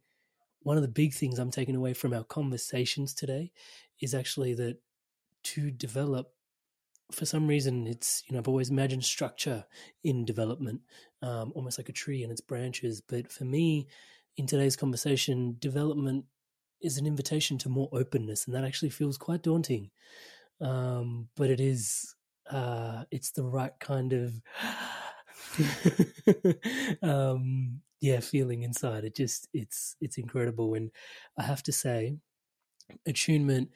one 0.61 0.77
of 0.77 0.83
the 0.83 0.89
big 0.89 1.13
things 1.13 1.39
I'm 1.39 1.51
taking 1.51 1.77
away 1.77 1.93
from 1.93 2.15
our 2.15 2.25
conversations 2.25 3.13
today 3.13 3.53
is 4.01 4.15
actually 4.15 4.55
that 4.55 4.79
to 5.45 5.71
develop 5.71 6.33
for 7.13 7.27
some 7.27 7.47
reason 7.47 7.87
it's 7.87 8.23
you 8.27 8.33
know 8.33 8.39
i've 8.39 8.49
always 8.49 8.71
imagined 8.71 9.05
structure 9.05 9.65
in 10.05 10.25
development 10.25 10.81
um, 11.23 11.53
almost 11.55 11.79
like 11.79 11.91
a 11.91 11.93
tree 11.93 12.23
and 12.23 12.33
its 12.33 12.41
branches 12.41 13.03
but 13.03 13.31
for 13.31 13.45
me 13.45 13.87
in 14.39 14.47
today's 14.47 14.75
conversation 14.75 15.55
development 15.59 16.25
is 16.85 16.99
an 16.99 17.07
invitation 17.07 17.59
to 17.59 17.69
more 17.69 17.89
openness, 17.93 18.47
and 18.47 18.55
that 18.55 18.65
actually 18.65 18.91
feels 18.91 19.17
quite 19.19 19.43
daunting. 19.43 19.91
Um, 20.61 21.29
but 21.37 21.51
it 21.51 21.61
is, 21.61 22.15
uh, 22.51 23.05
it's 23.11 23.33
the 23.33 23.45
right 23.45 23.73
kind 23.81 24.13
of, 24.13 24.41
um, 27.03 27.81
yeah, 28.01 28.21
feeling 28.21 28.63
inside. 28.63 29.05
It 29.05 29.17
just, 29.17 29.49
it's, 29.53 29.97
it's 30.01 30.19
incredible. 30.19 30.75
And 30.75 30.91
I 31.39 31.43
have 31.43 31.63
to 31.65 31.73
say, 31.73 32.17
attunement. 33.07 33.71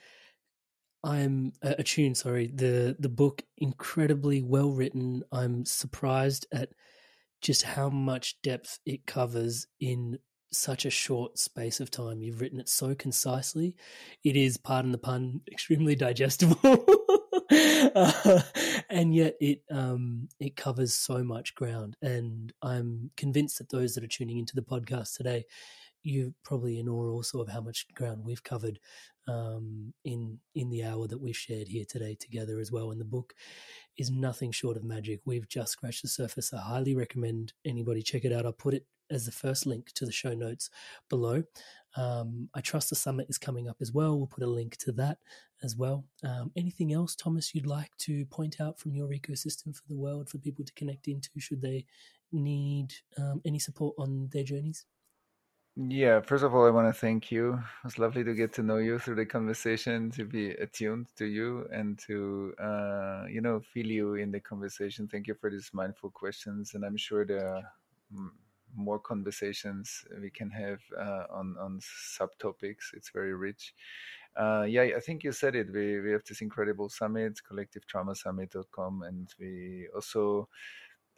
I'm 1.04 1.52
uh, 1.62 1.74
attuned. 1.78 2.16
Sorry, 2.16 2.50
the 2.52 2.96
the 2.98 3.08
book 3.08 3.42
incredibly 3.56 4.42
well 4.42 4.72
written. 4.72 5.22
I'm 5.30 5.64
surprised 5.64 6.46
at 6.52 6.70
just 7.40 7.62
how 7.62 7.88
much 7.88 8.40
depth 8.42 8.80
it 8.84 9.06
covers 9.06 9.66
in 9.80 10.18
such 10.52 10.84
a 10.84 10.90
short 10.90 11.38
space 11.38 11.80
of 11.80 11.90
time. 11.90 12.22
You've 12.22 12.40
written 12.40 12.60
it 12.60 12.68
so 12.68 12.94
concisely. 12.94 13.74
It 14.24 14.36
is, 14.36 14.56
pardon 14.56 14.92
the 14.92 14.98
pun, 14.98 15.40
extremely 15.52 15.94
digestible. 15.94 16.58
uh, 17.50 18.40
and 18.90 19.14
yet 19.14 19.34
it 19.40 19.62
um, 19.70 20.28
it 20.40 20.56
covers 20.56 20.94
so 20.94 21.22
much 21.22 21.54
ground. 21.54 21.96
And 22.02 22.52
I'm 22.62 23.10
convinced 23.16 23.58
that 23.58 23.70
those 23.70 23.94
that 23.94 24.04
are 24.04 24.08
tuning 24.08 24.38
into 24.38 24.54
the 24.54 24.62
podcast 24.62 25.16
today, 25.16 25.44
you're 26.02 26.32
probably 26.44 26.78
in 26.78 26.88
awe 26.88 27.10
also 27.10 27.40
of 27.40 27.48
how 27.48 27.60
much 27.60 27.86
ground 27.94 28.24
we've 28.24 28.44
covered 28.44 28.78
um, 29.26 29.92
in 30.04 30.38
in 30.54 30.70
the 30.70 30.84
hour 30.84 31.06
that 31.06 31.20
we've 31.20 31.36
shared 31.36 31.68
here 31.68 31.84
today 31.88 32.16
together 32.18 32.58
as 32.58 32.72
well. 32.72 32.90
And 32.90 33.00
the 33.00 33.04
book 33.04 33.34
is 33.96 34.10
nothing 34.10 34.52
short 34.52 34.76
of 34.76 34.84
magic. 34.84 35.20
We've 35.24 35.48
just 35.48 35.72
scratched 35.72 36.02
the 36.02 36.08
surface. 36.08 36.52
I 36.52 36.60
highly 36.60 36.94
recommend 36.94 37.52
anybody 37.64 38.02
check 38.02 38.24
it 38.24 38.32
out. 38.32 38.46
I'll 38.46 38.52
put 38.52 38.74
it 38.74 38.86
as 39.10 39.26
the 39.26 39.32
first 39.32 39.66
link 39.66 39.92
to 39.94 40.06
the 40.06 40.12
show 40.12 40.34
notes 40.34 40.70
below. 41.08 41.44
Um, 41.96 42.48
I 42.54 42.60
trust 42.60 42.90
the 42.90 42.96
summit 42.96 43.26
is 43.28 43.38
coming 43.38 43.68
up 43.68 43.76
as 43.80 43.92
well. 43.92 44.16
We'll 44.16 44.26
put 44.26 44.44
a 44.44 44.46
link 44.46 44.76
to 44.78 44.92
that 44.92 45.18
as 45.62 45.76
well. 45.76 46.04
Um, 46.22 46.52
anything 46.56 46.92
else, 46.92 47.16
Thomas, 47.16 47.54
you'd 47.54 47.66
like 47.66 47.96
to 47.98 48.24
point 48.26 48.60
out 48.60 48.78
from 48.78 48.94
your 48.94 49.08
ecosystem 49.08 49.74
for 49.74 49.82
the 49.88 49.96
world 49.96 50.28
for 50.28 50.38
people 50.38 50.64
to 50.64 50.72
connect 50.74 51.08
into 51.08 51.30
should 51.38 51.62
they 51.62 51.86
need 52.30 52.92
um, 53.16 53.40
any 53.44 53.58
support 53.58 53.94
on 53.98 54.28
their 54.32 54.44
journeys? 54.44 54.84
Yeah, 55.80 56.20
first 56.20 56.42
of 56.42 56.56
all, 56.56 56.66
I 56.66 56.70
want 56.70 56.92
to 56.92 57.00
thank 57.00 57.30
you. 57.30 57.54
It 57.54 57.84
was 57.84 58.00
lovely 58.00 58.24
to 58.24 58.34
get 58.34 58.52
to 58.54 58.64
know 58.64 58.78
you 58.78 58.98
through 58.98 59.14
the 59.14 59.26
conversation, 59.26 60.10
to 60.10 60.24
be 60.24 60.50
attuned 60.50 61.06
to 61.16 61.24
you, 61.24 61.68
and 61.72 61.96
to 62.00 62.52
uh, 62.60 63.26
you 63.30 63.40
know 63.40 63.60
feel 63.60 63.86
you 63.86 64.14
in 64.14 64.32
the 64.32 64.40
conversation. 64.40 65.06
Thank 65.06 65.28
you 65.28 65.34
for 65.34 65.50
these 65.50 65.70
mindful 65.72 66.10
questions, 66.10 66.74
and 66.74 66.84
I'm 66.84 66.96
sure 66.96 67.24
there 67.24 67.46
are 67.46 67.62
more 68.78 68.98
conversations 68.98 70.04
we 70.20 70.30
can 70.30 70.50
have 70.50 70.80
uh, 70.98 71.24
on 71.30 71.56
on 71.60 71.80
subtopics. 71.80 72.94
It's 72.94 73.10
very 73.10 73.34
rich. 73.34 73.74
Uh, 74.36 74.64
yeah, 74.68 74.82
I 74.96 75.00
think 75.00 75.24
you 75.24 75.32
said 75.32 75.56
it. 75.56 75.72
We 75.72 76.00
we 76.00 76.12
have 76.12 76.24
this 76.24 76.40
incredible 76.40 76.88
summit, 76.88 77.40
collectivetraumasummit.com, 77.50 79.02
and 79.02 79.28
we 79.40 79.88
also, 79.94 80.48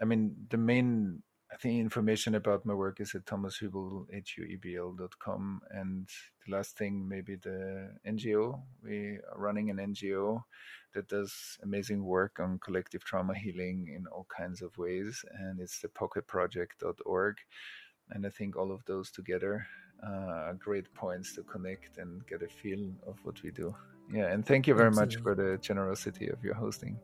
I 0.01 0.07
mean, 0.07 0.35
the 0.49 0.57
main 0.57 1.23
I 1.53 1.57
think 1.57 1.81
information 1.81 2.37
about 2.37 2.65
my 2.65 2.75
work 2.75 3.01
is 3.01 3.13
at 3.15 3.25
thomashuebl.com. 3.25 5.61
And 5.71 6.09
the 6.47 6.53
last 6.53 6.77
thing, 6.77 7.09
maybe 7.09 7.37
the 7.37 7.91
NGO. 8.07 8.61
We 8.83 9.19
are 9.33 9.37
running 9.37 9.71
an 9.71 9.79
NGO 9.79 10.45
that 10.95 11.09
does 11.09 11.59
amazing 11.63 12.05
work 12.05 12.39
on 12.39 12.61
collective 12.61 13.03
trauma 13.05 13.35
healing 13.35 13.89
in 13.95 14.07
all 14.07 14.27
kinds 14.37 14.61
of 14.63 14.77
ways. 14.79 15.25
And 15.39 15.61
it's 15.61 15.81
the 15.81 15.89
pocketproject.org. 15.89 17.37
And 18.11 18.27
I 18.27 18.31
think 18.31 18.57
all 18.57 18.73
of 18.73 18.85
those 18.87 19.11
together 19.11 19.67
uh, 20.07 20.51
are 20.51 20.55
great 20.55 20.95
points 20.95 21.35
to 21.35 21.43
connect 21.43 21.99
and 21.99 22.27
get 22.27 22.43
a 22.43 22.49
feel 22.49 22.93
of 23.07 23.19
what 23.25 23.43
we 23.43 23.51
do. 23.51 23.75
Yeah. 24.13 24.33
And 24.33 24.47
thank 24.47 24.67
you 24.67 24.75
very 24.75 24.89
Absolutely. 24.89 25.17
much 25.17 25.23
for 25.23 25.35
the 25.35 25.59
generosity 25.59 26.29
of 26.29 26.43
your 26.45 26.55
hosting. 26.55 26.99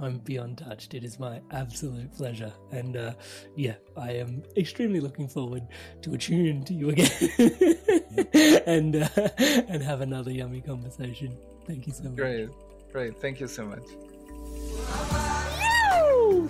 I'm 0.00 0.18
beyond 0.18 0.58
touched. 0.58 0.94
It 0.94 1.04
is 1.04 1.18
my 1.18 1.40
absolute 1.50 2.12
pleasure. 2.12 2.52
And 2.70 2.96
uh, 2.96 3.14
yeah, 3.56 3.74
I 3.96 4.12
am 4.12 4.42
extremely 4.56 5.00
looking 5.00 5.28
forward 5.28 5.62
to 6.02 6.14
attune 6.14 6.64
to 6.64 6.74
you 6.74 6.90
again 6.90 7.10
and 8.66 8.96
uh, 8.96 9.08
and 9.38 9.82
have 9.82 10.00
another 10.00 10.30
yummy 10.30 10.60
conversation. 10.60 11.36
Thank 11.66 11.86
you 11.86 11.92
so 11.92 12.04
much. 12.04 12.16
Great. 12.16 12.48
Great. 12.92 13.20
Thank 13.20 13.40
you 13.40 13.48
so 13.48 13.64
much. 13.64 13.82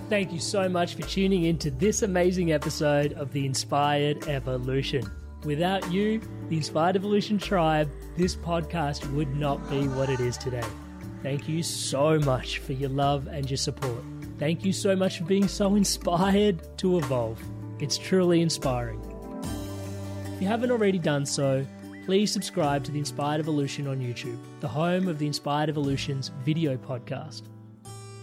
Thank 0.09 0.31
you 0.31 0.39
so 0.39 0.67
much 0.67 0.95
for 0.95 1.03
tuning 1.03 1.45
in 1.45 1.57
to 1.59 1.71
this 1.71 2.01
amazing 2.01 2.51
episode 2.51 3.13
of 3.13 3.31
The 3.31 3.45
Inspired 3.45 4.27
Evolution. 4.27 5.09
Without 5.43 5.91
you, 5.91 6.21
the 6.49 6.57
Inspired 6.57 6.95
Evolution 6.95 7.37
tribe, 7.37 7.89
this 8.17 8.35
podcast 8.35 9.11
would 9.13 9.35
not 9.35 9.69
be 9.69 9.87
what 9.87 10.09
it 10.09 10.19
is 10.19 10.37
today. 10.37 10.63
Thank 11.21 11.49
you 11.49 11.63
so 11.63 12.19
much 12.19 12.59
for 12.59 12.73
your 12.73 12.89
love 12.89 13.27
and 13.27 13.49
your 13.49 13.57
support. 13.57 14.03
Thank 14.37 14.63
you 14.63 14.71
so 14.71 14.95
much 14.95 15.17
for 15.17 15.25
being 15.25 15.47
so 15.47 15.75
inspired 15.75 16.77
to 16.77 16.97
evolve. 16.97 17.41
It's 17.79 17.97
truly 17.97 18.41
inspiring. 18.41 19.01
If 20.35 20.41
you 20.41 20.47
haven't 20.47 20.71
already 20.71 20.99
done 20.99 21.25
so, 21.25 21.65
please 22.05 22.31
subscribe 22.31 22.83
to 22.85 22.91
the 22.91 22.99
Inspired 22.99 23.39
Evolution 23.39 23.87
on 23.87 23.99
YouTube, 23.99 24.37
the 24.61 24.67
home 24.67 25.07
of 25.07 25.19
the 25.19 25.27
Inspired 25.27 25.69
Evolution's 25.69 26.29
video 26.43 26.77
podcast. 26.77 27.43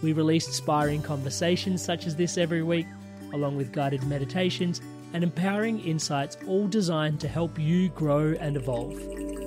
We 0.01 0.13
release 0.13 0.47
inspiring 0.47 1.01
conversations 1.01 1.83
such 1.83 2.05
as 2.05 2.15
this 2.15 2.37
every 2.37 2.63
week, 2.63 2.87
along 3.33 3.57
with 3.57 3.71
guided 3.71 4.03
meditations 4.03 4.81
and 5.13 5.23
empowering 5.23 5.79
insights, 5.79 6.37
all 6.47 6.67
designed 6.67 7.19
to 7.21 7.27
help 7.27 7.57
you 7.57 7.89
grow 7.89 8.35
and 8.39 8.57
evolve. 8.57 9.46